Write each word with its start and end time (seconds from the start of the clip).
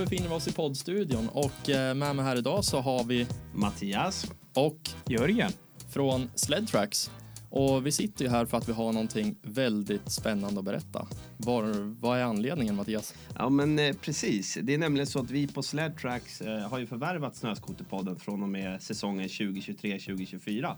Befinner 0.00 0.28
vi 0.28 0.34
oss 0.34 0.48
i 0.48 0.52
poddstudion 0.52 1.28
och 1.28 1.70
eh, 1.70 1.94
med 1.94 2.16
mig 2.16 2.24
här 2.24 2.36
idag 2.36 2.64
så 2.64 2.80
har 2.80 3.04
vi 3.04 3.26
Mattias. 3.54 4.26
och 4.54 4.90
Jörgen. 5.06 5.52
från 5.90 6.30
Sledtracks. 6.34 7.10
Och 7.50 7.86
vi 7.86 7.92
sitter 7.92 8.24
ju 8.24 8.30
här 8.30 8.46
för 8.46 8.58
att 8.58 8.68
vi 8.68 8.72
har 8.72 8.92
någonting 8.92 9.36
väldigt 9.42 10.10
spännande 10.10 10.58
att 10.58 10.64
berätta. 10.64 11.06
Var, 11.36 11.62
vad 12.00 12.18
är 12.18 12.22
anledningen 12.22 12.76
Mattias? 12.76 13.14
Ja 13.38 13.48
men 13.48 13.78
eh, 13.78 13.96
precis. 13.96 14.58
Det 14.62 14.74
är 14.74 14.78
nämligen 14.78 15.06
så 15.06 15.20
att 15.20 15.30
vi 15.30 15.46
på 15.46 15.62
Sledtracks 15.62 16.40
eh, 16.40 16.68
har 16.68 16.78
ju 16.78 16.86
förvärvat 16.86 17.36
Snöskoterpodden 17.36 18.16
från 18.16 18.42
och 18.42 18.48
med 18.48 18.82
säsongen 18.82 19.28
2023-2024. 19.28 20.76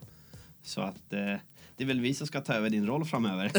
Så 0.62 0.80
att 0.80 1.12
eh, 1.12 1.34
det 1.82 1.86
är 1.86 1.94
väl 1.94 2.00
vi 2.00 2.14
som 2.14 2.26
ska 2.26 2.40
ta 2.40 2.54
över 2.54 2.70
din 2.70 2.86
roll 2.86 3.04
framöver. 3.04 3.52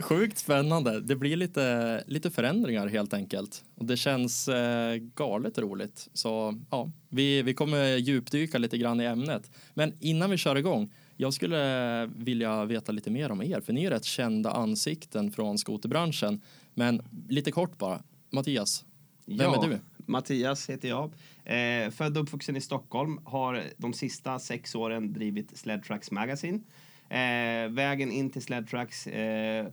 Sjukt 0.02 0.38
spännande. 0.38 1.00
Det 1.00 1.16
blir 1.16 1.36
lite, 1.36 2.04
lite 2.06 2.30
förändringar 2.30 2.86
helt 2.86 3.14
enkelt. 3.14 3.64
Och 3.74 3.84
det 3.84 3.96
känns 3.96 4.48
eh, 4.48 4.96
galet 4.96 5.58
roligt. 5.58 6.08
Så 6.12 6.60
ja, 6.70 6.90
vi, 7.08 7.42
vi 7.42 7.54
kommer 7.54 7.96
djupdyka 7.96 8.58
lite 8.58 8.78
grann 8.78 9.00
i 9.00 9.04
ämnet. 9.04 9.50
Men 9.74 9.92
innan 10.00 10.30
vi 10.30 10.36
kör 10.36 10.56
igång. 10.56 10.90
Jag 11.16 11.34
skulle 11.34 12.06
vilja 12.06 12.64
veta 12.64 12.92
lite 12.92 13.10
mer 13.10 13.30
om 13.30 13.42
er, 13.42 13.60
för 13.60 13.72
ni 13.72 13.84
är 13.84 13.90
rätt 13.90 14.04
kända 14.04 14.50
ansikten 14.50 15.30
från 15.30 15.58
skoterbranschen. 15.58 16.40
Men 16.74 17.02
lite 17.28 17.50
kort 17.50 17.78
bara, 17.78 18.02
Mattias, 18.30 18.84
vem 19.26 19.38
ja, 19.38 19.64
är 19.64 19.68
du? 19.68 19.78
Mattias 20.06 20.70
heter 20.70 20.88
jag. 20.88 21.12
Eh, 21.44 21.90
född 21.90 22.16
och 22.16 22.22
uppvuxen 22.22 22.56
i 22.56 22.60
Stockholm. 22.60 23.20
Har 23.24 23.64
de 23.76 23.92
sista 23.92 24.38
sex 24.38 24.74
åren 24.74 25.12
drivit 25.12 25.58
Sledtracks 25.58 26.10
Magazine. 26.10 26.60
Eh, 27.08 27.68
vägen 27.70 28.12
in 28.12 28.30
till 28.30 28.42
Sledtracks 28.42 29.06
eh, 29.06 29.66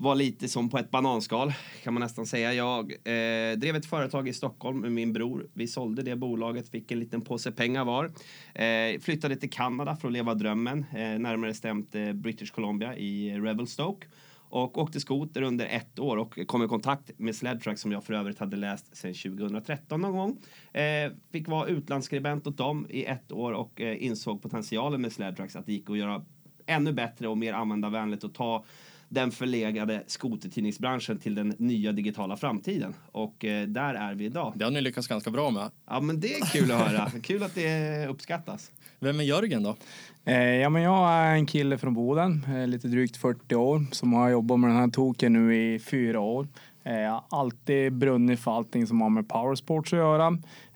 var 0.00 0.14
lite 0.14 0.48
som 0.48 0.70
på 0.70 0.78
ett 0.78 0.90
bananskal 0.90 1.52
kan 1.82 1.94
man 1.94 2.00
nästan 2.00 2.26
säga. 2.26 2.54
Jag 2.54 2.92
eh, 2.92 3.58
drev 3.58 3.76
ett 3.76 3.86
företag 3.86 4.28
i 4.28 4.32
Stockholm 4.32 4.80
med 4.80 4.92
min 4.92 5.12
bror. 5.12 5.46
Vi 5.54 5.66
sålde 5.66 6.02
det 6.02 6.16
bolaget, 6.16 6.68
fick 6.68 6.90
en 6.90 7.00
liten 7.00 7.20
påse 7.20 7.52
pengar 7.52 7.84
var. 7.84 8.04
Eh, 8.54 9.00
flyttade 9.00 9.36
till 9.36 9.50
Kanada 9.50 9.96
för 9.96 10.08
att 10.08 10.12
leva 10.12 10.34
drömmen, 10.34 10.84
eh, 10.92 11.18
närmare 11.18 11.54
stämt 11.54 11.94
eh, 11.94 12.12
British 12.12 12.50
Columbia 12.50 12.96
i 12.96 13.40
Revelstoke. 13.40 14.06
Och 14.52 14.78
åkte 14.78 15.00
skoter 15.00 15.42
under 15.42 15.66
ett 15.66 15.98
år 15.98 16.16
och 16.16 16.38
kom 16.46 16.62
i 16.62 16.68
kontakt 16.68 17.10
med 17.16 17.36
Sledtrack 17.36 17.78
som 17.78 17.92
jag 17.92 18.04
för 18.04 18.14
övrigt 18.14 18.38
hade 18.38 18.56
läst 18.56 18.96
sedan 18.96 19.14
2013 19.14 20.00
någon 20.00 20.12
gång. 20.12 20.38
Eh, 20.72 21.12
fick 21.32 21.48
vara 21.48 21.68
utlandsskribent 21.68 22.46
åt 22.46 22.56
dem 22.56 22.86
i 22.90 23.04
ett 23.04 23.32
år 23.32 23.52
och 23.52 23.80
eh, 23.80 24.04
insåg 24.04 24.42
potentialen 24.42 25.00
med 25.00 25.12
Sledtracks 25.12 25.56
att 25.56 25.66
det 25.66 25.72
gick 25.72 25.90
att 25.90 25.98
göra 25.98 26.24
ännu 26.70 26.92
bättre 26.92 27.28
och 27.28 27.38
mer 27.38 27.52
användarvänligt 27.52 28.24
och 28.24 28.34
ta 28.34 28.64
den 29.08 29.30
förlegade 29.30 30.02
skotertidningsbranschen 30.06 31.18
till 31.18 31.34
den 31.34 31.54
nya 31.58 31.92
digitala 31.92 32.36
framtiden. 32.36 32.94
Och 33.12 33.44
eh, 33.44 33.66
där 33.66 33.94
är 33.94 34.14
vi 34.14 34.24
idag. 34.24 34.52
Det 34.56 34.64
har 34.64 34.70
ni 34.70 34.80
lyckats 34.80 35.08
ganska 35.08 35.30
bra 35.30 35.50
med. 35.50 35.70
Ja 35.86 36.00
men 36.00 36.20
det 36.20 36.34
är 36.34 36.46
kul 36.46 36.72
att 36.72 36.88
höra. 36.88 37.10
kul 37.22 37.42
att 37.42 37.54
det 37.54 38.06
uppskattas. 38.06 38.70
Vem 38.98 39.20
är 39.20 39.24
Jörgen 39.24 39.62
då? 39.62 39.76
Eh, 40.24 40.42
ja, 40.42 40.68
men 40.68 40.82
jag 40.82 41.12
är 41.12 41.34
en 41.34 41.46
kille 41.46 41.78
från 41.78 41.94
Boden, 41.94 42.46
eh, 42.48 42.66
lite 42.66 42.88
drygt 42.88 43.16
40 43.16 43.54
år, 43.54 43.86
som 43.92 44.12
har 44.12 44.28
jobbat 44.28 44.60
med 44.60 44.70
den 44.70 44.76
här 44.76 44.88
token 44.88 45.32
nu 45.32 45.56
i 45.56 45.78
fyra 45.78 46.20
år. 46.20 46.48
Eh, 46.90 47.00
jag 47.00 47.10
har 47.10 47.24
alltid 47.40 47.92
brunnit 47.92 48.40
för 48.40 48.56
allting 48.56 48.86
som 48.86 49.00
har 49.00 49.10
med 49.10 49.28
powersports 49.28 49.92
att 49.92 49.98
göra. 49.98 50.26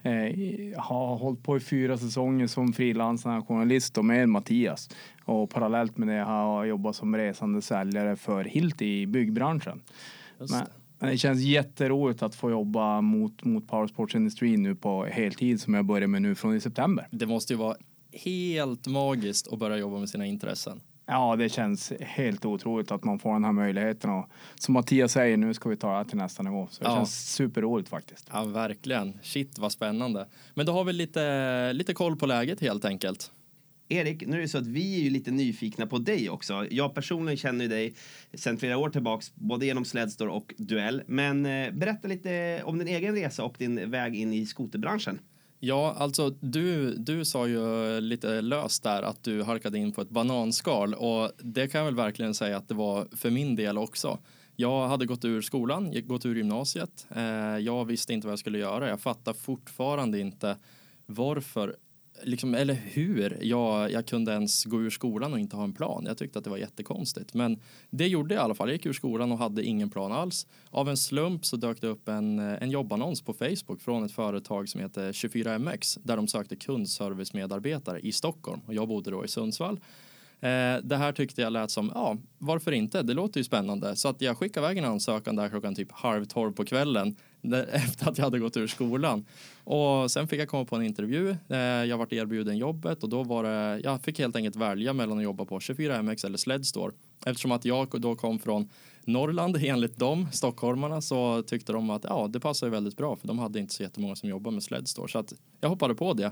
Eh, 0.03 0.81
har 0.81 1.17
hållit 1.17 1.43
på 1.43 1.57
i 1.57 1.59
fyra 1.59 1.97
säsonger 1.97 2.47
som 2.47 2.73
frilansande 2.73 3.41
journalist 3.41 3.97
och 3.97 4.05
med 4.05 4.29
Mattias. 4.29 4.89
Och 5.25 5.49
parallellt 5.49 5.97
med 5.97 6.07
det 6.07 6.23
har 6.23 6.57
jag 6.57 6.67
jobbat 6.67 6.95
som 6.95 7.17
resande 7.17 7.61
säljare 7.61 8.15
för 8.15 8.43
Hilti 8.43 9.01
i 9.01 9.07
byggbranschen. 9.07 9.81
Just 10.39 10.53
Men, 10.53 10.63
det. 10.63 10.71
men 10.99 11.09
det 11.09 11.17
känns 11.17 11.41
jätteroligt 11.41 12.23
att 12.23 12.35
få 12.35 12.51
jobba 12.51 13.01
mot, 13.01 13.43
mot 13.43 13.67
powersportsindustrin 13.67 14.63
nu 14.63 14.75
på 14.75 15.05
heltid 15.05 15.61
som 15.61 15.73
jag 15.73 15.85
börjar 15.85 16.07
med 16.07 16.21
nu 16.21 16.35
från 16.35 16.55
i 16.55 16.59
september. 16.59 17.07
Det 17.11 17.25
måste 17.25 17.53
ju 17.53 17.57
vara 17.57 17.75
helt 18.11 18.87
magiskt 18.87 19.53
att 19.53 19.59
börja 19.59 19.77
jobba 19.77 19.99
med 19.99 20.09
sina 20.09 20.25
intressen. 20.25 20.81
Ja, 21.07 21.35
det 21.35 21.49
känns 21.49 21.93
helt 21.99 22.45
otroligt 22.45 22.91
att 22.91 23.03
man 23.03 23.19
får 23.19 23.33
den 23.33 23.43
här 23.45 23.51
möjligheten. 23.51 24.09
Och 24.09 24.29
som 24.55 24.73
Mattias 24.73 25.11
säger, 25.11 25.37
nu 25.37 25.53
ska 25.53 25.69
vi 25.69 25.75
ta 25.77 25.89
det 25.91 25.97
här 25.97 26.03
till 26.03 26.17
nästa 26.17 26.43
nivå. 26.43 26.67
Så 26.71 26.83
det 26.83 26.89
Ja. 26.89 26.95
känns 26.95 27.33
superroligt 27.35 27.89
faktiskt. 27.89 28.29
Ja, 28.33 28.43
verkligen. 28.43 29.19
Shit 29.21 29.57
vad 29.59 29.71
spännande. 29.71 30.27
Men 30.53 30.65
då 30.65 30.71
har 30.73 30.83
vi 30.83 30.93
lite, 30.93 31.73
lite 31.73 31.93
koll 31.93 32.15
på 32.15 32.25
läget 32.25 32.61
helt 32.61 32.85
enkelt. 32.85 33.31
Erik, 33.89 34.27
nu 34.27 34.37
är 34.37 34.41
det 34.41 34.47
så 34.47 34.57
att 34.57 34.67
vi 34.67 34.99
är 34.99 35.03
ju 35.03 35.09
lite 35.09 35.31
nyfikna 35.31 35.87
på 35.87 35.97
dig 35.97 36.29
också. 36.29 36.67
Jag 36.69 36.95
personligen 36.95 37.37
känner 37.37 37.65
ju 37.65 37.69
dig 37.69 37.93
sedan 38.33 38.57
flera 38.57 38.77
år 38.77 38.89
tillbaks, 38.89 39.35
både 39.35 39.65
genom 39.65 39.85
Sledstore 39.85 40.31
och 40.31 40.53
Duell. 40.57 41.01
Men 41.07 41.45
eh, 41.45 41.71
berätta 41.71 42.07
lite 42.07 42.61
om 42.65 42.77
din 42.77 42.87
egen 42.87 43.15
resa 43.15 43.43
och 43.43 43.55
din 43.57 43.91
väg 43.91 44.15
in 44.15 44.33
i 44.33 44.45
skoterbranschen. 44.45 45.19
Ja, 45.65 45.95
alltså 45.97 46.29
du, 46.29 46.95
du 46.95 47.25
sa 47.25 47.47
ju 47.47 47.99
lite 48.01 48.41
löst 48.41 48.83
där 48.83 49.01
att 49.01 49.23
du 49.23 49.43
halkade 49.43 49.77
in 49.77 49.91
på 49.91 50.01
ett 50.01 50.09
bananskal 50.09 50.93
och 50.93 51.31
det 51.37 51.67
kan 51.67 51.79
jag 51.79 51.85
väl 51.85 51.95
verkligen 51.95 52.33
säga 52.33 52.57
att 52.57 52.67
det 52.67 52.73
var 52.73 53.07
för 53.15 53.29
min 53.29 53.55
del 53.55 53.77
också. 53.77 54.19
Jag 54.55 54.87
hade 54.87 55.05
gått 55.05 55.25
ur 55.25 55.41
skolan, 55.41 55.93
gått 56.07 56.25
ur 56.25 56.35
gymnasiet. 56.35 57.07
Eh, 57.15 57.23
jag 57.57 57.85
visste 57.85 58.13
inte 58.13 58.27
vad 58.27 58.31
jag 58.31 58.39
skulle 58.39 58.57
göra. 58.57 58.89
Jag 58.89 59.01
fattar 59.01 59.33
fortfarande 59.33 60.19
inte 60.19 60.57
varför, 61.05 61.75
liksom, 62.23 62.55
eller 62.55 62.73
hur 62.73 63.37
jag, 63.41 63.91
jag 63.91 64.05
kunde 64.05 64.31
ens 64.31 64.65
gå 64.65 64.81
ur 64.81 64.89
skolan 64.89 65.33
och 65.33 65.39
inte 65.39 65.55
ha 65.55 65.63
en 65.63 65.73
plan. 65.73 66.03
Jag 66.07 66.17
tyckte 66.17 66.39
att 66.39 66.43
det 66.43 66.49
var 66.49 66.57
jättekonstigt. 66.57 67.33
Men 67.33 67.59
det 67.89 68.07
gjorde 68.07 68.35
jag 68.35 68.41
i 68.41 68.43
alla 68.43 68.55
fall. 68.55 68.67
Jag 68.67 68.73
gick 68.73 68.85
ur 68.85 68.93
skolan 68.93 69.31
och 69.31 69.37
hade 69.37 69.63
ingen 69.63 69.89
plan 69.89 70.11
alls. 70.11 70.47
Av 70.69 70.89
en 70.89 70.97
slump 70.97 71.45
så 71.45 71.55
dök 71.55 71.81
det 71.81 71.87
upp 71.87 72.07
en, 72.07 72.39
eh, 72.39 72.63
en 72.63 72.71
jobbannons 72.71 73.21
på 73.21 73.33
Facebook 73.33 73.81
från 73.81 74.03
ett 74.03 74.11
företag 74.11 74.69
som 74.69 74.81
heter 74.81 75.13
24MX 75.13 75.99
där 76.03 76.15
de 76.15 76.27
sökte 76.27 76.55
kundservicemedarbetare 76.55 77.99
i 77.99 78.11
Stockholm 78.11 78.61
och 78.65 78.73
jag 78.73 78.87
bodde 78.87 79.11
då 79.11 79.25
i 79.25 79.27
Sundsvall. 79.27 79.79
Eh, 80.41 80.77
det 80.83 80.97
här 80.97 81.11
tyckte 81.11 81.41
jag 81.41 81.53
lät 81.53 81.71
som, 81.71 81.91
ja, 81.95 82.17
varför 82.37 82.71
inte? 82.71 83.01
Det 83.01 83.13
låter 83.13 83.39
ju 83.39 83.43
spännande. 83.43 83.95
Så 83.95 84.07
att 84.07 84.21
jag 84.21 84.37
skickade 84.37 84.65
iväg 84.65 84.77
en 84.77 84.85
ansökan 84.85 85.35
där 85.35 85.49
klockan 85.49 85.75
typ 85.75 85.91
halv 85.91 86.25
tolv 86.25 86.53
på 86.53 86.65
kvällen 86.65 87.15
efter 87.71 88.09
att 88.09 88.17
jag 88.17 88.25
hade 88.25 88.39
gått 88.39 88.57
ur 88.57 88.67
skolan. 88.67 89.25
Och 89.63 90.11
sen 90.11 90.27
fick 90.27 90.39
jag 90.39 90.49
komma 90.49 90.65
på 90.65 90.75
en 90.75 90.83
intervju. 90.83 91.35
Eh, 91.49 91.57
jag 91.57 91.97
vart 91.97 92.13
erbjuden 92.13 92.57
jobbet 92.57 93.03
och 93.03 93.09
då 93.09 93.23
var 93.23 93.43
det, 93.43 93.81
jag 93.83 94.01
fick 94.01 94.19
helt 94.19 94.35
enkelt 94.35 94.55
välja 94.55 94.93
mellan 94.93 95.17
att 95.17 95.23
jobba 95.23 95.45
på 95.45 95.59
24MX 95.59 96.25
eller 96.25 96.37
Sledstore. 96.37 96.93
Eftersom 97.25 97.51
att 97.51 97.65
jag 97.65 98.01
då 98.01 98.15
kom 98.15 98.39
från 98.39 98.69
Norrland 99.03 99.57
enligt 99.61 99.97
dem, 99.97 100.27
stockholmarna, 100.31 101.01
så 101.01 101.43
tyckte 101.43 101.73
de 101.73 101.89
att 101.89 102.03
ja, 102.03 102.27
det 102.27 102.39
passar 102.39 102.67
ju 102.67 102.71
väldigt 102.71 102.97
bra 102.97 103.15
för 103.15 103.27
de 103.27 103.39
hade 103.39 103.59
inte 103.59 103.73
så 103.73 103.83
jättemånga 103.83 104.15
som 104.15 104.29
jobbar 104.29 104.51
med 104.51 104.63
Sledstore. 104.63 105.11
Så 105.11 105.19
att 105.19 105.33
jag 105.61 105.69
hoppade 105.69 105.95
på 105.95 106.13
det. 106.13 106.31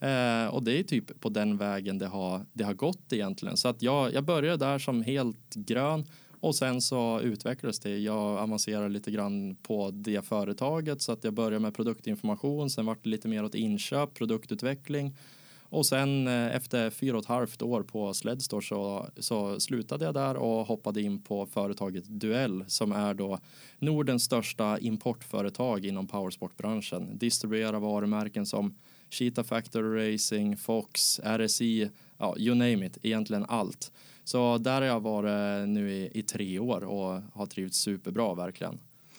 Eh, 0.00 0.54
och 0.54 0.62
det 0.62 0.78
är 0.78 0.82
typ 0.82 1.20
på 1.20 1.28
den 1.28 1.56
vägen 1.56 1.98
det 1.98 2.06
har, 2.06 2.46
det 2.52 2.64
har 2.64 2.74
gått 2.74 3.12
egentligen. 3.12 3.56
Så 3.56 3.68
att 3.68 3.82
jag, 3.82 4.14
jag 4.14 4.24
började 4.24 4.64
där 4.64 4.78
som 4.78 5.02
helt 5.02 5.54
grön 5.54 6.06
och 6.40 6.54
sen 6.54 6.80
så 6.80 7.20
utvecklades 7.20 7.80
det. 7.80 7.98
Jag 7.98 8.38
avancerade 8.38 8.88
lite 8.88 9.10
grann 9.10 9.56
på 9.62 9.90
det 9.90 10.26
företaget 10.26 11.02
så 11.02 11.12
att 11.12 11.24
jag 11.24 11.34
började 11.34 11.58
med 11.58 11.74
produktinformation. 11.74 12.70
Sen 12.70 12.86
vart 12.86 13.04
det 13.04 13.10
lite 13.10 13.28
mer 13.28 13.44
åt 13.44 13.54
inköp, 13.54 14.14
produktutveckling. 14.14 15.16
Och 15.74 15.86
sen 15.86 16.28
eh, 16.28 16.56
efter 16.56 16.90
fyra 16.90 17.16
och 17.16 17.22
ett 17.22 17.28
halvt 17.28 17.62
år 17.62 17.82
på 17.82 18.14
Sledstore 18.14 18.62
så, 18.62 19.06
så 19.16 19.60
slutade 19.60 20.04
jag 20.04 20.14
där 20.14 20.36
och 20.36 20.66
hoppade 20.66 21.02
in 21.02 21.22
på 21.22 21.46
företaget 21.46 22.04
Duell 22.04 22.64
som 22.68 22.92
är 22.92 23.14
då 23.14 23.38
Nordens 23.78 24.24
största 24.24 24.78
importföretag 24.78 25.86
inom 25.86 26.06
powersportbranschen. 26.06 27.18
Distribuerar 27.18 27.80
varumärken 27.80 28.46
som 28.46 28.74
Cheetah 29.14 29.44
Factory 29.44 30.14
Racing, 30.14 30.56
Fox, 30.56 31.20
RSI, 31.24 31.90
ja, 32.18 32.34
you 32.38 32.54
name 32.54 32.86
it, 32.86 32.98
egentligen 33.02 33.44
allt. 33.48 33.92
Så 34.24 34.58
där 34.58 34.80
har 34.80 34.88
jag 34.88 35.00
varit 35.00 35.68
nu 35.68 35.90
i, 35.90 36.10
i 36.14 36.22
tre 36.22 36.58
år 36.58 36.84
och 36.84 37.22
har 37.32 37.46
trivts 37.46 37.78
superbra 37.78 38.34
verkligen. 38.34 38.78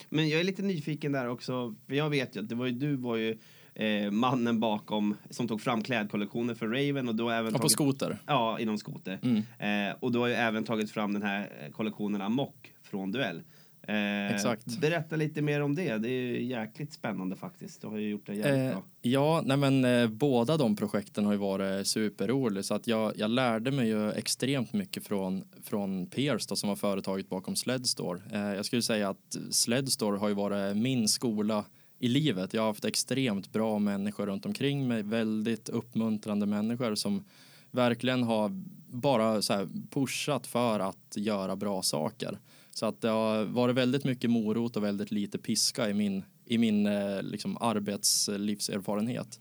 Men 0.10 0.30
jag 0.30 0.40
är 0.40 0.44
lite 0.44 0.62
nyfiken 0.62 1.12
där 1.12 1.30
också, 1.30 1.76
för 1.88 1.96
jag 1.96 2.10
vet 2.10 2.36
ju 2.36 2.40
att 2.40 2.50
det 2.50 2.56
var 2.56 2.66
ju, 2.66 2.72
du 2.72 2.96
var 2.96 3.16
ju 3.16 3.38
eh, 3.74 4.12
mannen 4.12 4.60
bakom 4.60 5.16
som 5.30 5.48
tog 5.48 5.62
fram 5.62 5.84
klädkollektioner 5.84 6.54
för 6.54 6.68
Raven 6.68 7.10
och 7.10 7.16
då 7.16 7.30
även 7.30 7.54
på 7.54 7.58
tagit, 7.58 7.72
skoter. 7.72 8.18
Ja, 8.26 8.60
inom 8.60 8.78
skoter. 8.78 9.20
Mm. 9.24 9.90
Eh, 9.90 9.96
och 10.00 10.12
du 10.12 10.20
har 10.20 10.28
ju 10.28 10.34
även 10.34 10.64
tagit 10.64 10.92
fram 10.92 11.14
den 11.14 11.22
här 11.22 11.52
eh, 11.62 11.72
kollektionen 11.72 12.22
Amok 12.22 12.74
från 12.84 13.12
Duell. 13.12 13.42
Eh, 13.88 14.36
Exakt. 14.36 14.82
Berätta 14.82 15.16
lite 15.16 15.42
mer 15.42 15.62
om 15.62 15.76
det. 15.76 15.98
Det 15.98 16.10
är 16.10 16.22
ju 16.22 16.44
jäkligt 16.44 16.94
spännande 16.94 17.36
faktiskt. 17.36 17.82
Du 17.82 17.88
har 17.88 17.98
ju 17.98 18.10
gjort 18.10 18.26
det 18.26 18.34
jävligt 18.36 18.62
Eh, 18.62 18.72
bra. 18.72 18.84
ja, 19.02 19.42
nej 19.46 19.58
men 19.58 19.86
eh, 19.86 20.08
båda 20.08 20.58
de 20.58 20.76
projekten 20.76 21.26
har 21.26 21.32
ju 21.32 21.38
varit 21.40 21.88
superroliga 21.88 22.64
så 22.64 22.74
att 22.74 22.88
jag, 22.88 23.14
jag 23.18 23.30
lärde 23.32 23.72
mig 23.72 23.88
ju 23.88 24.12
extremt 24.12 24.74
mycket 24.74 25.08
från, 25.08 25.44
från 25.64 26.06
Pierce 26.08 26.46
då, 26.50 26.56
som 26.56 26.70
var 26.70 26.76
företaget 26.76 27.30
bakom 27.30 27.56
Sledstore. 27.56 28.22
Eh, 28.34 28.40
jag 28.56 28.66
skulle 28.66 28.82
säga 28.82 29.10
att 29.10 29.38
Sledstore 29.52 30.18
har 30.18 30.28
ju 30.28 30.36
varit 30.36 30.78
min 30.78 31.08
skola 31.08 31.66
i 32.00 32.08
livet. 32.08 32.54
Jag 32.54 32.62
har 32.62 32.68
haft 32.68 32.86
extremt 32.86 33.52
bra 33.54 33.80
människor 33.80 34.26
runt 34.26 34.46
omkring 34.46 34.88
mig, 34.88 35.04
väldigt 35.04 35.70
uppmuntrande 35.70 36.46
människor 36.46 36.96
som 36.96 37.24
verkligen 37.72 38.24
har 38.24 38.52
bara 38.88 39.42
så 39.42 39.54
här 39.54 39.68
pushat 39.90 40.48
för 40.48 40.80
att 40.80 41.14
göra 41.16 41.56
bra 41.56 41.82
saker. 41.82 42.40
Så 42.72 42.86
att 42.86 43.02
det 43.02 43.10
har 43.10 43.46
varit 43.46 43.76
väldigt 43.76 44.04
mycket 44.04 44.30
morot 44.30 44.78
och 44.78 44.84
väldigt 44.84 45.12
lite 45.12 45.38
piska 45.38 45.90
i 45.90 45.94
min, 45.94 46.24
i 46.46 46.58
min 46.58 46.86
eh, 46.86 47.22
liksom, 47.22 47.58
arbetslivserfarenhet. 47.58 49.40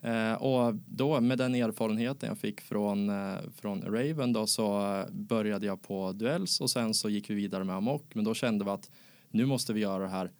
Eh, 0.00 0.32
och 0.32 0.74
då 0.74 1.20
med 1.20 1.38
den 1.38 1.54
erfarenheten 1.54 2.28
jag 2.28 2.38
fick 2.38 2.60
från, 2.60 3.10
eh, 3.10 3.36
från 3.56 3.82
Raven 3.82 4.32
då 4.32 4.46
så 4.46 5.02
började 5.10 5.66
jag 5.66 5.82
på 5.82 6.12
Duells 6.12 6.60
och 6.60 6.70
sen 6.70 6.94
så 6.94 7.08
gick 7.08 7.30
vi 7.30 7.34
vidare 7.34 7.64
med 7.64 7.76
Amok. 7.76 8.14
Men 8.14 8.24
då 8.24 8.34
kände 8.34 8.64
vi 8.64 8.70
att 8.70 8.90
nu 9.30 9.46
måste 9.46 9.72
vi 9.72 9.80
göra 9.80 10.02
det 10.02 10.08
här, 10.08 10.30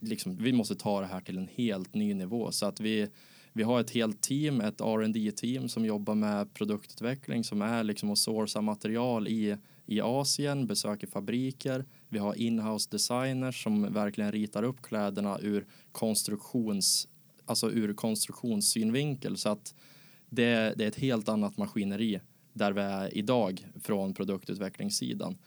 liksom, 0.00 0.36
vi 0.36 0.52
måste 0.52 0.74
ta 0.74 1.00
det 1.00 1.06
här 1.06 1.20
till 1.20 1.38
en 1.38 1.48
helt 1.54 1.94
ny 1.94 2.14
nivå 2.14 2.52
så 2.52 2.66
att 2.66 2.80
vi 2.80 3.08
vi 3.52 3.62
har 3.62 3.80
ett 3.80 3.90
helt 3.90 4.20
team, 4.20 4.60
ett 4.60 4.80
R&D 4.80 5.32
team 5.32 5.68
som 5.68 5.84
jobbar 5.84 6.14
med 6.14 6.54
produktutveckling 6.54 7.44
som 7.44 7.62
är 7.62 7.84
liksom 7.84 8.10
att 8.10 8.18
sourca 8.18 8.60
material 8.60 9.28
i, 9.28 9.56
i 9.86 10.00
Asien, 10.00 10.66
besöker 10.66 11.06
fabriker. 11.06 11.84
Vi 12.08 12.18
har 12.18 12.34
inhouse 12.34 12.88
designers 12.90 13.62
som 13.62 13.92
verkligen 13.92 14.32
ritar 14.32 14.62
upp 14.62 14.82
kläderna 14.82 15.38
ur 15.40 15.66
konstruktions, 15.92 17.08
alltså 17.44 17.70
ur 17.70 17.94
konstruktionssynvinkel 17.94 19.36
så 19.36 19.48
att 19.48 19.74
det, 20.30 20.74
det 20.76 20.84
är 20.84 20.88
ett 20.88 20.96
helt 20.96 21.28
annat 21.28 21.56
maskineri 21.56 22.20
där 22.52 22.72
vi 22.72 22.80
är 22.80 23.18
idag 23.18 23.66
från 23.80 24.14
produktutvecklingssidan. 24.14 25.38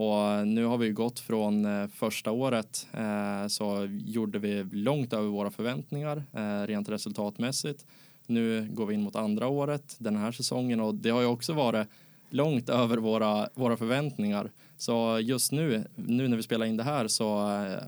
Och 0.00 0.46
nu 0.46 0.64
har 0.64 0.78
vi 0.78 0.90
gått 0.90 1.20
från 1.20 1.64
eh, 1.64 1.88
första 1.88 2.30
året 2.30 2.86
eh, 2.92 3.46
så 3.48 3.88
gjorde 3.90 4.38
vi 4.38 4.64
långt 4.72 5.12
över 5.12 5.28
våra 5.28 5.50
förväntningar 5.50 6.24
eh, 6.32 6.66
rent 6.66 6.88
resultatmässigt. 6.88 7.86
Nu 8.26 8.68
går 8.70 8.86
vi 8.86 8.94
in 8.94 9.02
mot 9.02 9.16
andra 9.16 9.48
året 9.48 9.96
den 9.98 10.16
här 10.16 10.32
säsongen 10.32 10.80
och 10.80 10.94
det 10.94 11.10
har 11.10 11.20
ju 11.20 11.26
också 11.26 11.52
varit 11.52 11.88
långt 12.30 12.68
över 12.68 12.96
våra, 12.96 13.48
våra 13.54 13.76
förväntningar. 13.76 14.50
Så 14.78 15.20
just 15.22 15.52
nu, 15.52 15.84
nu 15.94 16.28
när 16.28 16.36
vi 16.36 16.42
spelar 16.42 16.66
in 16.66 16.76
det 16.76 16.82
här 16.82 17.08
så 17.08 17.28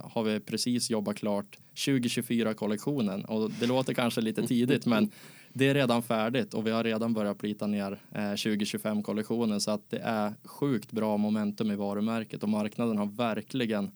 har 0.04 0.22
vi 0.22 0.40
precis 0.40 0.90
jobbat 0.90 1.16
klart 1.16 1.58
2024-kollektionen 1.74 3.24
och 3.24 3.50
det 3.50 3.66
låter 3.66 3.94
kanske 3.94 4.20
lite 4.20 4.46
tidigt 4.46 4.86
men 4.86 5.10
det 5.52 5.68
är 5.68 5.74
redan 5.74 6.02
färdigt 6.02 6.54
och 6.54 6.66
vi 6.66 6.70
har 6.70 6.84
redan 6.84 7.14
börjat 7.14 7.38
plita 7.38 7.66
ner 7.66 8.00
eh, 8.12 8.18
2025-kollektionen 8.18 9.60
så 9.60 9.70
att 9.70 9.90
det 9.90 9.98
är 9.98 10.34
sjukt 10.44 10.92
bra 10.92 11.16
momentum 11.16 11.70
i 11.70 11.76
varumärket 11.76 12.42
och 12.42 12.48
marknaden 12.48 12.98
har 12.98 13.06
verkligen 13.06 13.90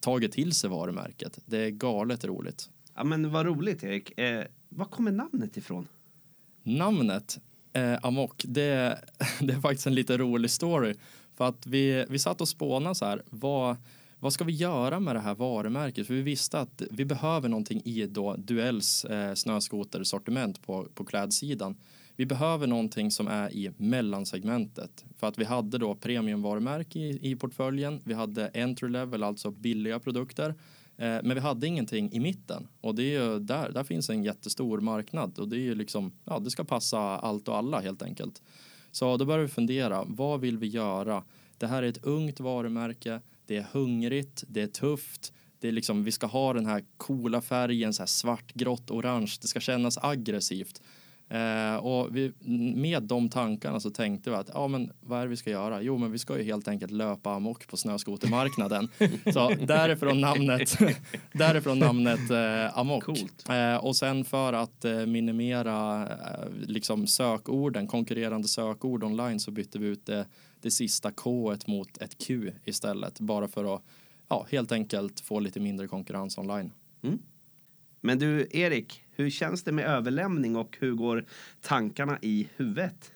tagit 0.00 0.32
till 0.32 0.52
sig 0.52 0.70
varumärket. 0.70 1.38
Det 1.46 1.58
är 1.58 1.70
galet 1.70 2.24
roligt. 2.24 2.70
Ja 2.96 3.04
men 3.04 3.30
vad 3.30 3.46
roligt 3.46 3.84
Erik. 3.84 4.18
Eh, 4.18 4.44
var 4.68 4.84
kommer 4.84 5.12
namnet 5.12 5.56
ifrån? 5.56 5.88
Namnet 6.62 7.38
eh, 7.72 7.98
Amok, 8.02 8.42
det, 8.44 8.98
det 9.40 9.52
är 9.52 9.60
faktiskt 9.60 9.86
en 9.86 9.94
lite 9.94 10.18
rolig 10.18 10.50
story. 10.50 10.94
För 11.40 11.48
att 11.48 11.66
vi, 11.66 12.04
vi 12.08 12.18
satt 12.18 12.40
och 12.40 12.48
spånade 12.48 12.94
så 12.94 13.04
här, 13.04 13.22
vad, 13.30 13.76
vad 14.18 14.32
ska 14.32 14.44
vi 14.44 14.52
göra 14.52 15.00
med 15.00 15.16
det 15.16 15.20
här 15.20 15.34
varumärket? 15.34 16.06
För 16.06 16.14
vi 16.14 16.22
visste 16.22 16.60
att 16.60 16.82
vi 16.90 17.04
behöver 17.04 17.48
någonting 17.48 17.82
i 17.84 18.06
då 18.06 18.36
Duells 18.36 19.04
eh, 19.04 19.34
snöskotersortiment 19.34 20.62
på, 20.62 20.86
på 20.94 21.04
klädsidan. 21.04 21.76
Vi 22.16 22.26
behöver 22.26 22.66
någonting 22.66 23.10
som 23.10 23.28
är 23.28 23.52
i 23.52 23.70
mellansegmentet 23.76 25.04
för 25.16 25.26
att 25.26 25.38
vi 25.38 25.44
hade 25.44 25.78
då 25.78 25.94
premiumvarumärke 25.94 26.98
i, 26.98 27.30
i 27.30 27.36
portföljen. 27.36 28.00
Vi 28.04 28.14
hade 28.14 28.48
entry 28.54 28.88
level, 28.88 29.22
alltså 29.22 29.50
billiga 29.50 30.00
produkter. 30.00 30.48
Eh, 30.96 31.18
men 31.22 31.34
vi 31.34 31.40
hade 31.40 31.66
ingenting 31.66 32.12
i 32.12 32.20
mitten 32.20 32.68
och 32.80 32.94
det 32.94 33.02
är 33.02 33.22
ju 33.22 33.38
där, 33.38 33.70
där 33.72 33.84
finns 33.84 34.10
en 34.10 34.22
jättestor 34.22 34.80
marknad 34.80 35.38
och 35.38 35.48
det 35.48 35.56
är 35.56 35.60
ju 35.60 35.74
liksom, 35.74 36.12
ja, 36.24 36.38
det 36.38 36.50
ska 36.50 36.64
passa 36.64 36.98
allt 37.00 37.48
och 37.48 37.56
alla 37.56 37.80
helt 37.80 38.02
enkelt. 38.02 38.42
Så 38.90 39.16
då 39.16 39.24
började 39.24 39.44
vi 39.44 39.48
fundera, 39.48 40.04
vad 40.06 40.40
vill 40.40 40.58
vi 40.58 40.66
göra? 40.66 41.24
Det 41.58 41.66
här 41.66 41.82
är 41.82 41.88
ett 41.88 42.04
ungt 42.04 42.40
varumärke. 42.40 43.20
Det 43.46 43.56
är 43.56 43.66
hungrigt, 43.72 44.44
det 44.46 44.62
är 44.62 44.66
tufft, 44.66 45.32
det 45.60 45.68
är 45.68 45.72
liksom, 45.72 46.04
vi 46.04 46.12
ska 46.12 46.26
ha 46.26 46.52
den 46.52 46.66
här 46.66 46.84
coola 46.96 47.40
färgen, 47.40 47.92
så 47.92 48.02
här 48.02 48.06
svart, 48.06 48.52
grått, 48.52 48.90
orange, 48.90 49.38
det 49.40 49.48
ska 49.48 49.60
kännas 49.60 49.98
aggressivt. 49.98 50.82
Eh, 51.30 51.76
och 51.76 52.16
vi, 52.16 52.32
med 52.76 53.02
de 53.02 53.28
tankarna 53.28 53.80
så 53.80 53.90
tänkte 53.90 54.30
vi 54.30 54.36
att 54.36 54.50
ja, 54.54 54.68
men 54.68 54.92
vad 55.00 55.18
är 55.18 55.22
det 55.22 55.28
vi 55.28 55.36
ska 55.36 55.50
göra? 55.50 55.82
Jo, 55.82 55.98
men 55.98 56.12
vi 56.12 56.18
ska 56.18 56.38
ju 56.38 56.44
helt 56.44 56.68
enkelt 56.68 56.92
löpa 56.92 57.34
amok 57.34 57.66
på 57.66 57.76
snöskotermarknaden. 57.76 58.88
så 59.32 59.48
därifrån 59.48 60.20
namnet, 60.20 60.78
därifrån 61.32 61.78
namnet 61.78 62.30
eh, 62.30 62.78
amok. 62.78 63.04
Eh, 63.48 63.76
och 63.76 63.96
sen 63.96 64.24
för 64.24 64.52
att 64.52 64.84
eh, 64.84 65.06
minimera 65.06 66.08
eh, 66.08 66.50
liksom 66.66 67.06
sökorden, 67.06 67.86
konkurrerande 67.86 68.48
sökord 68.48 69.04
online 69.04 69.40
så 69.40 69.50
bytte 69.50 69.78
vi 69.78 69.86
ut 69.86 70.06
det 70.06 70.26
det 70.62 70.70
sista 70.70 71.10
K 71.10 71.54
mot 71.66 71.98
ett 71.98 72.18
Q 72.26 72.52
istället. 72.64 73.20
Bara 73.20 73.48
för 73.48 73.74
att 73.74 73.82
ja, 74.28 74.46
helt 74.50 74.72
enkelt 74.72 75.20
få 75.20 75.40
lite 75.40 75.60
mindre 75.60 75.88
konkurrens 75.88 76.38
online. 76.38 76.72
Mm. 77.02 77.18
Men 78.00 78.18
du, 78.18 78.48
Erik, 78.50 79.02
hur 79.22 79.30
känns 79.30 79.62
det 79.62 79.72
med 79.72 79.84
överlämning 79.84 80.56
och 80.56 80.76
hur 80.80 80.92
går 80.92 81.24
tankarna 81.60 82.18
i 82.22 82.48
huvudet? 82.56 83.12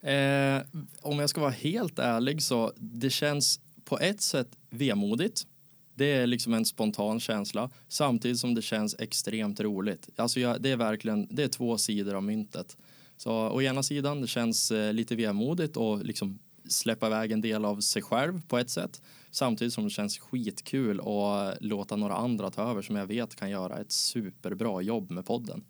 Eh, 0.00 0.62
om 1.00 1.18
jag 1.18 1.30
ska 1.30 1.40
vara 1.40 1.50
helt 1.50 1.98
ärlig 1.98 2.42
så 2.42 2.72
det 2.76 3.10
känns 3.10 3.60
på 3.84 3.98
ett 3.98 4.20
sätt 4.20 4.48
vemodigt. 4.70 5.46
Det 5.94 6.12
är 6.12 6.26
liksom 6.26 6.54
en 6.54 6.64
spontan 6.64 7.20
känsla 7.20 7.70
samtidigt 7.88 8.38
som 8.38 8.54
det 8.54 8.62
känns 8.62 8.96
extremt 8.98 9.60
roligt. 9.60 10.08
Alltså 10.16 10.40
jag, 10.40 10.62
det 10.62 10.70
är 10.70 10.76
verkligen 10.76 11.28
det 11.30 11.42
är 11.42 11.48
två 11.48 11.78
sidor 11.78 12.14
av 12.14 12.22
myntet. 12.22 12.76
Så 13.16 13.32
å 13.32 13.62
ena 13.62 13.82
sidan, 13.82 14.20
det 14.20 14.26
känns 14.26 14.70
eh, 14.70 14.92
lite 14.92 15.16
vemodigt 15.16 15.76
och 15.76 16.04
liksom 16.04 16.38
släppa 16.68 17.06
iväg 17.06 17.32
en 17.32 17.40
del 17.40 17.64
av 17.64 17.80
sig 17.80 18.02
själv 18.02 18.40
på 18.48 18.58
ett 18.58 18.70
sätt. 18.70 19.02
Samtidigt 19.38 19.74
som 19.74 19.84
det 19.84 19.90
känns 19.90 20.18
skitkul 20.18 21.00
att 21.00 21.58
låta 21.60 21.96
några 21.96 22.14
andra 22.14 22.50
ta 22.50 22.70
över 22.70 22.82
som 22.82 22.96
jag 22.96 23.06
vet 23.06 23.36
kan 23.36 23.50
göra 23.50 23.76
ett 23.76 23.92
superbra 23.92 24.82
jobb 24.82 25.10
med 25.10 25.26
podden. 25.26 25.64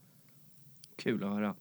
Kul 0.96 1.24
att 1.24 1.30
höra. 1.30 1.54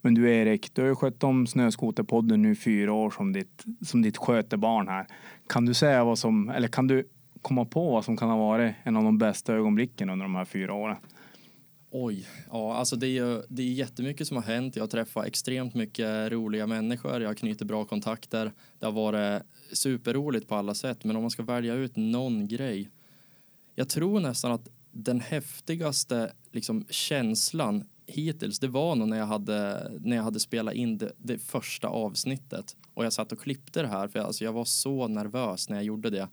Men 0.00 0.14
du 0.14 0.30
Erik, 0.30 0.74
du 0.74 0.82
har 0.82 0.88
ju 0.88 0.94
skött 0.94 1.24
om 1.24 1.46
Snöskoterpodden 1.46 2.42
nu 2.42 2.52
i 2.52 2.56
fyra 2.56 2.92
år 2.92 3.10
som 3.10 3.32
ditt, 3.32 3.64
som 3.86 4.02
ditt 4.02 4.16
skötebarn 4.16 4.88
här. 4.88 5.06
Kan 5.46 5.66
du 5.66 5.74
säga 5.74 6.04
vad 6.04 6.18
som, 6.18 6.48
eller 6.48 6.68
kan 6.68 6.86
du 6.86 7.08
komma 7.42 7.64
på 7.64 7.90
vad 7.90 8.04
som 8.04 8.16
kan 8.16 8.28
ha 8.28 8.36
varit 8.36 8.74
en 8.82 8.96
av 8.96 9.04
de 9.04 9.18
bästa 9.18 9.54
ögonblicken 9.54 10.10
under 10.10 10.24
de 10.24 10.34
här 10.34 10.44
fyra 10.44 10.74
åren? 10.74 10.96
Oj, 11.90 12.26
ja 12.50 12.74
alltså 12.74 12.96
det 12.96 13.06
är 13.06 13.10
ju 13.10 13.42
det 13.48 13.62
är 13.62 13.66
jättemycket 13.66 14.28
som 14.28 14.36
har 14.36 14.44
hänt. 14.44 14.76
Jag 14.76 14.82
har 14.82 14.88
träffat 14.88 15.26
extremt 15.26 15.74
mycket 15.74 16.32
roliga 16.32 16.66
människor. 16.66 17.20
Jag 17.20 17.28
har 17.28 17.34
knutit 17.34 17.66
bra 17.68 17.84
kontakter. 17.84 18.52
Det 18.78 18.86
har 18.86 18.92
varit 18.92 19.42
superroligt 19.72 20.48
på 20.48 20.54
alla 20.54 20.74
sätt. 20.74 21.04
Men 21.04 21.16
om 21.16 21.22
man 21.22 21.30
ska 21.30 21.42
välja 21.42 21.74
ut 21.74 21.96
någon 21.96 22.48
grej. 22.48 22.90
Jag 23.74 23.88
tror 23.88 24.20
nästan 24.20 24.52
att 24.52 24.68
den 24.92 25.20
häftigaste 25.20 26.32
liksom, 26.52 26.86
känslan 26.90 27.84
hittills, 28.06 28.58
det 28.58 28.68
var 28.68 28.96
nog 28.96 29.08
när 29.08 29.18
jag 29.18 29.26
hade, 29.26 29.90
när 30.00 30.16
jag 30.16 30.22
hade 30.22 30.40
spelat 30.40 30.74
in 30.74 30.98
det, 30.98 31.12
det 31.18 31.38
första 31.38 31.88
avsnittet. 31.88 32.76
Och 32.94 33.04
jag 33.04 33.12
satt 33.12 33.32
och 33.32 33.40
klippte 33.40 33.82
det 33.82 33.88
här, 33.88 34.08
för 34.08 34.18
jag, 34.18 34.26
alltså, 34.26 34.44
jag 34.44 34.52
var 34.52 34.64
så 34.64 35.08
nervös 35.08 35.68
när 35.68 35.76
jag 35.76 35.84
gjorde 35.84 36.10
det. 36.10 36.28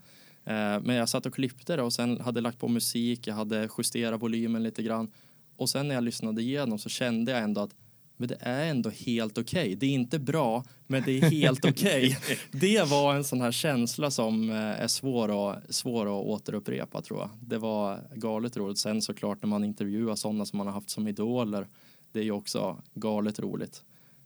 Eh, 0.45 0.81
men 0.81 0.95
jag 0.95 1.09
satt 1.09 1.25
och 1.25 1.33
klippte 1.33 1.75
det 1.75 1.81
och 1.81 1.93
sen 1.93 2.21
hade 2.21 2.41
lagt 2.41 2.59
på 2.59 2.67
musik, 2.67 3.27
jag 3.27 3.35
hade 3.35 3.69
justerat 3.77 4.21
volymen 4.21 4.63
lite 4.63 4.83
grann 4.83 5.11
och 5.57 5.69
sen 5.69 5.87
när 5.87 5.95
jag 5.95 6.03
lyssnade 6.03 6.41
igenom 6.41 6.79
så 6.79 6.89
kände 6.89 7.31
jag 7.31 7.41
ändå 7.41 7.61
att 7.61 7.75
men 8.17 8.27
det 8.27 8.37
är 8.39 8.65
ändå 8.65 8.89
helt 8.89 9.37
okej. 9.37 9.61
Okay. 9.61 9.75
Det 9.75 9.85
är 9.85 9.89
inte 9.89 10.19
bra, 10.19 10.63
men 10.87 11.03
det 11.05 11.11
är 11.11 11.21
helt 11.21 11.65
okej. 11.65 12.17
Okay. 12.17 12.37
Det 12.51 12.89
var 12.89 13.15
en 13.15 13.23
sån 13.23 13.41
här 13.41 13.51
känsla 13.51 14.11
som 14.11 14.49
eh, 14.49 14.55
är 14.57 14.87
svår 14.87 15.51
att, 15.51 15.75
svår 15.75 16.05
att 16.05 16.25
återupprepa 16.25 17.01
tror 17.01 17.19
jag. 17.19 17.29
Det 17.41 17.57
var 17.57 17.99
galet 18.15 18.57
roligt. 18.57 18.77
Sen 18.77 19.01
såklart 19.01 19.41
när 19.41 19.49
man 19.49 19.63
intervjuar 19.63 20.15
sådana 20.15 20.45
som 20.45 20.57
man 20.57 20.67
har 20.67 20.73
haft 20.73 20.89
som 20.89 21.07
idoler. 21.07 21.67
Det 22.11 22.19
är 22.19 22.23
ju 22.23 22.31
också 22.31 22.81
galet 22.93 23.39
roligt. 23.39 23.83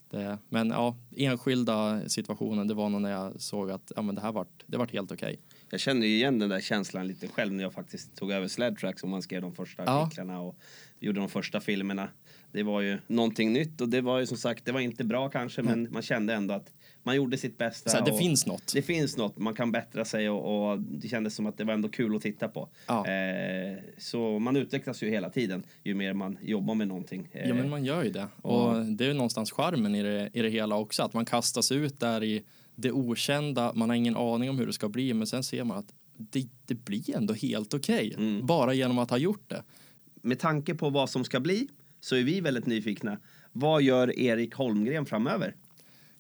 Det, 0.09 0.37
men 0.49 0.69
ja, 0.69 0.95
enskilda 1.15 2.09
situationen, 2.09 2.67
det 2.67 2.73
var 2.73 2.89
nog 2.89 3.01
när 3.01 3.11
jag 3.11 3.41
såg 3.41 3.71
att 3.71 3.91
ja, 3.95 4.01
men 4.01 4.15
det 4.15 4.21
här 4.21 4.31
vart, 4.31 4.63
det 4.67 4.77
vart 4.77 4.91
helt 4.91 5.11
okej. 5.11 5.33
Okay. 5.33 5.48
Jag 5.71 5.79
kände 5.79 6.07
igen 6.07 6.39
den 6.39 6.49
där 6.49 6.59
känslan 6.59 7.07
lite 7.07 7.27
själv 7.27 7.53
när 7.53 7.63
jag 7.63 7.73
faktiskt 7.73 8.15
tog 8.15 8.31
över 8.31 8.47
Sledtrack 8.47 9.03
och 9.03 9.09
man 9.09 9.21
skrev 9.21 9.41
de 9.41 9.55
första 9.55 9.83
ja. 9.85 10.03
artiklarna 10.03 10.41
och 10.41 10.55
gjorde 10.99 11.19
de 11.19 11.29
första 11.29 11.59
filmerna. 11.59 12.09
Det 12.51 12.63
var 12.63 12.81
ju 12.81 12.97
någonting 13.07 13.53
nytt 13.53 13.81
och 13.81 13.89
det 13.89 14.01
var 14.01 14.19
ju 14.19 14.25
som 14.25 14.37
sagt, 14.37 14.65
det 14.65 14.71
var 14.71 14.79
inte 14.79 15.03
bra 15.03 15.29
kanske 15.29 15.61
mm. 15.61 15.81
men 15.83 15.93
man 15.93 16.01
kände 16.01 16.33
ändå 16.33 16.53
att 16.53 16.73
man 17.03 17.15
gjorde 17.15 17.37
sitt 17.37 17.57
bästa. 17.57 17.89
Så 17.89 18.03
det 18.03 18.17
finns 18.17 18.45
något. 18.45 18.73
Det 18.73 18.81
finns 18.81 19.17
något, 19.17 19.37
man 19.37 19.53
kan 19.53 19.71
bättra 19.71 20.05
sig 20.05 20.29
och, 20.29 20.69
och, 20.71 20.79
det 20.79 21.07
kändes 21.07 21.35
som 21.35 21.45
att 21.45 21.57
det 21.57 21.63
var 21.63 21.73
ändå 21.73 21.89
kul 21.89 22.15
att 22.15 22.21
titta 22.21 22.47
på. 22.47 22.69
Ja. 22.87 23.07
Eh, 23.07 23.77
så 23.97 24.39
man 24.39 24.55
utvecklas 24.55 25.03
ju 25.03 25.09
hela 25.09 25.29
tiden 25.29 25.63
ju 25.83 25.93
mer 25.93 26.13
man 26.13 26.37
jobbar 26.41 26.75
med 26.75 26.87
någonting. 26.87 27.29
Eh, 27.31 27.47
ja 27.47 27.53
men 27.53 27.69
man 27.69 27.85
gör 27.85 28.03
ju 28.03 28.11
det. 28.11 28.27
Och 28.41 28.75
mm. 28.75 28.97
det 28.97 29.03
är 29.03 29.07
ju 29.07 29.13
någonstans 29.13 29.51
charmen 29.51 29.95
i 29.95 30.03
det, 30.03 30.29
i 30.33 30.41
det 30.41 30.49
hela 30.49 30.75
också, 30.75 31.03
att 31.03 31.13
man 31.13 31.25
kastas 31.25 31.71
ut 31.71 31.99
där 31.99 32.23
i 32.23 32.43
det 32.81 32.91
okända, 32.91 33.73
man 33.75 33.89
har 33.89 33.95
ingen 33.95 34.15
aning 34.15 34.49
om 34.49 34.57
hur 34.57 34.67
det 34.67 34.73
ska 34.73 34.89
bli 34.89 35.13
men 35.13 35.27
sen 35.27 35.43
ser 35.43 35.63
man 35.63 35.77
att 35.77 35.93
det, 36.17 36.47
det 36.65 36.75
blir 36.75 37.15
ändå 37.15 37.33
helt 37.33 37.73
okej. 37.73 38.11
Okay, 38.13 38.27
mm. 38.27 38.45
Bara 38.45 38.73
genom 38.73 38.99
att 38.99 39.09
ha 39.09 39.17
gjort 39.17 39.49
det. 39.49 39.63
Med 40.21 40.39
tanke 40.39 40.75
på 40.75 40.89
vad 40.89 41.09
som 41.09 41.25
ska 41.25 41.39
bli 41.39 41.67
så 41.99 42.15
är 42.15 42.23
vi 42.23 42.41
väldigt 42.41 42.65
nyfikna. 42.65 43.17
Vad 43.51 43.81
gör 43.81 44.19
Erik 44.19 44.53
Holmgren 44.53 45.05
framöver? 45.05 45.55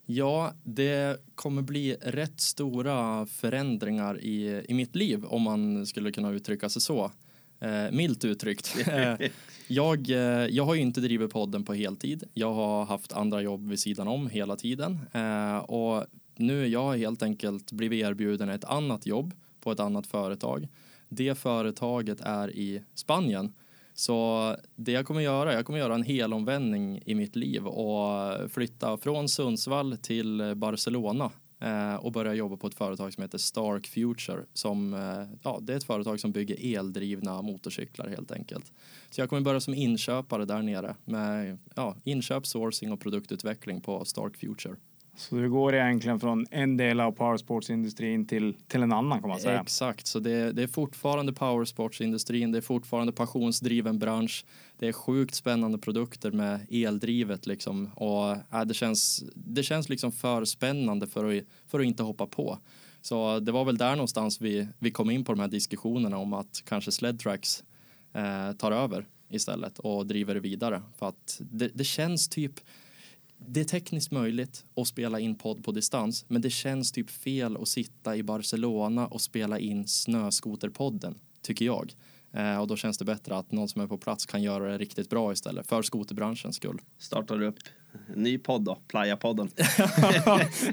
Ja, 0.05 0.53
det 0.63 1.25
kommer 1.35 1.61
bli 1.61 1.95
rätt 2.01 2.41
stora 2.41 3.25
förändringar 3.25 4.21
i, 4.21 4.65
i 4.67 4.73
mitt 4.73 4.95
liv 4.95 5.25
om 5.25 5.41
man 5.41 5.85
skulle 5.85 6.11
kunna 6.11 6.31
uttrycka 6.31 6.69
sig 6.69 6.81
så. 6.81 7.11
Eh, 7.59 7.91
milt 7.91 8.25
uttryckt. 8.25 8.75
Eh, 8.87 9.29
jag, 9.67 10.09
eh, 10.09 10.47
jag 10.49 10.65
har 10.65 10.75
ju 10.75 10.81
inte 10.81 11.01
drivit 11.01 11.31
podden 11.31 11.63
på 11.63 11.73
heltid. 11.73 12.23
Jag 12.33 12.53
har 12.53 12.85
haft 12.85 13.13
andra 13.13 13.41
jobb 13.41 13.69
vid 13.69 13.79
sidan 13.79 14.07
om 14.07 14.27
hela 14.29 14.55
tiden. 14.55 14.99
Eh, 15.11 15.57
och 15.57 16.05
nu 16.39 16.67
jag 16.67 16.97
helt 16.97 17.23
enkelt 17.23 17.71
blivit 17.71 18.05
erbjuden 18.05 18.49
ett 18.49 18.65
annat 18.65 19.05
jobb 19.05 19.33
på 19.61 19.71
ett 19.71 19.79
annat 19.79 20.07
företag. 20.07 20.67
Det 21.09 21.37
företaget 21.37 22.21
är 22.21 22.55
i 22.55 22.81
Spanien. 22.95 23.53
Så 23.93 24.55
det 24.75 24.91
jag 24.91 25.05
kommer 25.05 25.21
göra, 25.21 25.53
jag 25.53 25.65
kommer 25.65 25.79
göra 25.79 25.95
en 25.95 26.03
helomvändning 26.03 27.01
i 27.05 27.15
mitt 27.15 27.35
liv 27.35 27.67
och 27.67 28.51
flytta 28.51 28.97
från 28.97 29.29
Sundsvall 29.29 29.97
till 29.97 30.53
Barcelona 30.55 31.31
eh, 31.59 31.95
och 31.95 32.11
börja 32.11 32.33
jobba 32.33 32.57
på 32.57 32.67
ett 32.67 32.75
företag 32.75 33.13
som 33.13 33.21
heter 33.23 33.37
Stark 33.37 33.87
Future. 33.87 34.45
Som, 34.53 34.93
eh, 34.93 35.37
ja, 35.43 35.59
det 35.61 35.73
är 35.73 35.77
ett 35.77 35.83
företag 35.83 36.19
som 36.19 36.31
bygger 36.31 36.77
eldrivna 36.77 37.41
motorcyklar 37.41 38.07
helt 38.07 38.31
enkelt. 38.31 38.71
Så 39.09 39.21
jag 39.21 39.29
kommer 39.29 39.41
börja 39.41 39.59
som 39.59 39.73
inköpare 39.73 40.45
där 40.45 40.61
nere 40.61 40.95
med 41.05 41.57
ja, 41.75 41.95
inköp, 42.03 42.47
sourcing 42.47 42.91
och 42.91 42.99
produktutveckling 42.99 43.81
på 43.81 44.05
Stark 44.05 44.37
Future. 44.37 44.75
Så 45.19 45.35
du 45.35 45.49
går 45.49 45.75
egentligen 45.75 46.19
från 46.19 46.45
en 46.51 46.77
del 46.77 46.99
av 46.99 47.11
powersportsindustrin 47.11 48.25
till, 48.25 48.55
till 48.67 48.83
en 48.83 48.91
annan 48.91 49.19
kan 49.19 49.29
man 49.29 49.39
säga. 49.39 49.61
Exakt, 49.61 50.07
så 50.07 50.19
det, 50.19 50.51
det 50.51 50.63
är 50.63 50.67
fortfarande 50.67 51.33
powersportsindustrin, 51.33 52.51
det 52.51 52.57
är 52.57 52.61
fortfarande 52.61 53.13
passionsdriven 53.13 53.99
bransch. 53.99 54.45
Det 54.77 54.87
är 54.87 54.91
sjukt 54.91 55.35
spännande 55.35 55.77
produkter 55.77 56.31
med 56.31 56.67
eldrivet 56.71 57.47
liksom 57.47 57.89
och 57.95 58.31
äh, 58.31 58.65
det 58.65 58.73
känns, 58.73 59.23
det 59.35 59.63
känns 59.63 59.89
liksom 59.89 60.11
för 60.11 60.45
spännande 60.45 61.07
för 61.07 61.37
att, 61.37 61.43
för 61.67 61.79
att 61.79 61.85
inte 61.85 62.03
hoppa 62.03 62.27
på. 62.27 62.57
Så 63.01 63.39
det 63.39 63.51
var 63.51 63.65
väl 63.65 63.77
där 63.77 63.95
någonstans 63.95 64.41
vi, 64.41 64.67
vi 64.79 64.91
kom 64.91 65.09
in 65.09 65.25
på 65.25 65.31
de 65.31 65.39
här 65.39 65.47
diskussionerna 65.47 66.17
om 66.17 66.33
att 66.33 66.63
kanske 66.65 66.91
Sledtracks 66.91 67.63
eh, 68.13 68.47
äh, 68.47 68.53
tar 68.53 68.71
över 68.71 69.05
istället 69.29 69.79
och 69.79 70.05
driver 70.05 70.33
det 70.33 70.39
vidare 70.39 70.81
för 70.97 71.07
att 71.07 71.37
det, 71.39 71.69
det 71.73 71.83
känns 71.83 72.29
typ 72.29 72.59
det 73.47 73.59
är 73.59 73.63
tekniskt 73.63 74.11
möjligt 74.11 74.65
att 74.75 74.87
spela 74.87 75.19
in 75.19 75.35
podd 75.35 75.63
på 75.63 75.71
distans 75.71 76.25
men 76.27 76.41
det 76.41 76.49
känns 76.49 76.91
typ 76.91 77.09
fel 77.09 77.57
att 77.57 77.67
sitta 77.67 78.15
i 78.15 78.23
Barcelona 78.23 79.07
och 79.07 79.21
spela 79.21 79.59
in 79.59 79.87
Snöskoterpodden, 79.87 81.19
tycker 81.41 81.65
jag. 81.65 81.93
Eh, 82.31 82.61
och 82.61 82.67
då 82.67 82.75
känns 82.75 82.97
det 82.97 83.05
bättre 83.05 83.37
att 83.37 83.51
någon 83.51 83.69
som 83.69 83.81
är 83.81 83.87
på 83.87 83.97
plats 83.97 84.25
kan 84.25 84.43
göra 84.43 84.71
det 84.71 84.77
riktigt 84.77 85.09
bra 85.09 85.33
istället, 85.33 85.67
för 85.67 85.81
skoterbranschens 85.81 86.55
skull. 86.55 86.81
Startar 86.97 87.37
du 87.37 87.47
upp 87.47 87.59
en 88.13 88.23
ny 88.23 88.37
podd 88.37 88.61
då, 88.61 88.77
Playa-podden. 88.87 89.49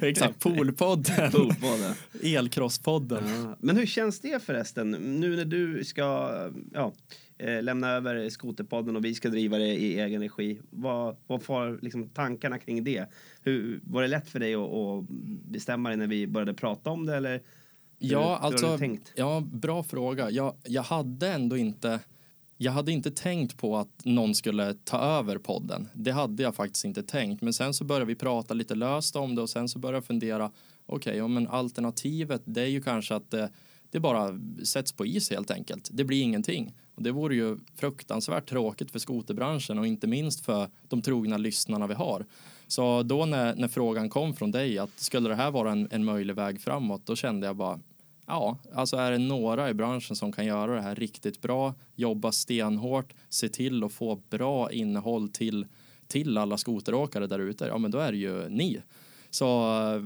Exakt, 0.02 0.40
Poolpodden, 0.40 1.32
Poolpodden. 1.32 1.94
Elcrosspodden. 2.22 3.24
Ja. 3.28 3.56
Men 3.60 3.76
hur 3.76 3.86
känns 3.86 4.20
det 4.20 4.42
förresten, 4.42 4.90
nu 4.90 5.36
när 5.36 5.44
du 5.44 5.84
ska 5.84 6.30
ja, 6.72 6.92
eh, 7.38 7.62
lämna 7.62 7.90
över 7.90 8.28
Skoterpodden 8.28 8.96
och 8.96 9.04
vi 9.04 9.14
ska 9.14 9.28
driva 9.28 9.58
det 9.58 9.66
i 9.66 10.00
egen 10.00 10.22
regi. 10.22 10.60
Vad, 10.70 11.16
vad 11.26 11.42
får 11.42 11.78
liksom 11.82 12.08
tankarna 12.08 12.58
kring 12.58 12.84
det? 12.84 13.06
Hur, 13.42 13.80
var 13.84 14.02
det 14.02 14.08
lätt 14.08 14.28
för 14.28 14.40
dig 14.40 14.54
att, 14.54 14.72
att 14.72 15.04
bestämma 15.50 15.88
dig 15.88 15.98
när 15.98 16.06
vi 16.06 16.26
började 16.26 16.54
prata 16.54 16.90
om 16.90 17.06
det 17.06 17.16
eller? 17.16 17.32
Hur, 17.32 17.42
Ja, 17.98 18.38
hur 18.42 18.46
alltså, 18.46 18.78
ja, 19.14 19.42
bra 19.52 19.82
fråga. 19.82 20.30
Jag, 20.30 20.54
jag 20.64 20.82
hade 20.82 21.28
ändå 21.28 21.56
inte 21.56 22.00
jag 22.58 22.72
hade 22.72 22.92
inte 22.92 23.10
tänkt 23.10 23.56
på 23.56 23.76
att 23.76 24.04
någon 24.04 24.34
skulle 24.34 24.74
ta 24.74 24.98
över 24.98 25.38
podden. 25.38 25.88
Det 25.92 26.10
hade 26.10 26.42
jag 26.42 26.54
faktiskt 26.54 26.84
inte 26.84 27.02
tänkt. 27.02 27.42
Men 27.42 27.52
sen 27.52 27.74
så 27.74 27.84
började 27.84 28.04
vi 28.04 28.14
prata 28.14 28.54
lite 28.54 28.74
löst 28.74 29.16
om 29.16 29.34
det 29.34 29.42
och 29.42 29.50
sen 29.50 29.68
så 29.68 29.78
började 29.78 29.96
jag 29.96 30.04
fundera. 30.04 30.50
Okej, 30.86 31.16
ja, 31.16 31.28
men 31.28 31.48
alternativet 31.48 32.42
det 32.44 32.62
är 32.62 32.66
ju 32.66 32.82
kanske 32.82 33.14
att 33.14 33.30
det, 33.30 33.50
det 33.90 34.00
bara 34.00 34.38
sätts 34.64 34.92
på 34.92 35.06
is 35.06 35.30
helt 35.30 35.50
enkelt. 35.50 35.88
Det 35.92 36.04
blir 36.04 36.22
ingenting. 36.22 36.74
Och 36.94 37.02
det 37.02 37.12
vore 37.12 37.34
ju 37.34 37.58
fruktansvärt 37.76 38.48
tråkigt 38.48 38.90
för 38.90 38.98
skoterbranschen 38.98 39.78
och 39.78 39.86
inte 39.86 40.06
minst 40.06 40.44
för 40.44 40.68
de 40.88 41.02
trogna 41.02 41.36
lyssnarna 41.36 41.86
vi 41.86 41.94
har. 41.94 42.26
Så 42.66 43.02
då 43.02 43.26
när, 43.26 43.54
när 43.54 43.68
frågan 43.68 44.10
kom 44.10 44.34
från 44.34 44.50
dig 44.50 44.78
att 44.78 45.00
skulle 45.00 45.28
det 45.28 45.34
här 45.34 45.50
vara 45.50 45.72
en, 45.72 45.88
en 45.90 46.04
möjlig 46.04 46.34
väg 46.34 46.60
framåt 46.60 47.06
då 47.06 47.16
kände 47.16 47.46
jag 47.46 47.56
bara 47.56 47.80
Ja, 48.26 48.58
alltså 48.74 48.96
är 48.96 49.10
det 49.12 49.18
några 49.18 49.70
i 49.70 49.74
branschen 49.74 50.16
som 50.16 50.32
kan 50.32 50.44
göra 50.46 50.74
det 50.74 50.80
här 50.80 50.94
riktigt 50.94 51.40
bra, 51.42 51.74
jobba 51.94 52.32
stenhårt, 52.32 53.14
se 53.28 53.48
till 53.48 53.84
att 53.84 53.92
få 53.92 54.16
bra 54.30 54.72
innehåll 54.72 55.28
till, 55.28 55.66
till 56.08 56.38
alla 56.38 56.56
skoteråkare 56.58 57.26
där 57.26 57.38
ute, 57.38 57.64
ja 57.66 57.78
men 57.78 57.90
då 57.90 57.98
är 57.98 58.12
det 58.12 58.18
ju 58.18 58.48
ni. 58.48 58.82
Så, 59.30 59.44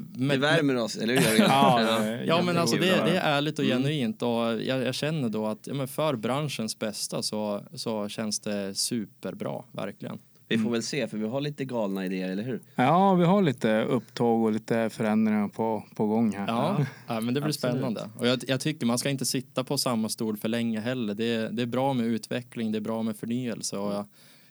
Det 0.09 0.25
men, 0.25 0.41
värmer 0.41 0.77
oss, 0.77 0.97
eller 0.97 1.17
hur? 1.17 1.39
Ja, 1.49 1.81
det- 2.01 2.25
Ja 2.25 2.43
men 2.43 2.57
alltså 2.57 2.77
det, 2.77 2.87
det 2.87 3.19
är 3.19 3.37
ärligt 3.37 3.59
och 3.59 3.65
Mm. 3.65 3.79
genuint 3.83 4.23
och 4.23 4.29
jag, 4.63 4.83
jag 4.83 4.95
känner 4.95 5.29
då 5.29 5.47
att 5.47 5.67
ja, 5.67 5.75
men 5.75 5.89
för 5.89 6.17
branschens 6.17 6.79
bästa 6.79 7.23
så, 7.23 7.63
så 7.75 8.09
känns 8.09 8.41
det 8.41 8.75
superbra, 8.75 9.63
verkligen. 9.73 10.19
Vi 10.51 10.59
får 10.59 10.71
väl 10.71 10.83
se, 10.83 11.09
för 11.09 11.19
vi 11.19 11.27
har 11.29 11.41
lite 11.41 11.65
galna 11.65 12.07
idéer, 12.07 12.29
eller 12.31 12.43
hur? 12.43 12.61
Ja, 12.75 13.15
vi 13.15 13.25
har 13.25 13.43
lite 13.43 13.83
upptåg 13.85 14.43
och 14.45 14.53
lite 14.53 14.91
förändringar 14.91 15.49
på, 15.49 15.85
på 15.97 16.07
gång 16.07 16.33
här. 16.33 16.47
Ja, 16.47 16.87
ja 17.07 17.21
men 17.21 17.35
det 17.35 17.41
blir 17.41 17.49
Absolut. 17.49 17.75
spännande. 17.77 18.11
Och 18.19 18.27
jag, 18.27 18.39
jag 18.49 18.61
tycker 18.61 18.87
man 18.87 18.99
ska 18.99 19.11
inte 19.11 19.27
sitta 19.27 19.65
på 19.65 19.79
samma 19.79 20.09
stol 20.09 20.37
för 20.37 20.49
länge 20.49 20.81
heller. 20.81 21.15
Det, 21.15 21.25
är- 21.35 21.51
det 21.51 21.63
är 21.63 21.67
bra 21.67 21.93
med 21.93 22.07
utveckling, 22.07 22.73
det 22.73 22.79
är 22.79 22.81
bra 22.81 23.03
med 23.03 23.17
förnyelse 23.17 23.77
och 23.79 23.93
jag, 23.93 24.05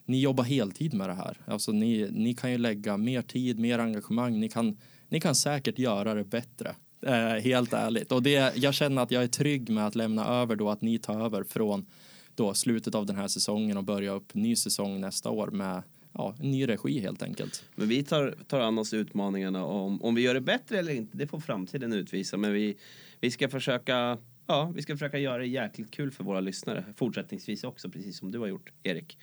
ni 0.05 0.19
jobbar 0.21 0.43
heltid 0.43 0.93
med 0.93 1.09
det 1.09 1.13
här. 1.15 1.37
Alltså 1.45 1.71
ni, 1.71 2.07
ni 2.11 2.33
kan 2.33 2.51
ju 2.51 2.57
lägga 2.57 2.97
mer 2.97 3.21
tid, 3.21 3.59
mer 3.59 3.79
engagemang. 3.79 4.39
Ni 4.39 4.49
kan, 4.49 4.77
ni 5.09 5.19
kan 5.19 5.35
säkert 5.35 5.79
göra 5.79 6.13
det 6.13 6.23
bättre. 6.23 6.75
Eh, 7.05 7.43
helt 7.43 7.73
ärligt. 7.73 8.11
Och 8.11 8.23
det, 8.23 8.57
jag 8.57 8.73
känner 8.73 9.01
att 9.01 9.11
jag 9.11 9.23
är 9.23 9.27
trygg 9.27 9.69
med 9.69 9.87
att 9.87 9.95
lämna 9.95 10.25
över 10.25 10.55
då 10.55 10.69
att 10.69 10.81
ni 10.81 10.97
tar 10.99 11.25
över 11.25 11.43
från 11.43 11.85
då 12.39 12.53
slutet 12.53 12.95
av 12.95 13.05
den 13.05 13.15
här 13.15 13.27
säsongen 13.27 13.77
och 13.77 13.83
börja 13.83 14.11
upp 14.11 14.33
ny 14.33 14.55
säsong 14.55 15.01
nästa 15.01 15.29
år 15.29 15.47
med 15.47 15.83
ja, 16.13 16.35
en 16.39 16.51
ny 16.51 16.67
regi 16.67 16.99
helt 16.99 17.23
enkelt. 17.23 17.65
Men 17.75 17.87
vi 17.87 18.03
tar, 18.03 18.35
tar 18.47 18.59
an 18.59 18.77
oss 18.77 18.93
utmaningarna 18.93 19.65
om, 19.65 20.01
om 20.01 20.15
vi 20.15 20.21
gör 20.21 20.33
det 20.33 20.41
bättre 20.41 20.79
eller 20.79 20.93
inte, 20.93 21.17
det 21.17 21.27
får 21.27 21.39
framtiden 21.39 21.93
utvisa. 21.93 22.37
Men 22.37 22.53
vi, 22.53 22.77
vi 23.19 23.31
ska 23.31 23.49
försöka 23.49 24.17
Ja, 24.47 24.71
vi 24.75 24.81
ska 24.81 24.93
försöka 24.93 25.17
göra 25.19 25.37
det 25.37 25.45
jäkligt 25.47 25.91
kul 25.91 26.11
för 26.11 26.23
våra 26.23 26.39
lyssnare 26.39 26.83
fortsättningsvis 26.95 27.63
också, 27.63 27.89
precis 27.89 28.17
som 28.17 28.31
du 28.31 28.39
har 28.39 28.47
gjort, 28.47 28.71
Erik. 28.83 29.17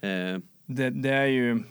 Eh, 0.00 0.38
Det, 0.66 0.90
det 0.90 1.10
är 1.10 1.26
ju 1.26 1.62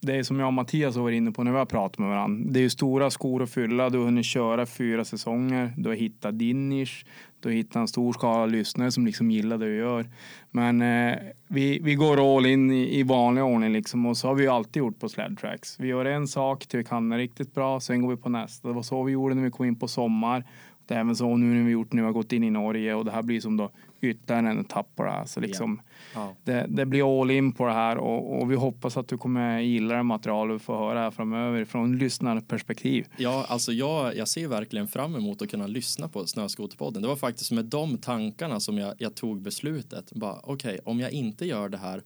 det 0.00 0.16
är 0.16 0.22
som 0.22 0.40
jag 0.40 0.46
och 0.46 0.52
Mattias 0.52 0.96
har 0.96 1.02
varit 1.02 1.16
inne 1.16 1.32
på 1.32 1.44
när 1.44 1.52
vi 1.52 1.58
har 1.58 1.66
pratat 1.66 1.98
med 1.98 2.08
varandra. 2.08 2.50
Det 2.52 2.60
är 2.60 2.62
ju 2.62 2.70
stora 2.70 3.10
skor 3.10 3.42
att 3.42 3.50
fylla. 3.50 3.90
Du 3.90 3.98
har 3.98 4.04
hunnit 4.04 4.26
köra 4.26 4.66
fyra 4.66 5.04
säsonger. 5.04 5.72
Du 5.76 5.88
har 5.88 5.96
hittat 5.96 6.38
din 6.38 6.68
nisch. 6.68 7.04
Du 7.40 7.48
har 7.48 7.54
hittat 7.54 7.76
en 7.76 7.88
stor 7.88 8.12
skala 8.12 8.46
lyssnare 8.46 8.90
som 8.90 9.06
liksom 9.06 9.30
gillar 9.30 9.58
det 9.58 9.66
du 9.66 9.76
gör. 9.76 10.06
Men 10.50 10.82
eh, 10.82 11.18
vi, 11.48 11.78
vi 11.78 11.94
går 11.94 12.36
all 12.36 12.46
in 12.46 12.70
i, 12.70 12.98
i 12.98 13.02
vanlig 13.02 13.44
ordning 13.44 13.72
liksom. 13.72 14.06
Och 14.06 14.16
så 14.16 14.28
har 14.28 14.34
vi 14.34 14.42
ju 14.42 14.48
alltid 14.48 14.80
gjort 14.80 15.00
på 15.00 15.08
Sled 15.08 15.38
Tracks. 15.38 15.80
Vi 15.80 15.88
gör 15.88 16.04
en 16.04 16.28
sak 16.28 16.66
till 16.66 16.78
vi 16.78 16.84
kan 16.84 17.08
den 17.08 17.18
riktigt 17.18 17.54
bra. 17.54 17.80
Sen 17.80 18.02
går 18.02 18.10
vi 18.10 18.16
på 18.16 18.28
nästa. 18.28 18.68
Det 18.68 18.74
var 18.74 18.82
så 18.82 19.02
vi 19.02 19.12
gjorde 19.12 19.34
när 19.34 19.42
vi 19.42 19.50
kom 19.50 19.66
in 19.66 19.78
på 19.78 19.88
sommar. 19.88 20.44
Det 20.90 20.96
även 20.96 21.16
så 21.16 21.36
nu 21.36 21.46
när 21.54 21.64
vi 21.64 21.70
gjort 21.72 21.94
vi 21.94 22.00
har 22.00 22.12
gått 22.12 22.32
in 22.32 22.44
i 22.44 22.50
Norge. 22.50 22.94
Och 22.94 23.04
det 23.04 23.10
här 23.10 23.22
blir 23.22 23.40
som 23.40 23.56
då 23.56 23.70
ytterligare 24.00 24.50
en 24.50 24.60
etapp 24.60 24.96
på 24.96 25.04
det 25.04 25.10
här. 25.10 25.24
Så 25.24 25.40
liksom, 25.40 25.80
Ja. 26.14 26.34
det, 26.44 26.66
det 26.68 26.86
blir 26.86 27.20
all 27.20 27.30
in 27.30 27.52
på 27.52 27.66
det 27.66 27.72
här 27.72 27.98
och, 27.98 28.40
och 28.42 28.50
vi 28.50 28.56
hoppas 28.56 28.96
att 28.96 29.08
du 29.08 29.18
kommer 29.18 29.60
gilla 29.60 29.94
det 29.96 30.02
material 30.02 30.52
vi 30.52 30.58
får 30.58 30.76
höra 30.78 30.98
här 31.00 31.10
framöver 31.10 31.64
från 31.64 31.98
lyssnarperspektiv. 31.98 33.06
Ja, 33.16 33.44
alltså 33.48 33.72
jag, 33.72 34.16
jag 34.16 34.28
ser 34.28 34.48
verkligen 34.48 34.88
fram 34.88 35.14
emot 35.16 35.42
att 35.42 35.50
kunna 35.50 35.66
lyssna 35.66 36.08
på 36.08 36.26
Snöskoterpodden. 36.26 37.02
Det 37.02 37.08
var 37.08 37.16
faktiskt 37.16 37.52
med 37.52 37.64
de 37.64 37.98
tankarna 37.98 38.60
som 38.60 38.78
jag, 38.78 38.94
jag 38.98 39.14
tog 39.14 39.42
beslutet. 39.42 40.12
Okej, 40.42 40.78
om 40.84 41.00
jag 41.00 41.12
inte 41.12 41.46
gör 41.46 41.68
det 41.68 41.78
här, 41.78 42.02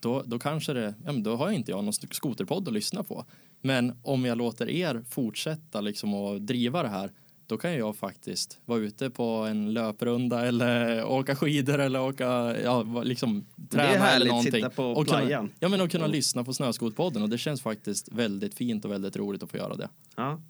då, 0.00 0.22
då 0.26 0.38
kanske 0.38 0.72
det, 0.72 0.94
ja, 1.04 1.12
men 1.12 1.22
då 1.22 1.36
har 1.36 1.46
jag 1.46 1.54
inte 1.54 1.70
jag 1.70 1.84
någon 1.84 1.92
skoterpodd 1.92 2.68
att 2.68 2.74
lyssna 2.74 3.02
på. 3.02 3.24
Men 3.60 3.92
om 4.02 4.24
jag 4.24 4.38
låter 4.38 4.70
er 4.70 5.04
fortsätta 5.08 5.80
liksom 5.80 6.14
och 6.14 6.42
driva 6.42 6.82
det 6.82 6.88
här, 6.88 7.10
då 7.46 7.56
kan 7.56 7.74
jag 7.74 7.96
faktiskt 7.96 8.58
vara 8.64 8.78
ute 8.78 9.10
på 9.10 9.24
en 9.24 9.72
löprunda 9.72 10.46
eller 10.46 11.04
åka 11.04 11.36
skidor 11.36 11.78
eller 11.78 12.02
åka, 12.02 12.56
ja, 12.62 13.02
liksom 13.02 13.46
Det 13.56 13.76
är 13.76 13.80
träna 13.80 13.92
eller 13.92 13.98
härligt, 14.04 14.28
någonting. 14.28 14.52
sitta 14.52 14.70
på 14.70 14.84
och 14.84 15.06
kunna, 15.06 15.18
playan. 15.18 15.52
ja, 15.60 15.68
men 15.68 15.80
och 15.80 15.90
kunna 15.90 16.06
lyssna 16.06 16.44
på 16.44 16.52
Snöskoterpodden 16.54 17.22
och 17.22 17.28
det 17.28 17.38
känns 17.38 17.62
faktiskt 17.62 18.12
väldigt 18.12 18.54
fint 18.54 18.84
och 18.84 18.90
väldigt 18.90 19.16
roligt 19.16 19.42
att 19.42 19.50
få 19.50 19.56
göra 19.56 19.76
det. 19.76 19.88
Ja. 20.16 20.40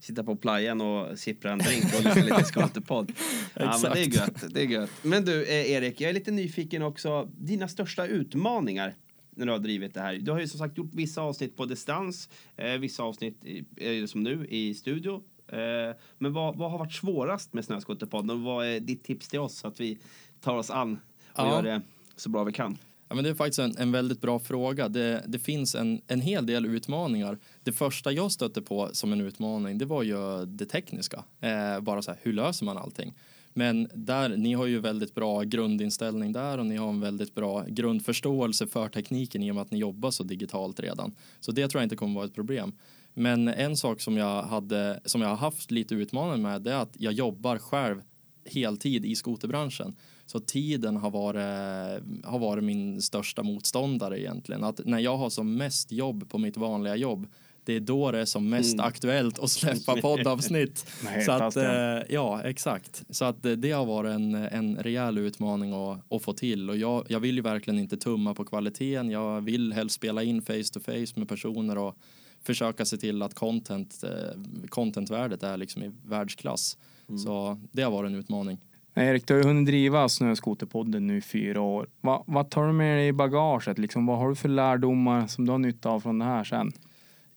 Sitta 0.00 0.24
på 0.24 0.36
playan 0.36 0.80
och 0.80 1.18
sippra 1.18 1.52
en 1.52 1.58
drink 1.58 1.84
och 1.84 2.04
lyssna 2.04 2.22
lite 2.22 2.44
skoterpodd. 2.44 3.12
Ja, 3.54 3.78
men 3.82 3.92
det 3.92 4.00
är 4.00 4.06
gött. 4.16 4.44
Det 4.54 4.60
är 4.60 4.66
gött. 4.66 4.90
Men 5.02 5.24
du, 5.24 5.44
eh, 5.44 5.70
Erik, 5.70 6.00
jag 6.00 6.10
är 6.10 6.14
lite 6.14 6.30
nyfiken 6.30 6.82
också. 6.82 7.30
Dina 7.38 7.68
största 7.68 8.06
utmaningar 8.06 8.94
när 9.36 9.46
du 9.46 9.52
har 9.52 9.58
drivit 9.58 9.94
det 9.94 10.00
här. 10.00 10.14
Du 10.14 10.32
har 10.32 10.40
ju 10.40 10.48
som 10.48 10.58
sagt 10.58 10.78
gjort 10.78 10.94
vissa 10.94 11.22
avsnitt 11.22 11.56
på 11.56 11.64
distans, 11.66 12.28
eh, 12.56 12.72
vissa 12.72 13.02
avsnitt 13.02 13.44
i, 13.44 13.64
eh, 13.76 14.06
som 14.06 14.22
nu 14.22 14.46
i 14.46 14.74
studio. 14.74 15.22
Eh, 15.48 15.96
men 16.18 16.32
vad, 16.32 16.56
vad 16.56 16.70
har 16.70 16.78
varit 16.78 16.92
svårast 16.92 17.52
med 17.52 17.64
Snöskoterpodden 17.64 18.42
vad 18.44 18.66
är 18.66 18.80
ditt 18.80 19.04
tips 19.04 19.28
till 19.28 19.40
oss 19.40 19.58
så 19.58 19.68
att 19.68 19.80
vi 19.80 19.98
tar 20.40 20.56
oss 20.56 20.70
an 20.70 20.92
och 20.92 20.98
Ja. 21.36 21.54
gör 21.54 21.62
det 21.62 21.80
så 22.16 22.28
bra 22.28 22.44
vi 22.44 22.52
kan? 22.52 22.78
Ja, 23.08 23.14
men 23.14 23.24
det 23.24 23.30
är 23.30 23.34
faktiskt 23.34 23.58
en, 23.58 23.76
en 23.78 23.92
väldigt 23.92 24.20
bra 24.20 24.38
fråga. 24.38 24.88
Det, 24.88 25.22
det 25.26 25.38
finns 25.38 25.74
en, 25.74 26.00
en 26.06 26.20
hel 26.20 26.46
del 26.46 26.66
utmaningar. 26.66 27.38
Det 27.62 27.72
första 27.72 28.12
jag 28.12 28.32
stötte 28.32 28.62
på 28.62 28.88
som 28.92 29.12
en 29.12 29.20
utmaning 29.20 29.78
det 29.78 29.84
var 29.84 30.02
ju 30.02 30.44
det 30.46 30.66
tekniska. 30.66 31.24
Eh, 31.40 31.80
bara 31.80 32.02
så 32.02 32.10
här, 32.10 32.20
hur 32.22 32.32
löser 32.32 32.64
man 32.64 32.78
allting? 32.78 33.14
Men 33.56 33.88
där, 33.94 34.28
ni 34.28 34.54
har 34.54 34.66
ju 34.66 34.78
väldigt 34.80 35.14
bra 35.14 35.42
grundinställning 35.42 36.32
där 36.32 36.58
och 36.58 36.66
ni 36.66 36.76
har 36.76 36.88
en 36.88 37.00
väldigt 37.00 37.34
bra 37.34 37.64
grundförståelse 37.68 38.66
för 38.66 38.88
tekniken 38.88 39.42
i 39.42 39.50
och 39.50 39.54
med 39.54 39.62
att 39.62 39.70
ni 39.70 39.78
jobbar 39.78 40.10
så 40.10 40.22
digitalt 40.22 40.80
redan. 40.80 41.14
Så 41.40 41.52
det 41.52 41.68
tror 41.68 41.80
jag 41.80 41.86
inte 41.86 41.96
kommer 41.96 42.14
vara 42.14 42.24
ett 42.24 42.34
problem. 42.34 42.72
Men 43.14 43.48
en 43.48 43.76
sak 43.76 44.00
som 44.00 44.16
jag, 44.16 44.42
hade, 44.42 45.00
som 45.04 45.20
jag 45.20 45.28
har 45.28 45.36
haft 45.36 45.70
lite 45.70 45.94
utmaning 45.94 46.42
med 46.42 46.62
det 46.62 46.72
är 46.72 46.76
att 46.76 46.96
jag 46.98 47.12
jobbar 47.12 47.58
själv 47.58 48.02
heltid 48.50 49.04
i 49.04 49.16
skoterbranschen. 49.16 49.96
Så 50.26 50.40
tiden 50.40 50.96
har 50.96 51.10
varit, 51.10 52.02
har 52.24 52.38
varit 52.38 52.64
min 52.64 53.02
största 53.02 53.42
motståndare 53.42 54.20
egentligen. 54.20 54.64
Att 54.64 54.80
när 54.84 54.98
jag 54.98 55.16
har 55.16 55.30
som 55.30 55.56
mest 55.56 55.92
jobb 55.92 56.30
på 56.30 56.38
mitt 56.38 56.56
vanliga 56.56 56.96
jobb 56.96 57.26
det 57.64 57.72
är 57.72 57.80
då 57.80 58.10
det 58.10 58.20
är 58.20 58.24
som 58.24 58.48
mest 58.48 58.74
Mm. 58.74 58.86
aktuellt 58.86 59.38
att 59.38 59.50
släppa 59.50 59.96
poddavsnitt. 60.02 60.86
Nej, 61.04 61.24
så 61.24 61.32
att, 61.32 61.56
eh, 61.56 62.14
ja, 62.14 62.42
exakt. 62.42 63.04
Så 63.10 63.24
att 63.24 63.44
eh, 63.44 63.52
det 63.52 63.70
har 63.70 63.84
varit 63.86 64.10
en, 64.10 64.34
en 64.34 64.76
rejäl 64.76 65.18
utmaning 65.18 65.72
att, 65.72 66.12
att 66.12 66.22
få 66.22 66.32
till 66.32 66.70
och 66.70 66.76
jag, 66.76 67.06
jag 67.08 67.20
vill 67.20 67.34
ju 67.36 67.42
verkligen 67.42 67.78
inte 67.78 67.96
tumma 67.96 68.34
på 68.34 68.44
kvaliteten. 68.44 69.10
Jag 69.10 69.40
vill 69.40 69.72
helst 69.72 69.94
spela 69.94 70.22
in 70.22 70.42
face 70.42 70.72
to 70.72 70.80
face 70.80 71.12
med 71.20 71.28
personer 71.28 71.78
och 71.78 71.96
försöka 72.44 72.84
se 72.84 72.96
till 72.96 73.22
att 73.22 73.34
content, 73.34 74.04
eh, 74.04 74.68
contentvärdet 74.68 75.42
är 75.42 75.56
liksom 75.56 75.82
i 75.82 75.92
världsklass. 76.04 76.78
Mm. 77.08 77.18
Så 77.18 77.60
det 77.72 77.82
har 77.82 77.90
varit 77.90 78.10
en 78.10 78.18
utmaning. 78.18 78.58
Erik, 78.94 79.26
du 79.26 79.34
har 79.34 79.38
ju 79.40 79.46
hunnit 79.46 79.66
driva 79.66 80.08
Snöskoterpodden 80.08 81.06
nu 81.06 81.16
i 81.16 81.20
fyra 81.20 81.60
år. 81.60 81.88
Va, 82.00 82.24
vad 82.26 82.50
tar 82.50 82.66
du 82.66 82.72
med 82.72 82.98
dig 82.98 83.08
i 83.08 83.12
bagaget? 83.12 83.78
Liksom, 83.78 84.06
vad 84.06 84.18
har 84.18 84.28
du 84.28 84.34
för 84.34 84.48
lärdomar 84.48 85.26
som 85.26 85.46
du 85.46 85.52
har 85.52 85.58
nytta 85.58 85.88
av 85.88 86.00
från 86.00 86.18
det 86.18 86.24
här 86.24 86.44
sen? 86.44 86.72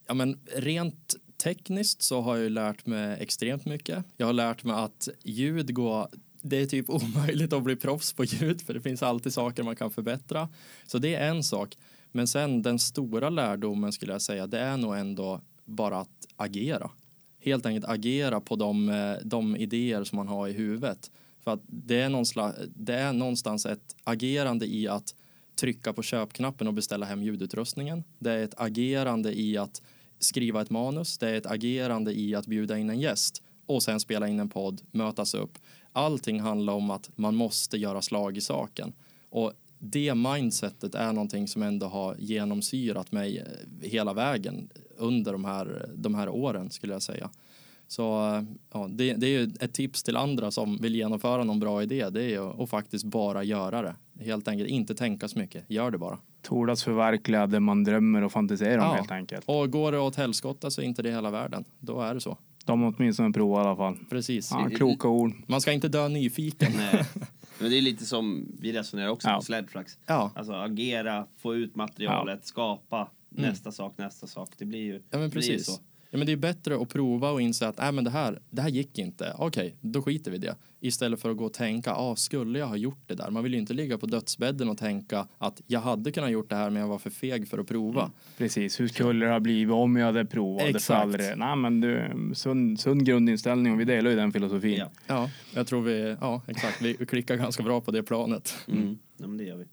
Ja, 0.07 0.13
men 0.13 0.39
rent 0.55 1.15
tekniskt 1.43 2.01
så 2.01 2.21
har 2.21 2.35
jag 2.35 2.43
ju 2.43 2.49
lärt 2.49 2.85
mig 2.85 3.17
extremt 3.19 3.65
mycket. 3.65 4.05
Jag 4.17 4.25
har 4.25 4.33
lärt 4.33 4.63
mig 4.63 4.75
att 4.75 5.09
ljud 5.23 5.73
går 5.73 6.07
det 6.41 6.61
är 6.61 6.65
typ 6.65 6.89
omöjligt 6.89 7.53
att 7.53 7.63
bli 7.63 7.75
proffs 7.75 8.13
på 8.13 8.23
ljud 8.23 8.61
för 8.61 8.73
det 8.73 8.81
finns 8.81 9.03
alltid 9.03 9.33
saker 9.33 9.63
man 9.63 9.75
kan 9.75 9.91
förbättra. 9.91 10.49
Så 10.87 10.97
det 10.97 11.15
är 11.15 11.29
en 11.29 11.43
sak. 11.43 11.77
Men 12.11 12.27
sen 12.27 12.61
den 12.61 12.79
stora 12.79 13.29
lärdomen 13.29 13.91
skulle 13.91 14.11
jag 14.11 14.21
säga 14.21 14.47
det 14.47 14.59
är 14.59 14.77
nog 14.77 14.97
ändå 14.97 15.41
bara 15.65 15.97
att 15.97 16.27
agera. 16.35 16.89
Helt 17.39 17.65
enkelt 17.65 17.85
agera 17.85 18.41
på 18.41 18.55
de, 18.55 18.89
eh, 18.89 19.15
de 19.23 19.55
idéer 19.55 20.03
som 20.03 20.15
man 20.15 20.27
har 20.27 20.47
i 20.47 20.53
huvudet. 20.53 21.11
För 21.43 21.53
att 21.53 21.61
det 21.65 22.01
är, 22.01 22.09
någon 22.09 22.25
slags, 22.25 22.57
det 22.75 22.93
är 22.93 23.13
någonstans 23.13 23.65
ett 23.65 23.95
agerande 24.03 24.65
i 24.65 24.87
att 24.87 25.15
trycka 25.55 25.93
på 25.93 26.03
köpknappen 26.03 26.67
och 26.67 26.73
beställa 26.73 27.05
hem 27.05 27.23
ljudutrustningen. 27.23 28.03
Det 28.19 28.31
är 28.31 28.43
ett 28.43 28.53
agerande 28.57 29.39
i 29.39 29.57
att 29.57 29.81
skriva 30.19 30.61
ett 30.61 30.69
manus. 30.69 31.17
Det 31.17 31.29
är 31.29 31.33
ett 31.35 31.45
agerande 31.45 32.19
i 32.19 32.35
att 32.35 32.47
bjuda 32.47 32.77
in 32.77 32.89
en 32.89 32.99
gäst 32.99 33.43
och 33.65 33.83
sen 33.83 33.99
spela 33.99 34.27
in 34.27 34.39
en 34.39 34.49
podd, 34.49 34.81
mötas 34.91 35.33
upp. 35.33 35.57
Allting 35.91 36.39
handlar 36.39 36.73
om 36.73 36.91
att 36.91 37.09
man 37.15 37.35
måste 37.35 37.77
göra 37.77 38.01
slag 38.01 38.37
i 38.37 38.41
saken. 38.41 38.93
Och 39.29 39.53
det 39.79 40.15
mindsetet 40.15 40.95
är 40.95 41.13
någonting 41.13 41.47
som 41.47 41.63
ändå 41.63 41.85
har 41.85 42.15
genomsyrat 42.19 43.11
mig 43.11 43.37
eh, 43.39 43.87
hela 43.89 44.13
vägen 44.13 44.69
under 44.97 45.31
de 45.31 45.45
här, 45.45 45.89
de 45.95 46.15
här 46.15 46.29
åren 46.29 46.69
skulle 46.69 46.93
jag 46.93 47.01
säga. 47.01 47.29
Så 47.87 48.33
eh, 48.35 48.43
ja, 48.73 48.87
det, 48.91 49.13
det 49.13 49.27
är 49.27 49.39
ju 49.39 49.51
ett 49.59 49.73
tips 49.73 50.03
till 50.03 50.17
andra 50.17 50.51
som 50.51 50.77
vill 50.77 50.95
genomföra 50.95 51.43
någon 51.43 51.59
bra 51.59 51.83
idé. 51.83 52.09
Det 52.09 52.23
är 52.23 52.29
ju 52.29 52.63
att 52.63 52.69
faktiskt 52.69 53.05
bara 53.05 53.43
göra 53.43 53.81
det. 53.81 53.95
Helt 54.23 54.47
enkelt 54.47 54.69
inte 54.69 54.95
tänka 54.95 55.27
så 55.27 55.39
mycket. 55.39 55.63
Gör 55.67 55.91
det 55.91 55.97
bara. 55.97 56.17
Tordas 56.41 56.83
förverkliga 56.83 57.47
det 57.47 57.59
man 57.59 57.83
drömmer 57.83 58.23
och 58.23 58.31
fantiserar 58.31 58.77
om 58.77 58.83
Ja. 58.83 58.93
helt 58.93 59.11
enkelt. 59.11 59.43
Och 59.45 59.71
går 59.71 59.91
det 59.91 59.99
åt 59.99 60.15
helskotta 60.15 60.71
så 60.71 60.81
är 60.81 60.85
inte 60.85 61.01
det 61.01 61.11
hela 61.11 61.31
världen. 61.31 61.63
Då 61.79 62.01
är 62.01 62.13
det 62.13 62.21
så. 62.21 62.37
De 62.65 62.81
har 62.81 62.93
åtminstone 62.97 63.33
provat 63.33 63.63
i 63.65 63.67
alla 63.67 63.75
fall. 63.75 63.97
Precis. 64.09 64.51
Ja, 64.51 64.69
kloka 64.75 65.07
ord. 65.07 65.31
Man 65.47 65.61
ska 65.61 65.71
inte 65.71 65.87
dö 65.87 66.07
nyfiken. 66.07 66.71
Men 67.59 67.69
det 67.69 67.77
är 67.77 67.81
lite 67.81 68.05
som 68.05 68.55
vi 68.59 68.73
resonerar 68.73 69.07
också 69.09 69.27
Ja. 69.27 69.35
på 69.35 69.41
Sledtracks. 69.41 69.97
Ja, 70.05 70.31
Alltså 70.35 70.53
agera, 70.53 71.27
få 71.37 71.55
ut 71.55 71.75
materialet, 71.75 72.45
skapa 72.45 73.11
nästa 73.29 73.71
sak, 73.71 73.97
nästa 73.97 74.27
sak. 74.27 74.49
Det 74.57 74.65
blir 74.65 74.79
ju 74.79 74.91
Mm. 74.91 75.03
ja 75.09 75.17
men 75.17 75.29
det 75.29 75.33
blir 75.33 75.43
ju 75.43 75.51
precis. 75.53 75.65
så. 75.75 75.81
Ja, 76.09 76.17
men 76.17 76.27
det 76.27 76.31
är 76.31 76.37
bättre 76.37 76.81
att 76.81 76.89
prova 76.89 77.31
och 77.31 77.41
inse 77.41 77.67
att 77.67 77.79
äh, 77.79 77.91
men 77.91 78.03
det, 78.03 78.09
här, 78.09 78.39
det 78.49 78.61
här 78.61 78.69
gick 78.69 78.99
inte. 78.99 79.33
Okej, 79.37 79.75
då 79.81 80.01
skiter 80.01 80.31
vi 80.31 80.37
i 80.37 80.39
det. 80.39 80.55
Istället 80.79 81.21
för 81.21 81.31
att 81.31 81.37
gå 81.37 81.45
och 81.45 81.53
tänka, 81.53 81.91
ah, 81.91 82.15
skulle 82.15 82.59
jag 82.59 82.67
ha 82.67 82.75
gjort 82.75 83.03
det 83.07 83.15
där? 83.15 83.29
Man 83.29 83.43
vill 83.43 83.53
ju 83.53 83.59
inte 83.59 83.73
ligga 83.73 83.97
på 83.97 84.05
dödsbädden 84.05 84.69
och 84.69 84.77
tänka 84.77 85.27
att 85.37 85.61
jag 85.67 85.79
hade 85.79 86.11
kunnat 86.11 86.31
gjort 86.31 86.49
det 86.49 86.55
här 86.55 86.69
men 86.69 86.81
jag 86.81 86.89
var 86.89 86.97
för 86.99 87.09
feg 87.09 87.47
för 87.47 87.57
att 87.57 87.67
prova. 87.67 88.11
Precis, 88.37 88.79
hur 88.79 88.87
skulle 88.87 89.25
det 89.25 89.31
ha 89.31 89.39
blivit 89.39 89.73
om 89.73 89.95
jag 89.95 90.05
hade 90.05 90.25
provat? 90.25 90.63
Det 90.63 90.69
Exakt. 90.69 91.11
faller. 91.11 91.35
Nej 91.35 91.55
men 91.55 91.81
du, 91.81 92.11
sund, 92.35 92.79
sund 92.79 93.05
grundinställning 93.05 93.73
och 93.73 93.79
vi 93.79 93.85
delar 93.85 94.09
ju 94.09 94.15
den 94.15 94.31
filosofin. 94.31 94.77
Ja. 94.77 94.89
Ja, 95.07 95.29
jag 95.55 95.67
tror 95.67 95.81
vi, 95.81 96.15
ja 96.21 96.41
exakt, 96.47 96.81
vi 96.81 96.93
klickar 96.93 97.35
ganska 97.35 97.63
bra 97.63 97.81
på 97.81 97.91
det 97.91 98.03
planet. 98.03 98.57
Mm. 98.67 98.97
Ja, 99.17 99.27
men 99.27 99.37
det 99.37 99.43
gör 99.43 99.57
vi. 99.57 99.65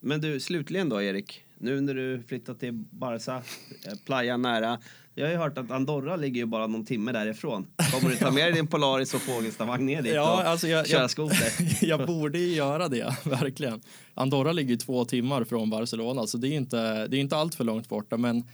Men 0.00 0.20
du, 0.20 0.40
slutligen 0.40 0.88
då 0.88 1.02
Erik. 1.02 1.44
Nu 1.58 1.80
när 1.80 1.94
du 1.94 2.22
flyttat 2.26 2.60
till 2.60 2.72
Barca, 2.72 3.36
eh, 3.86 3.92
Playa 4.06 4.36
nära. 4.36 4.78
Jag 5.14 5.26
har 5.26 5.32
ju 5.32 5.38
hört 5.38 5.58
att 5.58 5.70
Andorra 5.70 6.16
ligger 6.16 6.40
ju 6.40 6.46
bara 6.46 6.66
någon 6.66 6.84
timme 6.84 7.12
därifrån. 7.12 7.66
Kommer 7.92 8.10
du 8.10 8.16
ta 8.16 8.30
med 8.30 8.44
dig 8.44 8.52
din 8.52 8.66
Polaris 8.66 9.14
och 9.14 9.20
Fågelstavagn 9.20 9.86
ner 9.86 10.02
dit 10.02 10.14
Ja, 10.14 10.32
och 10.32 10.48
alltså 10.48 10.68
jag, 10.68 10.88
köra 10.88 11.00
jag, 11.00 11.10
skoter? 11.10 11.52
jag 11.86 12.06
borde 12.06 12.38
ju 12.38 12.54
göra 12.54 12.88
det, 12.88 13.16
verkligen. 13.24 13.80
Andorra 14.14 14.52
ligger 14.52 14.70
ju 14.70 14.76
två 14.76 15.04
timmar 15.04 15.44
från 15.44 15.70
Barcelona, 15.70 16.26
så 16.26 16.38
det 16.38 16.48
är 16.48 16.52
inte, 16.52 17.06
det 17.06 17.16
är 17.16 17.20
inte 17.20 17.36
allt 17.36 17.54
för 17.54 17.64
långt 17.64 17.88
borta, 17.88 18.16
men 18.16 18.44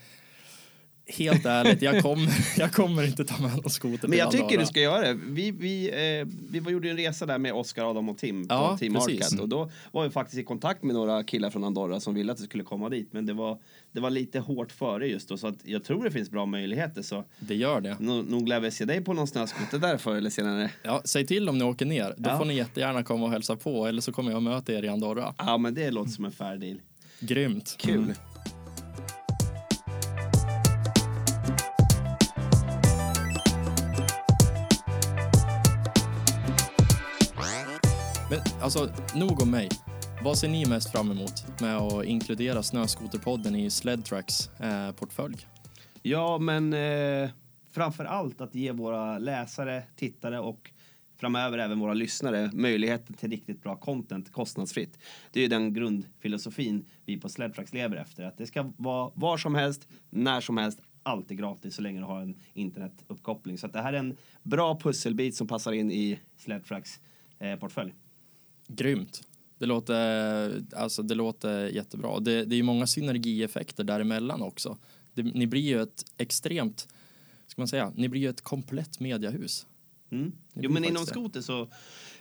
helt 1.08 1.46
ärligt, 1.46 1.82
jag 1.82 2.02
kommer, 2.02 2.30
jag 2.58 2.72
kommer 2.72 3.02
inte 3.06 3.24
ta 3.24 3.42
med 3.42 3.50
någon 3.56 3.70
skoter 3.70 4.08
Men 4.08 4.18
jag 4.18 4.30
tycker 4.30 4.58
du 4.58 4.66
ska 4.66 4.80
göra 4.80 5.00
det. 5.00 5.14
Vi, 5.26 5.50
vi, 5.50 5.88
eh, 6.20 6.26
vi 6.50 6.70
gjorde 6.70 6.90
en 6.90 6.96
resa 6.96 7.26
där 7.26 7.38
med 7.38 7.52
Oskar, 7.52 7.90
Adam 7.90 8.08
och 8.08 8.18
Tim 8.18 8.48
på 8.48 8.54
Ja, 8.54 8.76
Team 8.78 8.94
precis. 8.94 9.26
Arcat. 9.26 9.40
Och 9.40 9.48
då 9.48 9.70
var 9.92 10.04
vi 10.04 10.10
faktiskt 10.10 10.38
i 10.38 10.44
kontakt 10.44 10.82
med 10.82 10.94
några 10.94 11.24
killar 11.24 11.50
från 11.50 11.64
Andorra 11.64 12.00
som 12.00 12.14
ville 12.14 12.32
att 12.32 12.40
vi 12.40 12.44
skulle 12.44 12.64
komma 12.64 12.88
dit. 12.88 13.08
Men 13.12 13.26
det 13.26 13.32
var, 13.32 13.58
det 13.92 14.00
var 14.00 14.10
lite 14.10 14.38
hårt 14.40 14.72
före 14.72 15.08
just 15.08 15.28
då. 15.28 15.36
Så 15.36 15.46
att 15.46 15.56
jag 15.64 15.84
tror 15.84 16.04
det 16.04 16.10
finns 16.10 16.30
bra 16.30 16.46
möjligheter. 16.46 17.02
Så 17.02 17.24
Det 17.38 17.54
gör 17.54 17.80
det. 17.80 17.96
nog, 18.00 18.30
nog 18.30 18.48
lär 18.48 18.60
vi 18.60 18.70
se 18.70 18.84
dig 18.84 19.00
på 19.04 19.12
någon 19.12 19.26
snöskoter 19.26 19.78
där 19.78 19.96
förr 19.98 20.14
eller 20.16 20.30
senare. 20.30 20.70
Ja, 20.82 21.02
säg 21.04 21.26
till 21.26 21.48
om 21.48 21.58
ni 21.58 21.64
åker 21.64 21.86
ner, 21.86 22.14
då 22.16 22.30
Ja. 22.30 22.38
får 22.38 22.44
ni 22.44 22.54
jättegärna 22.54 23.02
komma 23.02 23.24
och 23.24 23.30
hälsa 23.32 23.56
på, 23.56 23.86
eller 23.86 24.00
så 24.02 24.12
kommer 24.12 24.30
jag 24.32 24.42
möta 24.42 24.72
er 24.72 24.82
i 24.84 24.88
Andorra. 24.88 25.34
Ja, 25.38 25.58
men 25.58 25.74
det 25.74 25.90
låter 25.90 26.10
som 26.10 26.24
en 26.24 26.32
fair 26.32 26.56
deal. 26.56 26.80
Grymt. 27.20 27.74
Kul. 27.78 28.00
Men 28.00 28.14
alltså, 38.68 39.18
nog 39.18 39.42
om 39.42 39.50
mig. 39.50 39.68
Vad 40.24 40.38
ser 40.38 40.48
ni 40.48 40.66
mest 40.66 40.92
fram 40.92 41.10
emot 41.10 41.60
med 41.60 41.76
att 41.76 42.04
inkludera 42.04 42.62
Snöskoterpodden 42.62 43.54
i 43.54 43.70
Sledtracks 43.70 44.60
eh, 44.60 44.92
portfölj? 44.92 45.46
Ja, 46.02 46.38
men 46.38 46.72
eh, 46.72 47.30
framför 47.70 48.04
allt 48.04 48.40
att 48.40 48.54
ge 48.54 48.72
våra 48.72 49.18
läsare, 49.18 49.82
tittare 49.96 50.40
och 50.40 50.70
framöver 51.16 51.58
även 51.58 51.78
våra 51.78 51.94
lyssnare 51.94 52.50
möjligheten 52.52 53.14
till 53.14 53.30
riktigt 53.30 53.62
bra 53.62 53.76
content 53.76 54.32
kostnadsfritt. 54.32 54.98
Det 55.32 55.40
är 55.40 55.42
ju 55.42 55.48
den 55.48 55.74
grundfilosofin 55.74 56.84
vi 57.04 57.20
på 57.20 57.28
Sledtracks 57.28 57.72
lever 57.72 57.96
efter. 57.96 58.24
Att 58.24 58.38
det 58.38 58.46
ska 58.46 58.72
vara 58.76 59.10
var 59.14 59.36
som 59.36 59.54
helst, 59.54 59.88
när 60.10 60.40
som 60.40 60.56
helst, 60.56 60.80
alltid 61.02 61.38
gratis 61.38 61.74
så 61.74 61.82
länge 61.82 62.00
du 62.00 62.06
har 62.06 62.20
en 62.20 62.36
internetuppkoppling. 62.52 63.58
Så 63.58 63.66
att 63.66 63.72
det 63.72 63.82
här 63.82 63.92
är 63.92 63.98
en 63.98 64.16
bra 64.42 64.80
pusselbit 64.80 65.34
som 65.34 65.48
passar 65.48 65.72
in 65.72 65.90
i 65.90 66.20
Sledtracks 66.36 67.00
eh, 67.38 67.56
portfölj. 67.56 67.94
Grymt. 68.68 69.22
Det 69.58 69.66
låter, 69.66 70.64
alltså, 70.76 71.02
det 71.02 71.14
låter 71.14 71.66
jättebra. 71.66 72.20
Det, 72.20 72.44
det 72.44 72.54
är 72.54 72.56
ju 72.56 72.62
många 72.62 72.86
synergieffekter 72.86 73.84
däremellan 73.84 74.42
också. 74.42 74.76
Det, 75.14 75.22
ni 75.22 75.46
blir 75.46 75.62
ju 75.62 75.82
ett 75.82 76.04
extremt, 76.18 76.88
ska 77.46 77.60
man 77.60 77.68
säga, 77.68 77.92
ni 77.96 78.08
blir 78.08 78.20
ju 78.20 78.28
ett 78.28 78.40
komplett 78.40 79.00
mediahus. 79.00 79.66
Mm. 80.10 80.32
Jo, 80.54 80.70
men 80.70 80.84
inom 80.84 81.06
skoter 81.06 81.40
så, 81.40 81.68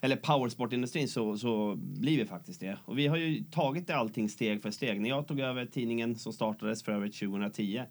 eller 0.02 0.16
powersportindustrin 0.16 1.08
så, 1.08 1.38
så 1.38 1.76
blir 1.76 2.18
vi 2.18 2.26
faktiskt 2.26 2.60
det. 2.60 2.78
Och 2.86 2.98
vi 2.98 3.08
har 3.08 3.18
ju 3.18 3.44
tagit 3.44 3.88
det 3.88 3.96
allting 3.96 4.30
steg 4.30 4.62
för 4.62 4.72
steg. 4.72 5.02
När 5.02 5.10
jag 5.10 5.28
tog 5.28 5.40
över 5.40 5.66
tidningen 5.66 6.16
som 6.16 6.34
startades 6.34 6.84
för 6.84 6.92
övrigt 6.92 7.20
2010, 7.20 7.78
eh, 7.78 7.86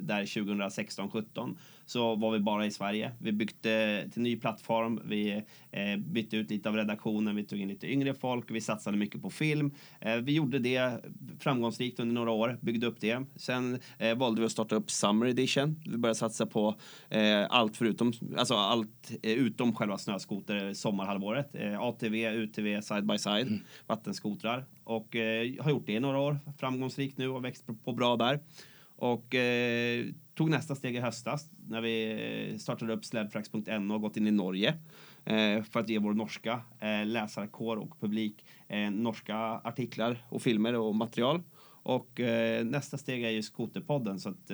där 0.00 0.24
2016-17, 0.26 1.56
så 1.86 2.14
var 2.14 2.30
vi 2.30 2.38
bara 2.38 2.66
i 2.66 2.70
Sverige. 2.70 3.12
Vi 3.18 3.32
byggde 3.32 4.08
till 4.12 4.22
ny 4.22 4.36
plattform, 4.36 5.00
vi 5.04 5.42
eh, 5.70 5.96
bytte 5.96 6.36
ut 6.36 6.50
lite 6.50 6.68
av 6.68 6.76
redaktionen, 6.76 7.36
vi 7.36 7.44
tog 7.44 7.58
in 7.58 7.68
lite 7.68 7.92
yngre 7.92 8.14
folk, 8.14 8.50
vi 8.50 8.60
satsade 8.60 8.96
mycket 8.96 9.22
på 9.22 9.30
film. 9.30 9.70
Eh, 10.00 10.16
vi 10.16 10.32
gjorde 10.32 10.58
det 10.58 11.04
framgångsrikt 11.38 12.00
under 12.00 12.14
några 12.14 12.30
år, 12.30 12.58
byggde 12.60 12.86
upp 12.86 13.00
det. 13.00 13.24
Sen 13.36 13.78
eh, 13.98 14.16
valde 14.16 14.40
vi 14.40 14.46
att 14.46 14.52
starta 14.52 14.76
upp 14.76 14.90
Summer 14.90 15.26
Edition. 15.26 15.80
Vi 15.86 15.96
började 15.96 16.18
satsa 16.18 16.46
på 16.46 16.74
allt 17.48 17.76
förutom, 17.76 18.12
alltså 18.36 18.54
allt 18.54 19.12
utom 19.22 19.74
själva 19.74 19.98
snöskoter 19.98 20.72
sommarhalvåret. 20.72 21.54
ATV, 21.80 22.14
UTV, 22.14 22.80
side 22.80 23.06
by 23.06 23.18
side, 23.18 23.60
vattenskotrar. 23.86 24.64
Och 24.84 25.16
har 25.60 25.70
gjort 25.70 25.86
det 25.86 25.92
i 25.92 26.00
några 26.00 26.18
år, 26.18 26.38
framgångsrikt 26.58 27.18
nu 27.18 27.28
och 27.28 27.44
växt 27.44 27.66
på, 27.66 27.74
på 27.74 27.92
bra 27.92 28.16
där. 28.16 28.40
Och 28.96 29.34
eh, 29.34 30.06
tog 30.34 30.50
nästa 30.50 30.74
steg 30.74 30.96
i 30.96 31.00
höstas 31.00 31.48
när 31.68 31.80
vi 31.80 32.56
startade 32.58 32.92
upp 32.92 33.04
sledfrax.no 33.04 33.94
och 33.94 34.00
gått 34.00 34.16
in 34.16 34.26
i 34.26 34.30
Norge. 34.30 34.74
Eh, 35.24 35.62
för 35.62 35.80
att 35.80 35.88
ge 35.88 35.98
vår 35.98 36.14
norska 36.14 36.60
eh, 36.80 37.06
läsarkår 37.06 37.76
och 37.76 38.00
publik 38.00 38.44
eh, 38.68 38.90
norska 38.90 39.36
artiklar 39.64 40.24
och 40.28 40.42
filmer 40.42 40.74
och 40.74 40.94
material. 40.94 41.42
Och 41.86 42.20
nästa 42.64 42.98
steg 42.98 43.24
är 43.24 43.30
ju 43.30 43.42
Skoterpodden 43.42 44.20
så 44.20 44.28
att 44.28 44.50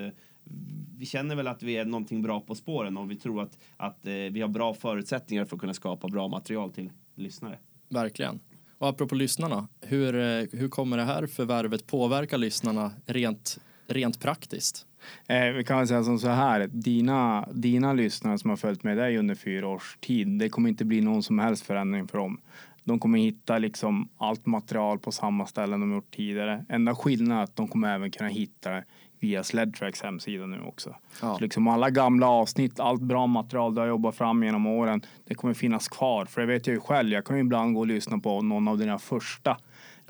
vi 0.98 1.06
känner 1.06 1.36
väl 1.36 1.46
att 1.46 1.62
vi 1.62 1.76
är 1.76 1.84
någonting 1.84 2.22
bra 2.22 2.40
på 2.40 2.54
spåren 2.54 2.96
och 2.96 3.10
vi 3.10 3.16
tror 3.16 3.42
att, 3.42 3.58
att 3.76 3.98
vi 4.02 4.40
har 4.40 4.48
bra 4.48 4.74
förutsättningar 4.74 5.44
för 5.44 5.56
att 5.56 5.60
kunna 5.60 5.74
skapa 5.74 6.08
bra 6.08 6.28
material 6.28 6.72
till 6.72 6.92
lyssnare. 7.14 7.58
Verkligen. 7.88 8.40
Och 8.78 8.88
apropå 8.88 9.14
lyssnarna, 9.14 9.68
hur, 9.80 10.12
hur 10.56 10.68
kommer 10.68 10.96
det 10.96 11.04
här 11.04 11.26
förvärvet 11.26 11.86
påverka 11.86 12.36
lyssnarna 12.36 12.92
rent, 13.06 13.58
rent 13.86 14.20
praktiskt? 14.20 14.86
Eh, 15.28 15.44
vi 15.44 15.64
kan 15.64 15.78
väl 15.78 15.88
säga 15.88 16.04
som 16.04 16.18
så 16.18 16.28
här, 16.28 16.66
dina, 16.66 17.48
dina 17.52 17.92
lyssnare 17.92 18.38
som 18.38 18.50
har 18.50 18.56
följt 18.56 18.82
med 18.82 18.96
dig 18.96 19.18
under 19.18 19.34
fyra 19.34 19.68
års 19.68 19.96
tid, 20.00 20.28
det 20.28 20.48
kommer 20.48 20.68
inte 20.68 20.84
bli 20.84 21.00
någon 21.00 21.22
som 21.22 21.38
helst 21.38 21.66
förändring 21.66 22.08
för 22.08 22.18
dem. 22.18 22.40
De 22.84 22.98
kommer 22.98 23.18
hitta 23.18 23.58
liksom 23.58 24.08
allt 24.18 24.46
material 24.46 24.98
på 24.98 25.12
samma 25.12 25.46
ställen 25.46 25.80
de 25.80 25.92
gjort 25.92 26.14
tidigare. 26.14 26.64
Enda 26.68 26.94
skillnaden 26.94 27.38
är 27.38 27.42
att 27.42 27.56
de 27.56 27.68
kommer 27.68 27.94
även 27.94 28.10
kunna 28.10 28.28
hitta 28.28 28.70
det 28.70 28.84
via 29.20 29.44
Sledtracks 29.44 30.02
hemsida 30.02 30.46
nu 30.46 30.60
också. 30.60 30.96
Ja. 31.22 31.34
Så 31.34 31.40
liksom 31.40 31.68
alla 31.68 31.90
gamla 31.90 32.28
avsnitt, 32.28 32.80
allt 32.80 33.02
bra 33.02 33.26
material 33.26 33.74
du 33.74 33.80
har 33.80 33.88
jobbat 33.88 34.16
fram 34.16 34.42
genom 34.42 34.66
åren, 34.66 35.02
det 35.24 35.34
kommer 35.34 35.54
finnas 35.54 35.88
kvar. 35.88 36.24
För 36.24 36.40
det 36.40 36.46
vet 36.46 36.66
jag 36.66 36.74
ju 36.74 36.80
själv, 36.80 37.12
jag 37.12 37.24
kan 37.24 37.36
ju 37.36 37.42
ibland 37.42 37.74
gå 37.74 37.80
och 37.80 37.86
lyssna 37.86 38.18
på 38.18 38.42
någon 38.42 38.68
av 38.68 38.78
dina 38.78 38.98
första 38.98 39.56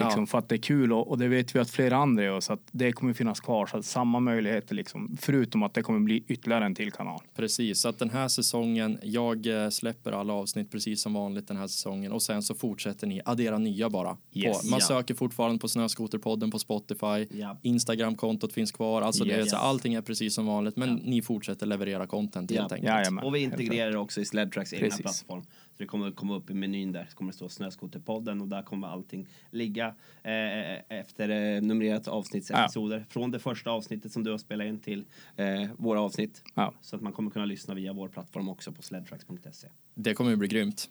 Liksom, 0.04 0.22
Ja. 0.22 0.26
För 0.26 0.38
att 0.38 0.48
det 0.48 0.54
är 0.54 0.58
kul 0.58 0.92
och, 0.92 1.08
och 1.08 1.18
det 1.18 1.28
vet 1.28 1.54
vi 1.56 1.58
att 1.60 1.70
flera 1.70 1.96
andra 1.96 2.24
gör 2.24 2.40
så 2.40 2.52
att 2.52 2.60
det 2.72 2.92
kommer 2.92 3.12
finnas 3.12 3.40
kvar. 3.40 3.66
Så 3.66 3.76
att 3.78 3.84
samma 3.84 4.20
möjligheter 4.20 4.74
liksom, 4.74 5.16
förutom 5.20 5.62
att 5.62 5.74
det 5.74 5.82
kommer 5.82 6.00
bli 6.00 6.24
ytterligare 6.28 6.64
en 6.64 6.74
till 6.74 6.92
kanal. 6.92 7.20
Precis, 7.36 7.80
så 7.80 7.88
att 7.88 7.98
den 7.98 8.10
här 8.10 8.28
säsongen, 8.28 8.98
jag 9.02 9.46
eh, 9.64 9.68
släpper 9.68 10.12
alla 10.12 10.32
avsnitt 10.32 10.70
precis 10.70 11.02
som 11.02 11.14
vanligt 11.14 11.48
den 11.48 11.56
här 11.56 11.66
säsongen 11.66 12.12
och 12.12 12.22
sen 12.22 12.42
så 12.42 12.54
fortsätter 12.54 13.06
ni 13.06 13.20
addera 13.24 13.58
nya 13.58 13.90
bara. 13.90 14.16
Yes. 14.32 14.62
på, 14.62 14.68
man 14.70 14.80
Ja. 14.80 14.86
söker 14.86 15.14
fortfarande 15.14 15.58
på 15.58 15.68
Snöskoterpodden 15.68 16.50
på 16.50 16.58
Spotify, 16.58 17.26
Ja. 17.30 17.58
Instagramkontot 17.62 18.52
finns 18.52 18.72
kvar, 18.72 19.02
alltså 19.02 19.24
det 19.24 19.34
är 19.34 19.38
Yes. 19.38 19.50
så 19.50 19.56
allting 19.56 19.94
är 19.94 20.02
precis 20.02 20.34
som 20.34 20.46
vanligt 20.46 20.76
men 20.76 20.88
Ja. 20.88 20.98
ni 21.04 21.22
fortsätter 21.22 21.66
leverera 21.66 22.06
content 22.06 22.50
Ja. 22.50 22.60
helt 22.60 22.72
enkelt. 22.72 23.24
Och 23.24 23.34
vi 23.34 23.38
integrerar 23.40 23.96
också 23.96 24.20
i 24.20 24.24
Sledtracks 24.24 24.72
egna 24.72 24.96
plattform. 24.96 25.42
Så 25.80 25.84
det 25.84 25.88
kommer 25.88 26.08
att 26.08 26.16
komma 26.16 26.36
upp 26.36 26.50
i 26.50 26.54
menyn 26.54 26.92
där. 26.92 27.06
Så 27.10 27.16
kommer 27.16 27.32
det 27.32 27.36
stå 27.36 27.48
Snöskoterpodden 27.48 28.40
och 28.40 28.48
där 28.48 28.62
kommer 28.62 28.88
allting 28.88 29.26
ligga 29.50 29.86
eh, 30.22 30.98
efter 30.98 31.28
eh, 31.28 31.62
numrerat 31.62 32.08
avsnittsepisoder. 32.08 33.06
Från 33.08 33.30
det 33.30 33.38
första 33.38 33.70
avsnittet 33.70 34.12
som 34.12 34.24
du 34.24 34.30
har 34.30 34.38
spelat 34.38 34.66
in 34.66 34.80
till 34.80 35.04
eh, 35.36 35.46
våra 35.76 36.00
avsnitt. 36.00 36.42
Ja. 36.54 36.72
Så 36.80 36.96
att 36.96 37.02
man 37.02 37.12
kommer 37.12 37.30
kunna 37.30 37.44
lyssna 37.44 37.74
via 37.74 37.92
vår 37.92 38.08
plattform 38.08 38.48
också 38.48 38.72
på 38.72 38.82
sledtracks.se. 38.82 39.68
Det 39.94 40.14
kommer 40.14 40.30
ju 40.30 40.36
bli 40.36 40.48
grymt. 40.48 40.90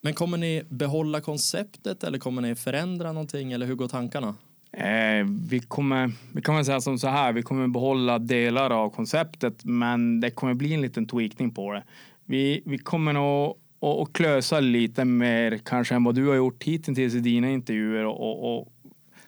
Men 0.00 0.14
kommer 0.14 0.38
ni 0.38 0.62
behålla 0.68 1.20
konceptet 1.20 2.04
eller 2.04 2.18
kommer 2.18 2.42
ni 2.42 2.54
förändra 2.54 3.12
någonting 3.12 3.52
eller 3.52 3.66
hur 3.66 3.74
går 3.74 3.88
tankarna? 3.88 4.34
Eh, 4.72 5.26
vi, 5.48 5.60
kommer, 5.68 6.12
vi 6.32 6.42
kan 6.42 6.56
väl 6.56 6.64
säga 6.64 6.80
som 6.80 6.98
så 6.98 7.08
här, 7.08 7.32
vi 7.32 7.42
kommer 7.42 7.68
behålla 7.68 8.18
delar 8.18 8.70
av 8.70 8.90
konceptet 8.90 9.64
men 9.64 10.20
det 10.20 10.30
kommer 10.30 10.54
bli 10.54 10.74
en 10.74 10.80
liten 10.80 11.06
tweakning 11.06 11.54
på 11.54 11.72
det. 11.72 11.82
Vi, 12.24 12.62
vi 12.66 12.78
kommer 12.78 13.12
nog 13.12 13.56
att, 13.82 13.98
att 14.08 14.12
klösa 14.12 14.60
lite 14.60 15.04
mer 15.04 15.58
kanske 15.64 15.94
än 15.94 16.04
vad 16.04 16.14
du 16.14 16.26
har 16.28 16.34
gjort 16.34 16.62
hittills 16.64 17.14
i 17.14 17.20
dina 17.20 17.50
intervjuer 17.50 18.04
och, 18.04 18.20
och, 18.20 18.58
och 18.58 18.68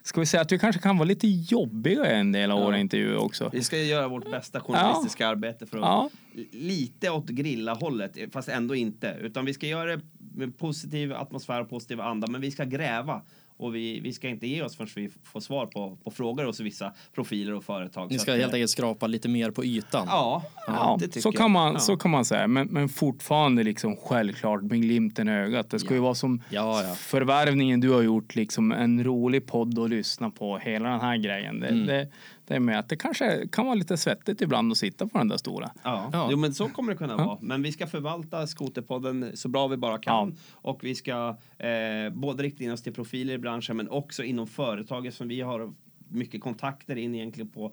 ska 0.02 0.20
vi 0.20 0.26
säga 0.26 0.40
att 0.40 0.52
vi 0.52 0.58
kanske 0.58 0.82
kan 0.82 0.96
vara 0.98 1.08
lite 1.08 1.26
jobbiga 1.28 2.04
en 2.06 2.32
del 2.32 2.50
av 2.50 2.58
Ja. 2.58 2.64
våra 2.64 2.78
intervjuer 2.78 3.16
också. 3.16 3.50
Vi 3.52 3.62
ska 3.62 3.78
göra 3.78 4.08
vårt 4.08 4.30
bästa 4.30 4.60
journalistiska 4.60 5.28
arbete 5.28 5.66
för 5.66 5.76
att 5.78 5.82
Ja. 5.84 6.10
lite 6.52 7.10
åt 7.10 7.26
grilla-hållet, 7.28 8.18
fast 8.32 8.48
ändå 8.48 8.74
inte. 8.74 9.16
Utan 9.20 9.44
vi 9.44 9.54
ska 9.54 9.66
göra 9.66 9.96
det 9.96 10.02
med 10.34 10.58
positiv 10.58 11.12
atmosfär 11.12 11.60
och 11.60 11.68
positiv 11.70 12.00
anda, 12.00 12.26
men 12.26 12.40
vi 12.40 12.50
ska 12.50 12.64
gräva. 12.64 13.22
Och 13.56 13.74
vi, 13.74 14.00
vi 14.00 14.12
ska 14.12 14.28
inte 14.28 14.46
ge 14.46 14.62
oss 14.62 14.76
förrän 14.76 14.88
vi 14.96 15.10
får 15.24 15.40
svar 15.40 15.66
på, 15.66 15.98
på 16.04 16.10
frågor 16.10 16.44
hos 16.44 16.60
vissa 16.60 16.92
profiler 17.14 17.54
och 17.54 17.64
företag. 17.64 18.10
Ni 18.10 18.18
ska 18.18 18.32
att, 18.32 18.38
helt 18.38 18.52
eh, 18.52 18.54
enkelt 18.54 18.70
skrapa 18.70 19.06
lite 19.06 19.28
mer 19.28 19.50
på 19.50 19.64
ytan. 19.64 20.06
Ja, 20.10 20.42
Ja, 20.66 20.96
det 21.00 21.06
tycker 21.06 21.20
så, 21.20 21.28
jag. 21.28 21.34
kan 21.36 21.50
man, 21.50 21.72
Ja. 21.72 21.78
så 21.78 21.96
kan 21.96 22.10
man 22.10 22.24
säga, 22.24 22.46
men, 22.46 22.66
men 22.66 22.88
fortfarande 22.88 23.62
liksom 23.62 23.96
självklart 23.96 24.62
med 24.62 24.82
glimten 24.82 25.28
i 25.28 25.32
ögat. 25.32 25.70
Det 25.70 25.78
ska 25.78 25.88
Ja. 25.88 25.94
ju 25.94 26.00
vara 26.00 26.14
som 26.14 26.42
Ja, 26.50 26.82
ja. 26.82 26.94
förvärvningen 26.94 27.80
du 27.80 27.90
har 27.90 28.02
gjort, 28.02 28.34
liksom 28.36 28.72
en 28.72 29.04
rolig 29.04 29.46
podd 29.46 29.78
att 29.78 29.90
lyssna 29.90 30.30
på, 30.30 30.58
hela 30.58 30.88
den 30.88 31.00
här 31.00 31.16
grejen. 31.16 31.60
Det, 31.60 31.66
Mm. 31.68 31.86
det, 31.86 32.08
det 32.46 32.54
är 32.54 32.60
med 32.60 32.78
att 32.78 32.88
det 32.88 32.96
kanske 32.96 33.48
kan 33.48 33.64
vara 33.64 33.74
lite 33.74 33.96
svettigt 33.96 34.40
ibland 34.42 34.72
att 34.72 34.78
sitta 34.78 35.06
på 35.06 35.18
den 35.18 35.28
där 35.28 35.36
stora. 35.36 35.70
Ja, 35.84 36.10
Ja. 36.12 36.28
Jo, 36.30 36.36
men 36.38 36.54
så 36.54 36.68
kommer 36.68 36.92
det 36.92 36.98
kunna 36.98 37.12
Ja. 37.18 37.24
vara. 37.24 37.38
Men 37.40 37.62
vi 37.62 37.72
ska 37.72 37.86
förvalta 37.86 38.46
Skoterpodden 38.46 39.30
så 39.36 39.48
bra 39.48 39.68
vi 39.68 39.76
bara 39.76 39.98
kan. 39.98 40.36
Och 40.52 40.84
vi 40.84 40.94
ska 40.94 41.36
eh, 41.58 42.10
både 42.12 42.42
rikta 42.42 42.64
in 42.64 42.72
oss 42.72 42.82
till 42.82 42.92
profiler 42.94 43.34
i 43.34 43.38
branschen 43.38 43.76
men 43.76 43.88
också 43.88 44.22
inom 44.22 44.46
företaget 44.46 45.14
som 45.14 45.28
vi 45.28 45.40
har 45.40 45.72
mycket 46.08 46.40
kontakter 46.40 46.96
in 46.96 47.14
egentligen 47.14 47.48
på 47.50 47.72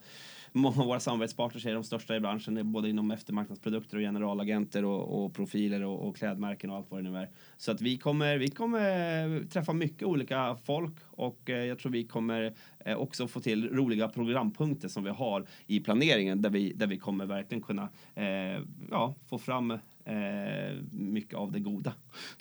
många 0.51 0.81
av 0.81 0.85
våra 0.85 0.99
samarbetspartners 0.99 1.65
är 1.65 1.73
de 1.73 1.83
största 1.83 2.15
i 2.15 2.19
branschen, 2.19 2.57
eh, 2.57 2.63
både 2.63 2.89
inom 2.89 3.11
eftermarknadsprodukter 3.11 3.97
och 3.97 4.01
generalagenter 4.01 4.85
och, 4.85 5.23
och 5.23 5.33
profiler 5.33 5.83
och, 5.83 6.07
och 6.07 6.15
klädmärken 6.15 6.69
och 6.69 6.75
allt 6.75 6.91
vad 6.91 7.03
det 7.03 7.09
nu 7.09 7.17
är. 7.17 7.29
Så 7.57 7.71
att 7.71 7.81
vi 7.81 7.97
kommer, 7.97 8.37
vi 8.37 8.47
kommer 8.47 9.37
eh, 9.37 9.43
träffa 9.45 9.73
mycket 9.73 10.03
olika 10.03 10.57
folk 10.65 10.95
och 11.03 11.49
eh, 11.49 11.65
jag 11.65 11.79
tror 11.79 11.91
vi 11.91 12.03
kommer 12.03 12.53
också 12.97 13.27
få 13.27 13.39
till 13.39 13.69
roliga 13.69 14.07
programpunkter 14.07 14.87
som 14.87 15.03
vi 15.03 15.09
har 15.09 15.45
i 15.67 15.79
planeringen 15.79 16.41
där 16.41 16.49
vi, 16.49 16.73
där 16.73 16.87
vi 16.87 16.97
kommer 16.97 17.25
verkligen 17.25 17.61
kunna 17.61 17.89
eh, 18.15 18.61
ja, 18.91 19.15
få 19.29 19.37
fram 19.37 19.71
eh, 19.71 19.79
mycket 20.91 21.33
av 21.33 21.51
det 21.51 21.59
goda. 21.59 21.93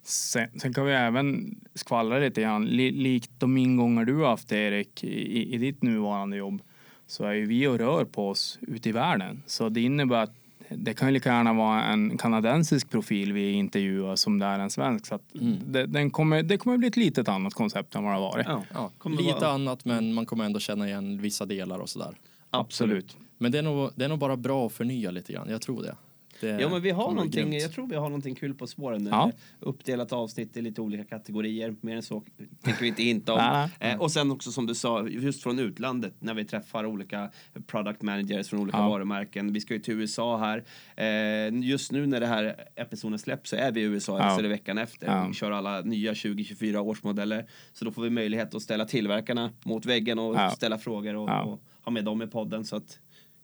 Sen, 0.02 0.60
sen 0.60 0.74
kan 0.74 0.86
vi 0.86 0.92
även 0.92 1.60
skvallra 1.74 2.18
lite 2.18 2.40
grann, 2.40 2.66
li, 2.66 2.90
likt 2.90 3.30
de 3.38 3.56
ingångar 3.56 4.04
du 4.04 4.16
har 4.16 4.28
haft 4.28 4.52
Erik 4.52 5.04
i, 5.04 5.54
i 5.54 5.58
ditt 5.58 5.82
nuvarande 5.82 6.36
jobb 6.36 6.62
så 7.10 7.24
är 7.24 7.32
ju 7.32 7.46
vi 7.46 7.66
och 7.66 7.78
rör 7.78 8.04
på 8.04 8.28
oss 8.28 8.58
ute 8.60 8.88
i 8.88 8.92
världen. 8.92 9.42
Så 9.46 9.68
det 9.68 9.80
innebär 9.80 10.22
att 10.22 10.32
det 10.68 10.94
kan 10.94 11.08
ju 11.08 11.14
lika 11.14 11.28
gärna 11.28 11.52
vara 11.52 11.84
en 11.84 12.18
kanadensisk 12.18 12.90
profil 12.90 13.32
vi 13.32 13.52
intervjuar 13.52 14.16
som 14.16 14.38
det 14.38 14.46
är 14.46 14.58
en 14.58 14.70
svensk. 14.70 15.06
Så 15.06 15.14
att 15.14 15.34
Mm. 15.34 15.56
det, 15.72 15.86
den 15.86 16.10
kommer, 16.10 16.42
det 16.42 16.56
kommer 16.56 16.76
bli 16.78 16.88
ett 16.88 16.96
litet 16.96 17.28
annat 17.28 17.54
koncept 17.54 17.94
än 17.94 18.04
vad 18.04 18.12
det 18.12 18.16
har 18.16 18.22
varit. 18.32 18.46
Ja, 18.48 18.62
Ja, 18.74 18.90
lite 19.10 19.32
vara- 19.32 19.48
annat 19.50 19.84
men 19.84 20.14
man 20.14 20.26
kommer 20.26 20.44
ändå 20.44 20.58
känna 20.60 20.88
igen 20.88 21.20
vissa 21.22 21.46
delar 21.46 21.78
och 21.78 21.88
sådär. 21.88 22.14
Absolut. 22.50 23.16
Men 23.38 23.52
det 23.52 23.58
är, 23.58 23.62
nog, 23.62 23.90
det 23.94 24.04
är 24.04 24.08
nog 24.08 24.18
bara 24.18 24.36
bra 24.36 24.66
att 24.66 24.72
förnya 24.72 25.10
lite 25.10 25.32
grann, 25.32 25.48
jag 25.50 25.60
tror 25.62 25.82
det. 25.82 25.94
Det 26.40 26.60
Ja 26.60 26.68
men 26.68 26.82
vi 26.82 26.90
har 26.90 27.12
någonting, 27.12 27.50
grymt. 27.50 27.62
jag 27.62 27.72
tror 27.72 27.86
vi 27.86 27.94
har 27.96 28.08
någonting 28.08 28.34
kul 28.34 28.54
på 28.54 28.66
spåren 28.66 29.04
nu. 29.04 29.10
Ja. 29.10 29.32
Uppdelat 29.60 30.12
avsnitt 30.12 30.56
i 30.56 30.62
lite 30.62 30.80
olika 30.80 31.04
kategorier. 31.04 31.74
Mer 31.80 31.96
än 31.96 32.02
så 32.02 32.24
tänker 32.62 32.80
vi 32.80 32.88
inte 32.88 33.02
hinta 33.02 33.32
om. 33.34 33.40
Eh, 33.80 34.00
och 34.00 34.10
sen 34.12 34.30
också 34.30 34.52
som 34.52 34.66
du 34.66 34.74
sa, 34.74 35.06
just 35.08 35.42
från 35.42 35.58
utlandet 35.58 36.14
när 36.18 36.34
vi 36.34 36.44
träffar 36.44 36.86
olika 36.86 37.30
product 37.66 38.02
managers 38.02 38.48
från 38.48 38.60
olika 38.60 38.78
Ja. 38.78 38.88
varumärken. 38.88 39.52
Vi 39.52 39.60
ska 39.60 39.74
ju 39.74 39.80
till 39.80 39.94
USA 39.94 40.36
här. 40.38 40.64
Eh, 40.96 41.54
just 41.62 41.92
nu 41.92 42.06
när 42.06 42.20
det 42.20 42.26
här 42.26 42.56
episoden 42.76 43.18
släpps 43.18 43.50
så 43.50 43.56
är 43.56 43.72
vi 43.72 43.80
i 43.80 43.84
USA, 43.84 44.18
Ja. 44.18 44.42
det 44.42 44.48
veckan 44.48 44.78
efter. 44.78 45.06
Ja. 45.06 45.26
Vi 45.28 45.34
kör 45.34 45.50
alla 45.50 45.80
nya 45.80 46.14
2024 46.14 46.80
årsmodeller. 46.80 47.46
Så 47.72 47.84
då 47.84 47.90
får 47.90 48.02
vi 48.02 48.10
möjlighet 48.10 48.54
att 48.54 48.62
ställa 48.62 48.84
tillverkarna 48.84 49.52
mot 49.64 49.86
väggen 49.86 50.18
och 50.18 50.52
ställa 50.52 50.78
frågor 50.78 51.16
och, 51.16 51.28
och 51.52 51.60
ha 51.84 51.90
med 51.92 52.04
dem 52.04 52.22
i 52.22 52.26
podden. 52.26 52.64
Så 52.64 52.76
att, 52.76 52.98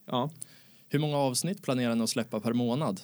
ja. 0.07 0.31
Hur 0.89 0.99
många 0.99 1.17
avsnitt 1.17 1.63
planerar 1.63 1.95
ni 1.95 2.03
att 2.05 2.11
släppa 2.11 2.41
per 2.41 2.53
månad? 2.53 3.01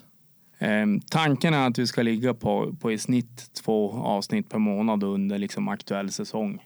Ehm, 0.58 1.00
tanken 1.00 1.54
är 1.54 1.66
att 1.68 1.78
vi 1.78 1.86
ska 1.86 2.02
ligga 2.02 2.34
på, 2.34 2.74
på 2.80 2.92
i 2.92 2.98
snitt 2.98 3.50
två 3.64 3.92
avsnitt 3.92 4.48
per 4.48 4.58
månad 4.58 5.04
under 5.04 5.38
liksom 5.38 5.68
aktuell 5.68 6.10
säsong. 6.10 6.64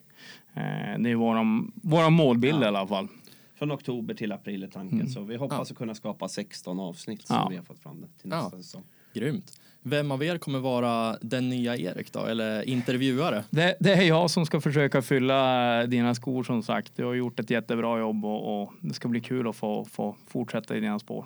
Ehm, 0.55 1.02
det 1.02 1.11
är 1.11 1.14
våran, 1.14 1.72
våran 1.74 2.12
målbild 2.12 2.59
Ja. 2.59 2.64
i 2.64 2.68
alla 2.68 2.87
fall. 2.87 3.09
Från 3.59 3.72
oktober 3.72 4.14
till 4.14 4.33
april 4.33 4.62
är 4.62 4.68
tanken. 4.68 5.00
Mm. 5.00 5.12
Så 5.12 5.20
vi 5.20 5.37
hoppas 5.37 5.70
att 5.70 5.76
kunna 5.79 5.94
skapa 5.94 6.29
16 6.29 6.81
avsnitt 6.81 7.24
Ja. 7.29 7.35
som 7.42 7.50
vi 7.50 7.57
har 7.57 7.64
fått 7.64 7.79
fram 7.79 8.00
det 8.00 8.09
till 8.20 8.29
nästa 8.29 8.57
Ja. 8.57 8.62
säsong. 8.62 8.83
Grymt. 9.14 9.61
Vem 9.88 10.11
av 10.11 10.22
er 10.25 10.38
kommer 10.38 10.59
vara 10.59 11.16
den 11.20 11.49
nya 11.49 11.77
Erik 11.77 12.12
då, 12.12 12.25
eller 12.25 12.62
intervjuare? 12.62 13.44
Det, 13.51 13.77
det 13.81 13.92
är 13.92 14.03
jag 14.03 14.31
som 14.31 14.46
ska 14.46 14.61
försöka 14.61 15.03
fylla 15.03 15.81
eh, 15.83 15.88
dina 15.88 16.14
skor 16.14 16.44
som 16.44 16.62
sagt. 16.62 16.92
Du 16.96 17.05
har 17.05 17.14
gjort 17.14 17.40
ett 17.40 17.51
jättebra 17.51 17.99
jobb 17.99 18.25
och, 18.25 18.62
och 18.62 18.72
det 18.81 18.94
ska 18.94 19.09
bli 19.09 19.20
kul 19.20 19.49
att 19.49 19.57
få, 19.57 19.85
få 19.85 20.16
fortsätta 20.29 20.77
i 20.77 20.81
dina 20.81 20.99
spår. 20.99 21.25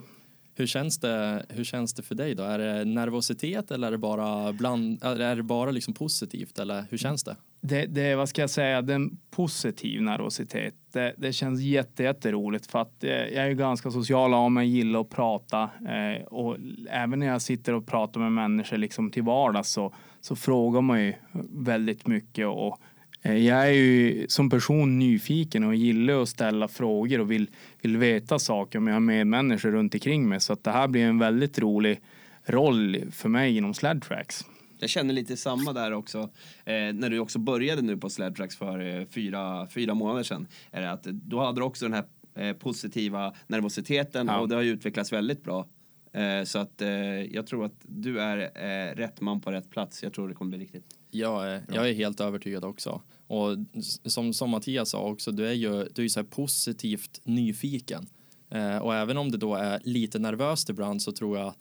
Hur 0.60 0.66
känns, 0.66 0.98
det, 0.98 1.46
hur 1.48 1.64
känns 1.64 1.94
det 1.94 2.02
för 2.02 2.14
dig 2.14 2.34
då? 2.34 2.42
Är 2.42 2.58
det 2.58 2.84
nervositet 2.84 3.70
eller 3.70 3.86
är 3.86 3.92
det 3.92 3.98
bara, 3.98 4.52
bland, 4.52 5.04
är 5.04 5.36
det 5.36 5.42
bara 5.42 5.70
liksom 5.70 5.94
positivt 5.94 6.58
eller 6.58 6.84
hur 6.90 6.98
känns 6.98 7.24
det? 7.24 7.36
Det, 7.60 7.86
det 7.86 8.14
vad 8.14 8.28
ska 8.28 8.40
jag 8.40 8.50
säga, 8.50 8.82
den 8.82 9.18
positiv 9.30 10.02
nervositet. 10.02 10.74
Det, 10.92 11.14
det 11.18 11.32
känns 11.32 11.60
jätte, 11.60 12.02
jätteroligt 12.02 12.66
för 12.66 12.78
att 12.78 13.04
eh, 13.04 13.10
jag 13.10 13.46
är 13.46 13.52
ganska 13.52 13.90
social 13.90 14.34
av 14.34 14.50
mig, 14.50 14.68
gillar 14.68 15.00
att 15.00 15.10
prata 15.10 15.62
eh, 15.62 16.26
och 16.26 16.56
även 16.90 17.18
när 17.18 17.26
jag 17.26 17.42
sitter 17.42 17.74
och 17.74 17.86
pratar 17.86 18.20
med 18.20 18.32
människor 18.32 18.76
liksom 18.76 19.10
till 19.10 19.22
vardags 19.22 19.70
så, 19.70 19.94
så 20.20 20.36
frågar 20.36 20.80
man 20.80 21.02
ju 21.02 21.14
väldigt 21.50 22.06
mycket 22.06 22.46
och 22.46 22.78
jag 23.22 23.68
är 23.68 23.70
ju 23.70 24.26
som 24.28 24.50
person 24.50 24.98
nyfiken 24.98 25.64
och 25.64 25.74
gillar 25.74 26.22
att 26.22 26.28
ställa 26.28 26.68
frågor 26.68 27.20
och 27.20 27.30
vill, 27.30 27.50
vill 27.82 27.96
veta 27.96 28.38
saker 28.38 28.78
om 28.78 28.86
jag 28.86 28.94
har 28.94 29.00
medmänniskor 29.00 29.70
runt 29.70 29.94
omkring 29.94 30.28
mig 30.28 30.40
så 30.40 30.52
att 30.52 30.64
det 30.64 30.70
här 30.70 30.88
blir 30.88 31.04
en 31.04 31.18
väldigt 31.18 31.58
rolig 31.58 32.00
roll 32.44 32.96
för 33.12 33.28
mig 33.28 33.56
inom 33.56 33.74
Sled 33.74 34.02
Tracks. 34.02 34.44
Jag 34.78 34.90
känner 34.90 35.14
lite 35.14 35.36
samma 35.36 35.72
där 35.72 35.92
också. 35.92 36.18
Eh, 36.64 36.74
när 36.74 37.10
du 37.10 37.18
också 37.18 37.38
började 37.38 37.82
nu 37.82 37.96
på 37.96 38.10
Sledtrax 38.10 38.56
för 38.56 39.00
eh, 39.00 39.06
fyra, 39.06 39.66
fyra 39.66 39.94
månader 39.94 40.22
sedan. 40.22 40.46
Är 40.70 40.80
det 40.80 40.90
att, 40.90 41.02
då 41.04 41.40
hade 41.40 41.60
du 41.60 41.64
också 41.64 41.88
den 41.88 41.92
här 41.94 42.04
eh, 42.48 42.56
positiva 42.56 43.34
nervositeten 43.46 44.26
Ja. 44.26 44.40
och 44.40 44.48
det 44.48 44.54
har 44.54 44.62
ju 44.62 44.70
utvecklats 44.70 45.12
väldigt 45.12 45.44
bra. 45.44 45.66
Eh, 46.12 46.44
så 46.44 46.58
att 46.58 46.82
eh, 46.82 46.88
jag 47.24 47.46
tror 47.46 47.64
att 47.64 47.76
du 47.82 48.20
är 48.20 48.38
eh, 48.38 48.96
rätt 48.96 49.20
man 49.20 49.40
på 49.40 49.52
rätt 49.52 49.70
plats. 49.70 50.02
Jag 50.02 50.12
tror 50.12 50.28
det 50.28 50.34
kommer 50.34 50.56
bli 50.56 50.64
riktigt. 50.64 50.84
Jag 51.10 51.48
är, 51.48 51.62
jag 51.72 51.88
är 51.88 51.94
helt 51.94 52.20
övertygad 52.20 52.64
också. 52.64 53.02
Och 53.26 53.56
som, 54.04 54.32
som 54.32 54.50
Mattias 54.50 54.90
sa 54.90 55.00
också, 55.00 55.32
du 55.32 55.48
är 55.48 55.52
ju, 55.52 55.84
du 55.94 56.04
är 56.04 56.08
så 56.08 56.24
positivt 56.24 57.20
nyfiken. 57.24 58.06
Eh, 58.50 58.78
och 58.78 58.94
även 58.94 59.16
om 59.16 59.30
det 59.30 59.38
då 59.38 59.54
är 59.54 59.80
lite 59.84 60.18
nervöst 60.18 60.68
ibland 60.68 61.02
så 61.02 61.12
tror 61.12 61.38
jag 61.38 61.54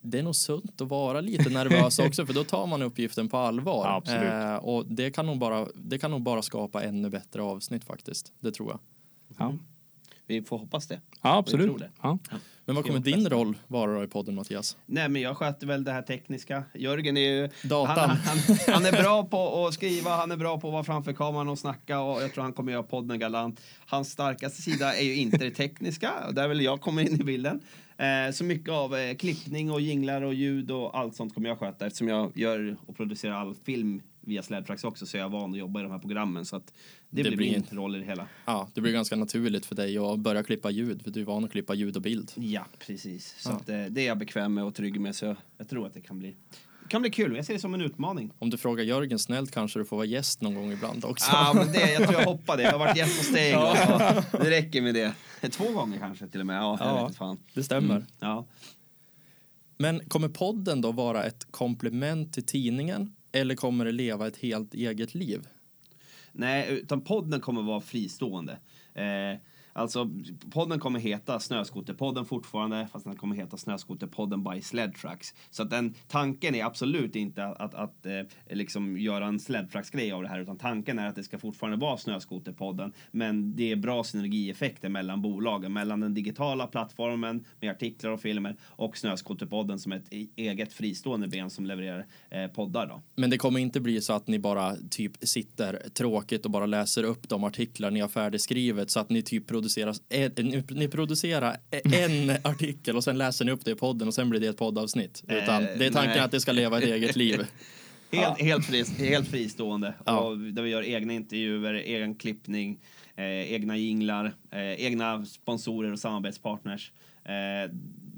det 0.00 0.18
är 0.18 0.22
nog 0.22 0.36
sunt 0.36 0.80
att 0.80 0.88
vara 0.88 1.20
lite 1.20 1.50
nervös 1.50 1.98
också 1.98 2.26
för 2.26 2.34
då 2.34 2.44
tar 2.44 2.66
man 2.66 2.82
uppgiften 2.82 3.28
på 3.28 3.36
allvar. 3.36 4.02
Ja. 4.06 4.14
Eh, 4.14 4.56
och 4.56 4.86
det 4.86 5.10
kan, 5.10 5.26
nog 5.26 5.38
bara, 5.38 5.66
det 5.74 5.98
kan 5.98 6.10
nog 6.10 6.22
bara 6.22 6.42
skapa 6.42 6.82
ännu 6.82 7.10
bättre 7.10 7.42
avsnitt 7.42 7.84
faktiskt. 7.84 8.32
Det 8.40 8.52
tror 8.52 8.70
jag. 8.70 8.80
Ja, 9.38 9.54
Vi 10.30 10.42
får 10.42 10.58
hoppas 10.58 10.86
det. 10.86 11.00
ja 11.22 11.36
absolut. 11.36 11.66
tror 11.66 11.78
det. 11.78 11.90
Ja. 12.02 12.18
Men 12.64 12.76
vad 12.76 12.86
kommer 12.86 13.00
din 13.00 13.28
roll 13.28 13.58
vara 13.66 13.94
då 13.94 14.04
i 14.04 14.06
podden 14.06 14.34
Mattias? 14.34 14.76
Nej, 14.86 15.08
men 15.08 15.22
jag 15.22 15.36
sköter 15.36 15.66
väl 15.66 15.84
det 15.84 15.92
här 15.92 16.02
tekniska. 16.02 16.64
Jörgen 16.74 17.16
är 17.16 17.20
ju... 17.20 17.48
Datan. 17.62 17.96
Han, 17.96 18.16
han, 18.16 18.38
han 18.66 18.86
är 18.86 19.02
bra 19.02 19.24
på 19.24 19.66
att 19.66 19.74
skriva, 19.74 20.10
han 20.10 20.30
är 20.30 20.36
bra 20.36 20.60
på 20.60 20.66
att 20.68 20.72
vara 20.72 20.84
framför 20.84 21.12
kameran 21.12 21.48
och 21.48 21.58
snacka 21.58 22.00
och 22.00 22.22
jag 22.22 22.34
tror 22.34 22.44
han 22.44 22.52
kommer 22.52 22.72
göra 22.72 22.82
podden 22.82 23.18
galant. 23.18 23.60
Hans 23.86 24.10
starkaste 24.10 24.62
sida 24.62 24.96
är 24.96 25.04
ju 25.04 25.16
inte 25.16 25.36
det 25.36 25.50
tekniska, 25.50 26.12
där 26.32 26.48
vill 26.48 26.60
jag 26.60 26.80
komma 26.80 27.02
in 27.02 27.20
i 27.20 27.24
bilden. 27.24 27.60
Eh, 27.96 28.32
så 28.32 28.44
mycket 28.44 28.70
av 28.70 28.96
eh, 28.96 29.16
klippning 29.16 29.70
och 29.70 29.80
jinglar 29.80 30.22
och 30.22 30.34
ljud 30.34 30.70
och 30.70 30.98
allt 30.98 31.16
sånt 31.16 31.34
kommer 31.34 31.48
jag 31.48 31.58
sköta 31.58 31.86
eftersom 31.86 32.08
jag 32.08 32.32
gör 32.34 32.76
och 32.86 32.96
producerar 32.96 33.34
all 33.34 33.54
film 33.54 34.02
via 34.30 34.42
Sledtrax 34.42 34.84
också 34.84 35.06
så 35.06 35.16
är 35.16 35.20
jag 35.20 35.28
van 35.28 35.50
att 35.52 35.58
jobba 35.58 35.80
i 35.80 35.82
de 35.82 35.92
här 35.92 35.98
programmen 35.98 36.44
så 36.44 36.56
att 36.56 36.72
det, 37.10 37.22
Det 37.22 37.30
blir 37.36 37.50
min 37.52 37.64
roll 37.78 37.96
i 37.96 37.98
det 37.98 38.04
hela. 38.04 38.26
Ja, 38.46 38.68
det 38.74 38.80
blir 38.80 38.92
ganska 38.92 39.16
naturligt 39.16 39.66
för 39.66 39.74
dig 39.74 39.98
att 39.98 40.18
börja 40.18 40.42
klippa 40.42 40.70
ljud 40.70 41.02
för 41.02 41.10
du 41.10 41.20
är 41.20 41.24
van 41.24 41.44
att 41.44 41.52
klippa 41.52 41.74
ljud 41.74 41.96
och 41.96 42.02
bild. 42.02 42.32
Ja, 42.36 42.66
precis. 42.78 43.34
Så 43.38 43.50
Ja. 43.50 43.54
att, 43.56 43.68
eh, 43.68 43.84
det 43.84 44.00
är 44.02 44.06
jag 44.06 44.18
bekväm 44.18 44.54
med 44.54 44.64
och 44.64 44.74
trygg 44.74 45.00
med 45.00 45.16
så 45.16 45.24
jag, 45.24 45.36
jag 45.58 45.68
tror 45.68 45.86
att 45.86 45.94
det 45.94 46.00
kan 46.00 46.18
bli, 46.18 46.36
det 46.82 46.88
kan 46.88 47.02
bli 47.02 47.10
kul. 47.10 47.36
Jag 47.36 47.44
ser 47.46 47.54
det 47.54 47.60
som 47.60 47.74
en 47.74 47.80
utmaning. 47.80 48.30
Om 48.38 48.50
du 48.50 48.56
frågar 48.56 48.84
Jörgen 48.84 49.18
snällt 49.18 49.50
kanske 49.50 49.78
du 49.78 49.84
får 49.84 49.96
vara 49.96 50.06
gäst 50.06 50.40
någon 50.40 50.54
gång 50.54 50.72
ibland 50.72 51.04
också. 51.04 51.30
Ja, 51.32 51.52
men 51.54 51.72
det, 51.72 51.92
jag 51.92 52.08
tror 52.08 52.20
jag 52.20 52.26
hoppar 52.26 52.56
det. 52.56 52.62
Jag 52.62 52.72
har 52.72 52.78
varit 52.78 52.96
gäst 52.96 53.18
hos 53.18 53.32
dig 53.32 53.52
en 53.52 53.60
gång. 53.60 53.74
Det 54.32 54.50
räcker 54.50 54.82
med 54.82 54.94
det. 54.94 55.12
Två 55.50 55.72
gånger 55.72 55.98
kanske 55.98 56.28
till 56.28 56.40
och 56.40 56.46
med. 56.46 56.56
Ja, 56.56 56.76
Ja. 56.80 57.06
vet 57.06 57.16
fan. 57.16 57.38
Det 57.54 57.62
stämmer. 57.62 58.04
Ja. 58.20 58.46
Men 59.78 60.00
kommer 60.08 60.28
podden 60.28 60.80
då 60.80 60.92
vara 60.92 61.24
ett 61.24 61.46
komplement 61.50 62.32
till 62.34 62.42
tidningen 62.44 63.14
eller 63.32 63.54
kommer 63.54 63.84
det 63.84 63.92
leva 63.92 64.26
ett 64.26 64.36
helt 64.36 64.74
eget 64.74 65.14
liv? 65.14 65.48
Nej, 66.32 66.66
utan 66.70 67.00
podden 67.00 67.40
kommer 67.40 67.62
vara 67.62 67.80
fristående. 67.80 68.52
Eh, 68.94 69.38
alltså, 69.72 70.10
podden 70.50 70.78
kommer 70.78 71.00
heta 71.00 71.40
Snöskoterpodden 71.40 72.24
fortfarande, 72.24 72.88
fast 72.92 73.04
den 73.04 73.16
kommer 73.16 73.36
heta 73.36 73.56
Snöskoterpodden 73.56 74.44
by 74.44 74.62
Sledtracks. 74.62 75.34
Så 75.50 75.62
att 75.62 75.70
den 75.70 75.94
tanken 76.08 76.54
är 76.54 76.64
absolut 76.64 77.16
inte 77.16 77.44
att, 77.44 77.60
att, 77.60 77.74
att 77.74 78.06
eh, 78.06 78.56
liksom 78.56 78.98
göra 78.98 79.26
en 79.26 79.40
Sledtracks-grej 79.40 80.12
av 80.12 80.22
det 80.22 80.28
här, 80.28 80.40
utan 80.40 80.58
tanken 80.58 80.98
är 80.98 81.06
att 81.06 81.14
det 81.14 81.24
ska 81.24 81.38
fortfarande 81.38 81.78
vara 81.78 81.96
Snöskoterpodden, 81.96 82.92
men 83.10 83.56
det 83.56 83.72
är 83.72 83.76
bra 83.76 84.04
synergieffekter 84.04 84.88
mellan 84.88 85.22
bolagen, 85.22 85.72
mellan 85.72 86.00
den 86.00 86.14
digitala 86.14 86.66
plattformen 86.66 87.44
med 87.60 87.70
artiklar 87.70 88.10
och 88.10 88.20
filmer 88.20 88.56
och 88.62 88.96
Snöskoterpodden 88.96 89.78
som 89.78 89.92
ett 89.92 90.04
e-, 90.10 90.26
eget 90.36 90.72
fristående 90.72 91.28
ben 91.28 91.50
som 91.50 91.66
levererar 91.66 92.06
eh, 92.30 92.46
poddar 92.46 92.86
då. 92.86 93.02
Men 93.16 93.30
det 93.30 93.38
kommer 93.38 93.60
inte 93.60 93.80
bli 93.80 94.00
så 94.00 94.12
att 94.12 94.26
ni 94.26 94.38
bara 94.38 94.76
typ 94.90 95.12
sitter 95.20 95.88
tråkigt 95.94 96.44
och 96.44 96.50
bara 96.50 96.66
läser 96.66 97.04
upp 97.04 97.28
de 97.28 97.44
artiklar 97.44 97.90
ni 97.90 98.00
har 98.00 98.08
färdigskrivet 98.08 98.90
så 98.90 99.00
att 99.00 99.10
ni 99.10 99.22
typ 99.22 99.46
producerar, 99.46 99.69
eh, 99.78 100.30
ni, 100.36 100.64
ni 100.68 100.88
producerar 100.88 101.56
en 101.92 102.30
artikel 102.42 102.96
och 102.96 103.04
sen 103.04 103.18
läser 103.18 103.44
ni 103.44 103.52
upp 103.52 103.64
det 103.64 103.70
i 103.70 103.74
podden 103.74 104.08
och 104.08 104.14
sen 104.14 104.30
blir 104.30 104.40
det 104.40 104.46
ett 104.46 104.56
poddavsnitt. 104.56 105.24
Utan 105.28 105.62
det 105.62 105.86
är 105.86 105.90
tanken 105.90 106.10
nej. 106.10 106.18
att 106.18 106.30
det 106.30 106.40
ska 106.40 106.52
leva 106.52 106.78
ett 106.78 106.84
eget 106.84 107.16
liv. 107.16 107.46
Helt, 108.12 108.40
helt, 108.40 108.64
fri, 108.64 108.84
helt 108.98 109.28
fristående. 109.28 109.94
Ja. 110.06 110.20
Och 110.20 110.38
där 110.38 110.62
vi 110.62 110.70
gör 110.70 110.82
egna 110.82 111.12
intervjuer, 111.12 111.74
egen 111.74 112.14
klippning, 112.14 112.80
eh, 113.16 113.52
egna 113.52 113.76
jinglar, 113.76 114.34
eh, 114.50 114.60
egna 114.60 115.24
sponsorer 115.24 115.92
och 115.92 115.98
samarbetspartners. 115.98 116.92
Eh, 117.24 117.70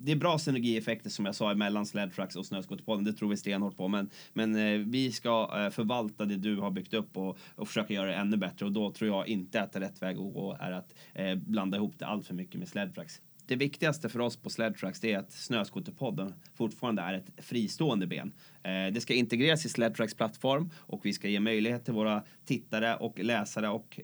det 0.04 0.12
är 0.12 0.16
bra 0.16 0.38
synergieffekter 0.38 1.10
som 1.10 1.26
jag 1.26 1.34
sa 1.34 1.54
mellan 1.54 1.86
Sledfrax 1.86 2.36
och 2.36 2.46
Snöskoterpodden. 2.46 3.04
Det 3.04 3.12
tror 3.12 3.28
vi 3.28 3.36
stenhårt 3.36 3.76
på. 3.76 3.88
Men, 3.88 4.10
men 4.32 4.56
eh, 4.56 4.78
vi 4.78 5.12
ska 5.12 5.50
eh, 5.56 5.70
förvalta 5.70 6.24
det 6.24 6.36
du 6.36 6.56
har 6.56 6.70
byggt 6.70 6.94
upp 6.94 7.16
och, 7.16 7.38
och 7.56 7.68
försöka 7.68 7.94
göra 7.94 8.06
det 8.06 8.14
ännu 8.14 8.36
bättre. 8.36 8.66
Och 8.66 8.72
då 8.72 8.90
tror 8.90 9.10
jag 9.10 9.28
inte 9.28 9.62
att 9.62 9.72
det 9.72 9.78
är 9.78 9.80
rätt 9.80 10.02
väg 10.02 10.16
att 10.16 10.34
gå 10.34 10.56
är 10.60 10.72
att 10.72 10.94
eh, 11.14 11.34
blanda 11.34 11.76
ihop 11.76 11.98
det 11.98 12.06
allt 12.06 12.26
för 12.26 12.34
mycket 12.34 12.58
med 12.58 12.68
Sledfrax 12.68 13.20
Det 13.46 13.56
viktigaste 13.56 14.08
för 14.08 14.20
oss 14.20 14.36
på 14.36 14.50
Sledtrax 14.50 15.04
är 15.04 15.18
att 15.18 15.32
Snöskoterpodden 15.32 16.34
fortfarande 16.54 17.02
är 17.02 17.14
ett 17.14 17.44
fristående 17.44 18.06
ben. 18.06 18.32
Eh, 18.62 18.92
det 18.92 19.00
ska 19.00 19.14
integreras 19.14 19.66
i 19.66 19.68
Sledtrax 19.68 20.14
plattform 20.14 20.70
och 20.76 21.06
vi 21.06 21.12
ska 21.12 21.28
ge 21.28 21.40
möjlighet 21.40 21.84
till 21.84 21.94
våra 21.94 22.22
tittare 22.44 22.96
och 22.96 23.18
läsare 23.18 23.68
och 23.68 24.00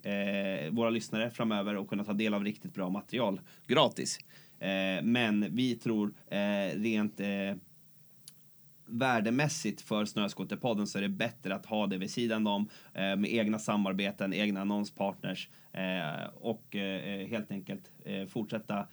våra 0.70 0.90
lyssnare 0.90 1.30
framöver 1.30 1.74
att 1.74 1.88
kunna 1.88 2.04
ta 2.04 2.12
del 2.12 2.34
av 2.34 2.44
riktigt 2.44 2.74
bra 2.74 2.88
material 2.88 3.40
gratis. 3.66 4.18
Eh, 4.60 5.02
men 5.02 5.46
vi 5.50 5.74
tror 5.74 6.14
eh, 6.30 6.80
rent 6.80 7.20
eh, 7.20 7.56
värdemässigt 8.86 9.80
för 9.80 10.04
Snöskoterpodden 10.04 10.86
så 10.86 10.98
är 10.98 11.02
det 11.02 11.08
bättre 11.08 11.54
att 11.54 11.66
ha 11.66 11.86
det 11.86 11.98
vid 11.98 12.10
sidan 12.10 12.46
om 12.46 12.68
eh, 12.94 13.16
med 13.16 13.26
egna 13.26 13.58
samarbeten, 13.58 14.34
egna 14.34 14.60
annonspartners 14.60 15.48
eh, 15.72 16.28
och 16.34 16.76
eh, 16.76 17.26
helt 17.26 17.50
enkelt 17.50 17.90
fortsätta 18.28 18.86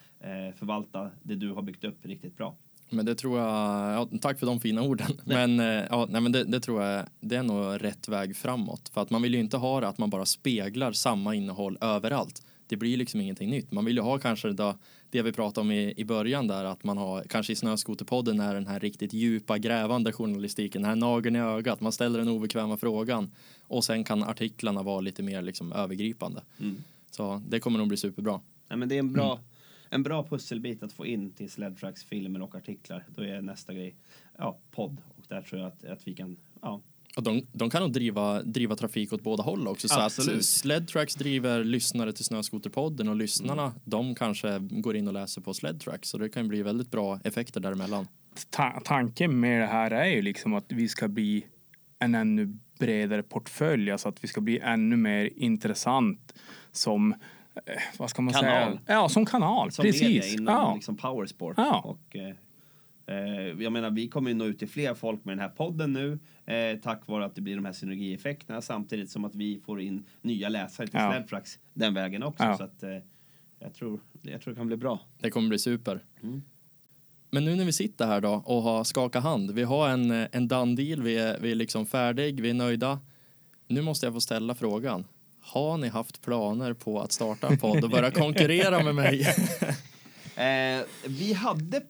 förvalta 0.56 1.12
det 1.24 1.36
du 1.36 1.52
har 1.52 1.62
byggt 1.62 1.84
upp 1.84 2.06
riktigt 2.06 2.38
bra. 2.38 2.56
Men 2.90 3.06
det 3.06 3.16
tror 3.16 3.40
jag, 3.40 3.50
ja, 3.94 4.10
tack 4.22 4.40
för 4.40 4.46
de 4.46 4.60
fina 4.60 4.82
orden. 4.82 5.08
Men, 5.26 5.60
eh, 5.60 5.84
ja, 5.90 6.08
nej, 6.10 6.22
men 6.22 6.32
det, 6.32 6.44
det 6.44 6.60
tror 6.60 6.84
jag, 6.84 7.06
det 7.20 7.36
är 7.36 7.44
nog 7.44 7.84
rätt 7.84 8.08
väg 8.08 8.36
framåt. 8.36 8.90
För 8.94 9.02
att 9.02 9.10
man 9.10 9.22
vill 9.22 9.34
ju 9.34 9.40
inte 9.40 9.58
ha 9.58 9.82
det 9.82 9.88
att 9.88 9.98
man 9.98 10.10
bara 10.10 10.26
speglar 10.26 10.92
samma 10.92 11.36
innehåll 11.36 11.78
överallt. 11.82 12.46
Det 12.68 12.76
blir 12.78 12.98
liksom 12.98 13.22
ingenting 13.22 13.50
nytt. 13.50 13.72
Man 13.72 13.86
vill 13.86 13.96
ju 13.96 14.02
ha 14.02 14.20
kanske 14.20 14.48
det, 14.48 14.54
där- 14.54 14.76
det 15.10 15.22
vi 15.22 15.32
pratade 15.32 15.62
om 15.62 15.72
i, 15.72 15.94
i 15.98 16.06
början 16.06 16.48
där 16.48 16.66
att 16.66 16.84
man 16.84 16.98
har, 16.98 17.24
kanske 17.24 17.54
i 17.54 17.56
Snöskoterpodden 17.56 18.40
är 18.40 18.54
den 18.54 18.68
här 18.68 18.80
riktigt 18.80 19.14
djupa 19.14 19.58
grävande 19.58 20.12
journalistiken, 20.12 20.82
den 20.82 20.90
här 20.90 20.96
nageln 20.96 21.36
i 21.36 21.40
ögat, 21.40 21.82
man 21.82 21.92
ställer 21.92 22.20
den 22.20 22.28
obekväma 22.28 22.78
frågan 22.78 23.32
och 23.62 23.84
sen 23.84 24.04
kan 24.04 24.24
artiklarna 24.24 24.84
vara 24.84 25.02
lite 25.02 25.24
mer 25.24 25.42
liksom 25.42 25.72
övergripande. 25.74 26.42
Mm. 26.60 26.76
Så 27.12 27.42
det 27.50 27.60
kommer 27.60 27.80
nog 27.80 27.88
bli 27.88 27.98
superbra. 27.98 28.42
Nej, 28.68 28.78
men 28.78 28.90
det 28.90 28.96
är 28.96 29.00
en 29.00 29.14
bra, 29.14 29.40
en 29.90 30.04
bra 30.04 30.24
pusselbit 30.24 30.84
att 30.84 30.94
få 30.94 31.06
in 31.06 31.32
till 31.32 31.52
Sledtracks 31.52 32.04
filmer 32.04 32.42
och 32.42 32.56
artiklar. 32.56 33.04
Då 33.16 33.24
är 33.24 33.42
nästa 33.42 33.74
grej 33.74 33.96
ja, 34.38 34.58
podd 34.72 34.98
och 35.18 35.24
där 35.28 35.42
tror 35.42 35.62
jag 35.62 35.68
att, 35.68 35.86
att 35.86 36.08
vi 36.08 36.14
kan 36.14 36.38
ja, 36.62 36.82
Och 37.16 37.24
de, 37.24 37.42
de 37.52 37.70
kan 37.70 37.82
nog 37.82 37.92
driva, 37.94 38.42
driva 38.42 38.76
trafik 38.76 39.14
åt 39.14 39.22
båda 39.22 39.44
håll 39.44 39.68
också. 39.68 39.88
Så 39.88 40.00
Absolut. 40.00 40.38
att 40.40 40.46
Sledtracks 40.46 41.16
driver 41.16 41.64
lyssnare 41.64 42.14
till 42.14 42.26
Snöskoterpodden 42.26 43.08
och 43.10 43.16
lyssnarna 43.16 43.64
Mm. 43.64 43.80
de 43.84 44.16
kanske 44.16 44.60
går 44.60 44.96
in 44.96 45.08
och 45.08 45.14
läser 45.14 45.42
på 45.42 45.54
Sledtracks. 45.54 46.10
Så 46.10 46.18
det 46.18 46.30
kan 46.30 46.48
bli 46.48 46.62
väldigt 46.64 46.92
bra 46.92 47.20
effekter 47.24 47.60
däremellan. 47.60 48.08
Ta- 48.50 48.82
tanken 48.86 49.40
med 49.40 49.62
det 49.62 49.68
här 49.68 49.92
är 49.92 50.06
ju 50.06 50.22
liksom 50.22 50.54
att 50.54 50.66
vi 50.68 50.88
ska 50.88 51.08
bli 51.08 51.46
en 52.00 52.16
ännu 52.16 52.58
bredare 52.80 53.24
portfölj, 53.24 53.92
alltså 53.92 54.10
att 54.10 54.24
vi 54.24 54.28
ska 54.28 54.42
bli 54.42 54.60
ännu 54.60 54.96
mer 54.98 55.30
intressant 55.36 56.34
som, 56.72 57.12
eh, 57.14 57.82
vad 57.98 58.10
ska 58.10 58.22
man 58.22 58.34
Kanal. 58.34 58.72
säga? 58.72 58.80
Ja, 58.86 59.10
som 59.10 59.26
kanal. 59.26 59.72
som 59.72 59.84
media 59.86 60.00
Precis. 60.22 60.34
inom 60.40 60.54
Ja. 60.56 60.74
liksom 60.76 60.98
powersport. 60.98 61.54
Ja. 61.58 61.82
Och, 61.86 62.16
eh, 62.16 62.36
jag 63.60 63.72
menar, 63.72 63.92
vi 63.92 64.10
kommer 64.10 64.30
ju 64.30 64.36
nå 64.36 64.46
ut 64.46 64.60
till 64.60 64.68
fler 64.68 64.94
folk 64.94 65.26
med 65.26 65.38
den 65.38 65.40
här 65.42 65.50
podden 65.50 65.94
nu 65.94 66.20
eh, 66.46 66.80
tack 66.80 67.08
vare 67.08 67.26
att 67.26 67.36
det 67.36 67.42
blir 67.42 67.56
de 67.56 67.66
här 67.66 67.74
synergieffekterna 67.74 68.62
samtidigt 68.62 69.12
som 69.12 69.26
att 69.26 69.36
vi 69.36 69.60
får 69.66 69.82
in 69.82 70.06
nya 70.22 70.50
läsare 70.50 70.88
till 70.88 71.00
Ja. 71.00 71.12
Sledtrax 71.12 71.60
den 71.74 71.94
vägen 71.94 72.24
också. 72.24 72.44
Ja. 72.44 72.58
Så 72.58 72.64
att, 72.64 72.84
eh, 72.84 72.90
jag, 73.60 73.74
tror, 73.74 74.00
jag 74.22 74.42
tror 74.42 74.54
det 74.54 74.58
kan 74.58 74.68
bli 74.68 74.78
bra. 74.78 75.00
Det 75.20 75.30
kommer 75.30 75.50
bli 75.50 75.60
super. 75.60 76.00
Mm. 76.24 76.44
Men 77.32 77.46
nu 77.46 77.56
när 77.56 77.66
vi 77.66 77.74
sitter 77.74 78.08
här 78.08 78.22
då 78.22 78.44
och 78.46 78.62
har 78.62 78.84
skakat 78.84 79.24
hand. 79.24 79.52
Vi 79.52 79.64
har 79.64 79.90
en, 79.90 80.12
eh, 80.12 80.28
en 80.32 80.48
done 80.48 80.76
deal. 80.76 81.02
Vi 81.02 81.18
är, 81.18 81.40
vi 81.40 81.52
är 81.52 81.56
liksom 81.56 81.86
färdig. 81.86 82.40
Vi 82.40 82.50
är 82.50 82.54
nöjda. 82.54 83.00
Nu 83.68 83.82
måste 83.82 84.06
jag 84.06 84.14
få 84.14 84.22
ställa 84.22 84.56
frågan. 84.56 85.06
Har 85.40 85.78
ni 85.78 85.88
haft 85.88 86.22
planer 86.22 86.74
på 86.74 87.02
att 87.02 87.12
starta 87.12 87.48
en 87.48 87.58
podd 87.58 87.84
och 87.84 87.90
börja 87.90 88.12
konkurrera 88.12 88.84
med 88.84 88.96
mig? 88.96 89.28
Eh, 90.38 90.82
vi 91.08 91.34
hade 91.34 91.82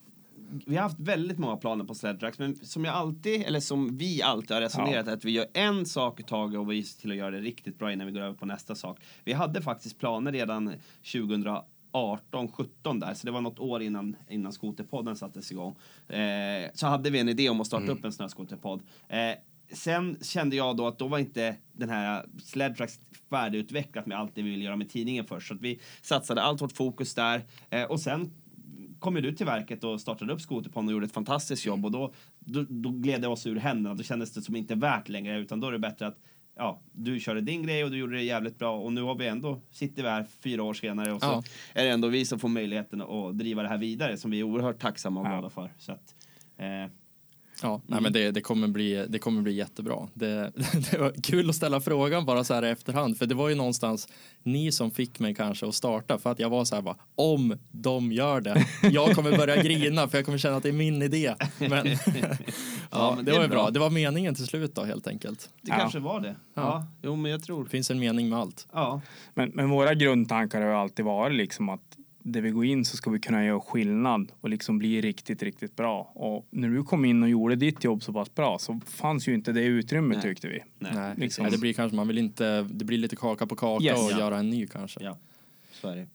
vi 0.65 0.75
har 0.75 0.83
haft 0.83 0.99
väldigt 0.99 1.37
många 1.37 1.57
planer 1.57 1.85
på 1.85 1.95
Sledtrax, 1.95 2.39
men 2.39 2.55
som 2.55 2.85
jag 2.85 2.95
alltid, 2.95 3.41
eller 3.41 3.59
som 3.59 3.97
vi 3.97 4.21
alltid 4.21 4.51
har 4.51 4.61
resonerat, 4.61 5.07
att 5.07 5.25
vi 5.25 5.31
gör 5.31 5.47
en 5.53 5.85
sak 5.85 6.19
i 6.19 6.23
taget 6.23 6.59
och 6.59 6.71
vi 6.71 6.83
ser 6.83 7.01
till 7.01 7.11
att 7.11 7.17
göra 7.17 7.31
det 7.31 7.41
riktigt 7.41 7.79
bra 7.79 7.93
innan 7.93 8.07
vi 8.07 8.13
går 8.13 8.21
över 8.21 8.35
på 8.35 8.45
nästa 8.45 8.75
sak. 8.75 8.99
Vi 9.23 9.33
hade 9.33 9.61
faktiskt 9.61 9.99
planer 9.99 10.31
redan 10.31 10.73
2018, 11.11 12.51
17 12.51 12.99
där, 12.99 13.13
så 13.13 13.25
det 13.25 13.31
var 13.31 13.41
något 13.41 13.59
år 13.59 13.81
innan, 13.81 14.15
innan 14.29 14.51
skoterpodden 14.51 15.15
sattes 15.15 15.51
igång. 15.51 15.75
Eh, 16.07 16.69
så 16.73 16.87
hade 16.87 17.09
vi 17.09 17.19
en 17.19 17.29
idé 17.29 17.49
om 17.49 17.61
att 17.61 17.67
starta 17.67 17.91
upp 17.91 18.05
en 18.05 18.11
snöskoterpodd. 18.11 18.81
Eh, 19.09 19.35
sen 19.73 20.17
kände 20.21 20.55
jag 20.55 20.77
då 20.77 20.87
att 20.87 20.99
då 20.99 21.07
var 21.07 21.19
inte 21.19 21.55
den 21.73 21.89
här 21.89 22.25
Sledtracks 22.43 22.99
färdigutvecklat 23.29 24.05
med 24.05 24.19
allt 24.19 24.35
det 24.35 24.41
vi 24.41 24.49
ville 24.49 24.63
göra 24.63 24.75
med 24.75 24.89
tidningen 24.89 25.25
först. 25.25 25.47
Så 25.47 25.53
att 25.53 25.61
vi 25.61 25.79
satsade 26.01 26.41
allt 26.41 26.61
vårt 26.61 26.71
fokus 26.71 27.13
där. 27.13 27.45
Eh, 27.69 27.83
och 27.83 27.99
sen 27.99 28.33
kom 29.05 29.15
ju 29.15 29.21
du 29.21 29.31
till 29.31 29.45
verket 29.45 29.83
och 29.83 30.01
startade 30.01 30.33
upp 30.33 30.41
Skoterpodden 30.41 30.87
och 30.87 30.93
gjorde 30.93 31.05
ett 31.05 31.11
fantastiskt 31.13 31.65
jobb. 31.65 31.85
Och 31.85 31.91
då, 31.91 32.13
då, 32.39 32.65
då 32.69 32.89
gled 32.89 33.21
det 33.21 33.27
oss 33.27 33.45
ur 33.47 33.55
händerna. 33.55 33.95
Då 33.95 34.03
kändes 34.03 34.33
det 34.33 34.41
som 34.41 34.55
inte 34.55 34.75
värt 34.75 35.09
längre. 35.09 35.39
Utan 35.39 35.59
då 35.59 35.67
är 35.67 35.71
det 35.71 35.79
bättre 35.79 36.07
att 36.07 36.17
ja, 36.55 36.81
du 36.91 37.19
körde 37.19 37.41
din 37.41 37.63
grej 37.63 37.83
och 37.83 37.91
du 37.91 37.97
gjorde 37.97 38.15
det 38.15 38.23
jävligt 38.23 38.59
bra. 38.59 38.77
Och 38.79 38.93
nu 38.93 39.01
har 39.01 39.15
vi 39.15 39.27
ändå, 39.27 39.61
sitter 39.71 40.03
vi 40.03 40.09
här 40.09 40.25
fyra 40.39 40.63
år 40.63 40.73
senare 40.73 41.13
och 41.13 41.21
så 41.21 41.27
Ja. 41.27 41.43
är 41.73 41.83
det 41.85 41.89
ändå 41.91 42.07
vi 42.07 42.25
som 42.25 42.39
får 42.39 42.47
möjligheten 42.49 43.01
att 43.01 43.37
driva 43.37 43.61
det 43.63 43.69
här 43.69 43.77
vidare 43.77 44.17
som 44.17 44.31
vi 44.31 44.39
är 44.39 44.43
oerhört 44.43 44.79
tacksamma 44.79 45.19
och 45.21 45.25
Ja. 45.27 45.31
glada 45.31 45.49
för. 45.49 45.69
Så 45.77 45.91
att, 45.91 46.15
eh, 46.57 46.65
Ja, 47.61 47.81
nej, 47.87 48.01
men 48.01 48.13
det, 48.13 48.31
det, 48.31 48.41
kommer 48.41 48.67
bli, 48.67 49.05
det 49.09 49.19
kommer 49.19 49.41
bli 49.41 49.53
jättebra. 49.53 50.07
Det, 50.13 50.51
det 50.91 50.97
var 50.97 51.13
kul 51.23 51.49
att 51.49 51.55
ställa 51.55 51.81
frågan 51.81 52.25
bara 52.25 52.43
så 52.43 52.53
här 52.53 52.65
i 52.65 52.69
efterhand, 52.69 53.17
för 53.17 53.25
det 53.25 53.35
var 53.35 53.49
ju 53.49 53.55
någonstans 53.55 54.07
ni 54.43 54.71
som 54.71 54.91
fick 54.91 55.19
mig 55.19 55.35
kanske 55.35 55.67
att 55.67 55.75
starta 55.75 56.17
för 56.17 56.31
att 56.31 56.39
jag 56.39 56.49
var 56.49 56.65
så 56.65 56.75
här 56.75 56.81
bara, 56.81 56.95
om 57.15 57.57
de 57.71 58.11
gör 58.11 58.41
det, 58.41 58.65
jag 58.81 59.15
kommer 59.15 59.37
börja 59.37 59.63
grina 59.63 60.07
för 60.07 60.17
jag 60.17 60.25
kommer 60.25 60.37
känna 60.37 60.55
att 60.57 60.63
det 60.63 60.69
är 60.69 60.73
min 60.73 61.01
idé. 61.01 61.35
Men, 61.59 61.87
ja, 62.91 63.13
men 63.15 63.25
det, 63.25 63.31
det 63.31 63.31
är 63.31 63.35
var 63.37 63.43
ju 63.43 63.49
bra. 63.49 63.63
bra. 63.63 63.69
Det 63.69 63.79
var 63.79 63.89
meningen 63.89 64.35
till 64.35 64.45
slut 64.45 64.75
då 64.75 64.83
helt 64.83 65.07
enkelt. 65.07 65.49
det 65.61 65.71
Ja. 65.71 65.77
kanske 65.79 65.99
var 65.99 66.19
det. 66.19 66.35
Ja. 66.53 66.61
Ja. 66.61 66.85
jo 67.01 67.15
men 67.15 67.31
jag 67.31 67.43
tror. 67.43 67.63
Det 67.63 67.69
finns 67.69 67.91
en 67.91 67.99
mening 67.99 68.29
med 68.29 68.39
allt. 68.39 68.67
Ja. 68.73 69.01
Men, 69.33 69.49
men 69.53 69.69
våra 69.69 69.93
grundtankar 69.93 70.61
har 70.61 70.67
ju 70.67 70.75
alltid 70.75 71.05
varit 71.05 71.37
liksom 71.37 71.69
att 71.69 71.94
där 72.27 72.41
vi 72.41 72.49
går 72.49 72.65
in 72.65 72.85
så 72.85 72.97
ska 72.97 73.09
vi 73.09 73.19
kunna 73.19 73.45
göra 73.45 73.59
skillnad 73.59 74.31
och 74.41 74.49
liksom 74.49 74.77
bli 74.77 75.01
riktigt, 75.01 75.43
riktigt 75.43 75.75
bra. 75.75 76.11
Och 76.15 76.47
när 76.49 76.69
du 76.69 76.83
kom 76.83 77.05
in 77.05 77.23
och 77.23 77.29
gjorde 77.29 77.55
ditt 77.55 77.83
jobb 77.83 78.03
så 78.03 78.13
pass 78.13 78.35
bra 78.35 78.59
så 78.59 78.79
fanns 78.85 79.27
ju 79.27 79.33
inte 79.33 79.51
det 79.51 79.63
utrymmet 79.63 80.17
Nej. 80.17 80.21
tyckte 80.23 80.47
vi. 80.47 80.63
Nej. 80.79 80.91
Nej, 80.95 81.13
liksom. 81.17 81.43
nej, 81.43 81.51
det 81.51 81.57
blir 81.57 81.73
kanske, 81.73 81.95
man 81.95 82.07
vill 82.07 82.17
inte, 82.17 82.61
det 82.61 82.85
blir 82.85 82.97
lite 82.97 83.15
kaka 83.15 83.47
på 83.47 83.55
kaka 83.55 83.83
Yes. 83.85 83.99
och 84.05 84.11
Ja. 84.11 84.19
göra 84.19 84.37
en 84.37 84.49
ny 84.49 84.67
kanske. 84.67 85.03
Ja, 85.03 85.17
så 85.81 85.87
är 85.87 85.95
det. 85.95 86.07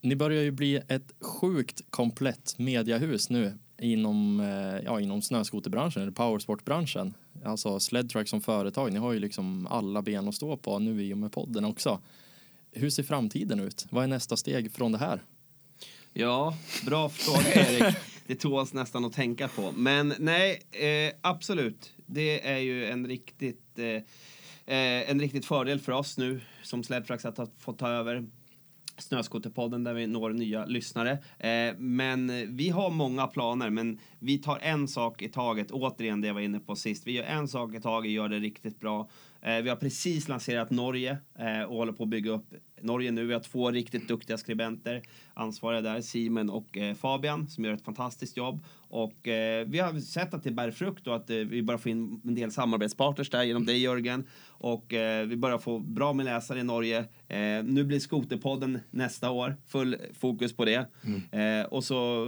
Ni 0.00 0.16
börjar 0.16 0.42
ju 0.42 0.50
bli 0.50 0.76
ett 0.88 1.12
sjukt 1.20 1.80
komplett 1.90 2.58
mediahus 2.58 3.30
nu 3.30 3.58
inom, 3.78 4.40
eh, 4.40 4.84
ja, 4.84 5.00
inom 5.00 5.22
snöskoterbranschen 5.22 6.02
eller 6.02 6.12
powersportbranschen. 6.12 7.14
Alltså 7.44 7.80
Sledtrack 7.80 8.28
som 8.28 8.40
företag, 8.40 8.92
ni 8.92 8.98
har 8.98 9.12
ju 9.12 9.18
liksom 9.18 9.66
alla 9.66 10.02
ben 10.02 10.28
att 10.28 10.34
stå 10.34 10.56
på 10.56 10.78
nu 10.78 11.02
i 11.02 11.14
och 11.14 11.18
med 11.18 11.32
podden 11.32 11.64
också. 11.64 12.00
Hur 12.74 12.90
ser 12.90 13.02
framtiden 13.02 13.60
ut? 13.60 13.86
Vad 13.90 14.04
är 14.04 14.08
nästa 14.08 14.36
steg 14.36 14.72
från 14.72 14.92
det 14.92 14.98
här? 14.98 15.22
Ja, 16.12 16.56
bra 16.86 17.08
fråga 17.08 17.70
Erik. 17.70 17.96
Det 18.26 18.34
tåls 18.34 18.72
nästan 18.72 19.04
att 19.04 19.12
tänka 19.12 19.48
på. 19.48 19.72
Men 19.72 20.14
nej, 20.18 20.62
eh, 20.70 21.14
absolut. 21.20 21.92
Det 22.06 22.48
är 22.48 22.58
ju 22.58 22.86
en 22.86 23.06
riktigt, 23.06 23.78
eh, 23.78 23.86
eh 23.86 25.10
en 25.10 25.20
riktigt 25.20 25.46
fördel 25.46 25.80
för 25.80 25.92
oss 25.92 26.18
nu 26.18 26.40
som 26.62 26.84
Sledtracks 26.84 27.24
att 27.24 27.38
ha 27.38 27.46
fått 27.58 27.78
ta 27.78 27.88
över 27.88 28.26
Snöskoterpodden 28.98 29.84
där 29.84 29.94
vi 29.94 30.06
når 30.06 30.30
nya 30.30 30.66
lyssnare. 30.66 31.10
Eh, 31.38 31.74
men 31.78 32.56
vi 32.56 32.68
har 32.68 32.90
många 32.90 33.26
planer, 33.26 33.70
men 33.70 33.98
vi 34.18 34.38
tar 34.38 34.58
en 34.58 34.88
sak 34.88 35.22
i 35.22 35.28
taget. 35.28 35.70
Återigen 35.70 36.20
det 36.20 36.26
jag 36.26 36.34
var 36.34 36.40
inne 36.40 36.60
på 36.60 36.76
sist. 36.76 37.06
Vi 37.06 37.12
gör 37.12 37.24
en 37.24 37.48
sak 37.48 37.74
i 37.74 37.80
taget, 37.80 38.12
gör 38.12 38.28
det 38.28 38.38
riktigt 38.38 38.80
bra. 38.80 39.08
Eh, 39.42 39.62
vi 39.62 39.68
har 39.68 39.76
precis 39.76 40.28
lanserat 40.28 40.70
Norge 40.70 41.18
eh, 41.38 41.62
och 41.62 41.76
håller 41.76 41.92
på 41.92 42.02
att 42.02 42.08
bygga 42.08 42.30
upp 42.30 42.54
Norge 42.80 43.10
nu. 43.10 43.26
Vi 43.26 43.32
har 43.32 43.40
två 43.40 43.70
riktigt 43.70 44.08
duktiga 44.08 44.38
skribenter 44.38 45.02
ansvariga 45.34 45.80
där, 45.80 46.00
Simon 46.00 46.50
och 46.50 46.78
eh, 46.78 46.94
Fabian, 46.94 47.48
som 47.48 47.64
gör 47.64 47.72
ett 47.72 47.84
fantastiskt 47.84 48.36
jobb. 48.36 48.64
Och 48.88 49.18
vi 49.66 49.78
har 49.78 50.00
sett 50.00 50.34
att 50.34 50.44
det 50.44 50.50
bär 50.50 50.70
frukt 50.70 51.06
och 51.06 51.16
att 51.16 51.30
vi 51.30 51.62
börjar 51.62 51.78
få 51.78 51.88
in 51.88 52.20
en 52.24 52.34
del 52.34 52.50
samarbetspartners 52.50 53.30
där 53.30 53.42
genom 53.42 53.66
dig 53.66 53.78
Jörgen. 53.78 54.26
Och 54.62 54.94
eh, 54.94 55.26
vi 55.26 55.36
börjar 55.36 55.58
få 55.58 55.78
bra 55.78 56.12
med 56.12 56.24
läsare 56.24 56.60
i 56.60 56.62
Norge. 56.62 56.98
Eh, 57.28 57.64
nu 57.64 57.84
blir 57.84 58.00
Skoterpodden 58.00 58.78
nästa 58.90 59.30
år, 59.30 59.56
full 59.66 59.96
fokus 60.12 60.56
på 60.56 60.64
det. 60.64 60.86
Eh, 61.32 61.66
och 61.66 61.84
så, 61.84 62.26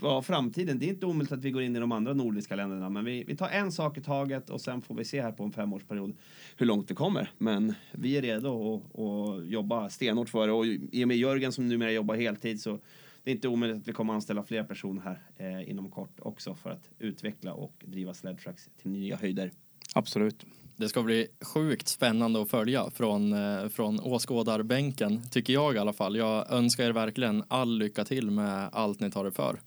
ja, 0.00 0.22
framtiden, 0.22 0.78
det 0.78 0.86
är 0.86 0.88
inte 0.88 1.06
omöjligt 1.06 1.32
att 1.32 1.44
vi 1.44 1.50
går 1.50 1.62
in 1.62 1.76
i 1.76 1.78
de 1.78 1.92
andra 1.92 2.14
nordiska 2.14 2.56
länderna. 2.56 2.88
Men 2.88 3.04
vi, 3.04 3.24
vi 3.24 3.36
tar 3.36 3.48
en 3.48 3.72
sak 3.72 3.98
i 3.98 4.00
taget 4.00 4.50
och 4.50 4.60
sen 4.60 4.82
får 4.82 4.94
vi 4.94 5.04
se 5.04 5.22
här 5.22 5.32
på 5.32 5.44
en 5.44 5.52
femårsperiod 5.52 6.16
hur 6.56 6.66
långt 6.66 6.90
vi 6.90 6.94
kommer. 6.94 7.30
Men 7.38 7.74
vi 7.92 8.16
är 8.16 8.22
redo 8.22 8.82
att 8.94 9.50
jobba 9.50 9.90
stenhårt 9.90 10.28
för 10.28 10.46
det. 10.46 10.52
Och 10.52 10.66
i 10.66 11.04
och 11.04 11.08
med 11.08 11.16
Jörgen 11.16 11.52
som 11.52 11.68
numera 11.68 11.92
jobbar 11.92 12.14
heltid 12.14 12.60
så 12.60 12.78
det 13.24 13.30
är 13.30 13.34
inte 13.34 13.48
omöjligt 13.48 13.78
att 13.78 13.88
vi 13.88 13.92
kommer 13.92 14.14
anställa 14.14 14.42
fler 14.42 14.64
personer 14.64 15.02
här 15.02 15.20
eh, 15.36 15.70
inom 15.70 15.90
kort 15.90 16.20
också 16.20 16.54
för 16.54 16.70
att 16.70 16.90
utveckla 16.98 17.52
och 17.52 17.84
driva 17.86 18.14
Sledtracks 18.14 18.70
till 18.82 18.90
nya 18.90 19.16
höjder. 19.16 19.50
Absolut. 19.94 20.46
Det 20.80 20.88
ska 20.88 21.02
bli 21.02 21.26
sjukt 21.40 21.88
spännande 21.88 22.42
att 22.42 22.50
följa 22.50 22.90
från, 22.90 23.32
eh, 23.32 23.68
från 23.68 24.00
åskådarbänken, 24.00 25.28
tycker 25.30 25.52
jag 25.52 25.74
i 25.74 25.78
alla 25.78 25.92
fall. 25.92 26.16
Jag 26.16 26.52
önskar 26.52 26.84
er 26.84 26.92
verkligen 26.92 27.44
all 27.48 27.78
lycka 27.78 28.04
till 28.04 28.30
med 28.30 28.68
allt 28.72 29.00
ni 29.00 29.10
tar 29.10 29.26
er 29.26 29.30
för. 29.30 29.60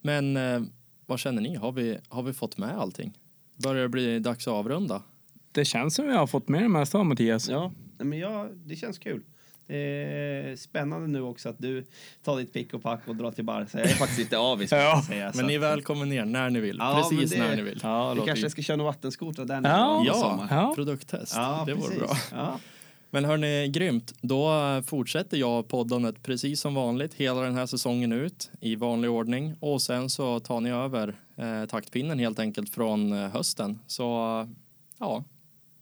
Men 0.00 0.36
eh, 0.36 0.62
vad 1.06 1.18
känner 1.18 1.42
ni? 1.42 1.54
Har 1.54 1.72
vi, 1.72 1.98
har 2.08 2.22
vi 2.22 2.32
fått 2.32 2.58
med 2.58 2.78
allting? 2.78 3.18
Börjar 3.62 3.82
det 3.82 3.88
bli 3.88 4.18
dags 4.18 4.48
att 4.48 4.52
avrunda? 4.52 5.02
Det 5.52 5.64
känns 5.64 5.94
som 5.94 6.06
vi 6.06 6.12
har 6.12 6.26
fått 6.26 6.48
med 6.48 6.62
det 6.62 6.68
mesta 6.68 7.04
Mattias. 7.04 7.48
Ja, 7.48 7.72
men 7.98 8.18
ja, 8.18 8.48
det 8.54 8.76
känns 8.76 8.98
kul. 8.98 9.22
Det 9.66 9.76
är 9.76 10.56
spännande 10.56 11.06
nu 11.08 11.20
också 11.22 11.48
att 11.48 11.58
du 11.58 11.84
tar 12.24 12.36
ditt 12.38 12.52
pick 12.52 12.74
och 12.74 12.82
pack 12.82 13.00
och 13.08 13.16
drar 13.16 13.30
till 13.30 13.44
Barca. 13.44 13.78
Jag 13.78 13.90
är 13.90 13.94
faktiskt 13.94 14.18
lite 14.18 14.38
avis. 14.38 14.72
Ja. 14.72 15.02
säga, 15.08 15.32
Men 15.34 15.46
ni 15.46 15.54
är 15.54 15.58
välkommen 15.58 16.08
ner 16.08 16.24
när 16.24 16.50
ni 16.50 16.60
vill. 16.60 16.76
Ja, 16.78 17.08
Precis 17.10 17.30
det- 17.30 17.38
när 17.38 17.56
ni 17.56 17.62
vill. 17.62 17.80
Ja, 17.82 18.14
Vi 18.14 18.20
kanske 18.26 18.50
ska 18.50 18.62
köra 18.62 18.76
några 18.76 18.90
vattenskotrar 18.90 19.44
där 19.44 19.60
Ja. 19.64 20.02
Ja, 20.06 20.14
sommar. 20.14 20.48
Ja. 20.50 20.72
produkttest. 20.74 21.32
Ja, 21.36 21.62
det 21.66 21.74
vore 21.74 21.98
bra. 21.98 22.16
Ja. 22.32 22.58
Men 23.10 23.24
hörni, 23.24 23.68
grymt. 23.68 24.12
Då 24.20 24.50
fortsätter 24.86 25.36
jag 25.36 25.68
poddandet 25.68 26.22
precis 26.22 26.60
som 26.60 26.74
vanligt 26.74 27.14
hela 27.14 27.40
den 27.40 27.54
här 27.54 27.66
säsongen 27.66 28.12
ut 28.12 28.50
i 28.60 28.76
vanlig 28.76 29.10
ordning 29.10 29.54
och 29.60 29.82
sen 29.82 30.10
så 30.10 30.40
tar 30.40 30.60
ni 30.60 30.70
över 30.70 31.14
eh, 31.36 31.66
taktpinnen 31.68 32.18
helt 32.18 32.38
enkelt 32.38 32.74
från 32.74 33.12
eh, 33.12 33.30
hösten. 33.30 33.78
Så 33.86 34.02
ja, 34.98 35.24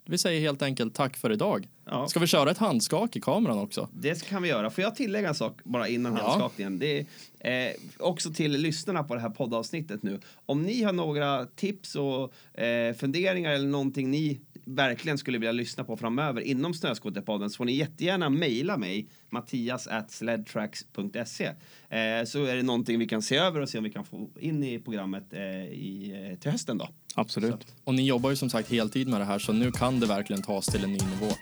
vi 0.05 0.19
säger 0.19 0.41
helt 0.41 0.63
enkelt 0.63 0.95
tack 0.95 1.17
för 1.17 1.33
idag. 1.33 1.69
Ja. 1.85 2.09
Ska 2.09 2.21
vi 2.21 2.27
köra 2.27 2.51
ett 2.51 2.59
handskak 2.59 3.17
i 3.17 3.21
kameran 3.21 3.59
också? 3.59 3.89
Det 3.93 4.27
kan 4.29 4.43
vi 4.43 4.49
göra. 4.49 4.71
Får 4.71 4.85
jag 4.85 4.95
tillägga 4.95 5.29
en 5.29 5.35
sak 5.35 5.61
bara 5.65 5.89
innan 5.89 6.17
Ja. 6.17 6.23
handskakningen? 6.29 6.79
Det 6.79 7.07
är 7.41 7.69
eh, 7.69 7.75
också 7.99 8.31
till 8.33 8.53
lyssnarna 8.53 9.05
på 9.05 9.15
det 9.15 9.21
här 9.21 9.31
poddavsnittet 9.31 10.03
nu. 10.03 10.21
Om 10.47 10.63
ni 10.63 10.83
har 10.83 10.93
några 10.93 11.47
tips 11.47 11.97
och 11.97 12.35
eh, 12.63 12.95
funderingar 12.95 13.51
eller 13.53 13.69
någonting 13.69 14.11
ni 14.11 14.41
verkligen 14.65 15.19
skulle 15.19 15.39
vilja 15.39 15.53
lyssna 15.53 15.85
på 15.85 15.97
framöver 15.97 16.41
inom 16.41 16.75
Snöskoterpodden 16.75 17.51
så 17.51 17.57
får 17.57 17.65
ni 17.65 17.73
jättegärna 17.73 18.29
mejla 18.29 18.77
mig 18.77 19.09
mattias 19.31 19.87
at 19.87 20.11
sledtracks.se 20.11 21.45
eh, 21.45 22.25
så 22.27 22.45
är 22.45 22.57
det 22.57 22.63
någonting 22.63 22.99
vi 22.99 23.07
kan 23.09 23.23
se 23.23 23.37
över 23.37 23.61
och 23.61 23.69
se 23.69 23.79
om 23.79 23.85
vi 23.85 23.91
kan 23.91 24.05
få 24.05 24.29
in 24.41 24.63
i 24.65 24.79
programmet 24.79 25.33
eh, 25.33 25.41
i, 25.65 26.29
eh, 26.33 26.39
till 26.39 26.51
hösten 26.51 26.79
då. 26.79 26.89
Absolut. 27.15 27.67
Och 27.85 27.95
ni 27.95 28.07
jobbar 28.07 28.31
ju 28.31 28.37
som 28.37 28.51
sagt 28.51 28.71
heltid 28.71 29.09
med 29.09 29.21
det 29.21 29.25
här 29.25 29.39
så 29.39 29.53
nu 29.53 29.73
kan 29.73 30.01
det 30.01 30.07
verkligen 30.07 30.43
tas 30.43 30.67
till 30.67 30.85
en 30.85 30.93
ny 30.93 30.99
nivå. 30.99 31.33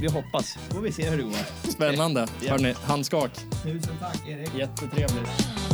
Vi 0.00 0.08
hoppas. 0.08 0.58
Får 0.68 0.80
vi 0.80 0.92
se 0.92 1.10
hur 1.10 1.16
det 1.16 1.22
går. 1.22 1.70
Spännande. 1.70 2.26
Ja. 2.44 2.50
Hörni, 2.50 2.74
handskak. 2.84 3.30
Tusen 3.62 3.96
tack 4.00 4.28
Erik. 4.28 4.54
Jättetrevligt. 4.58 5.65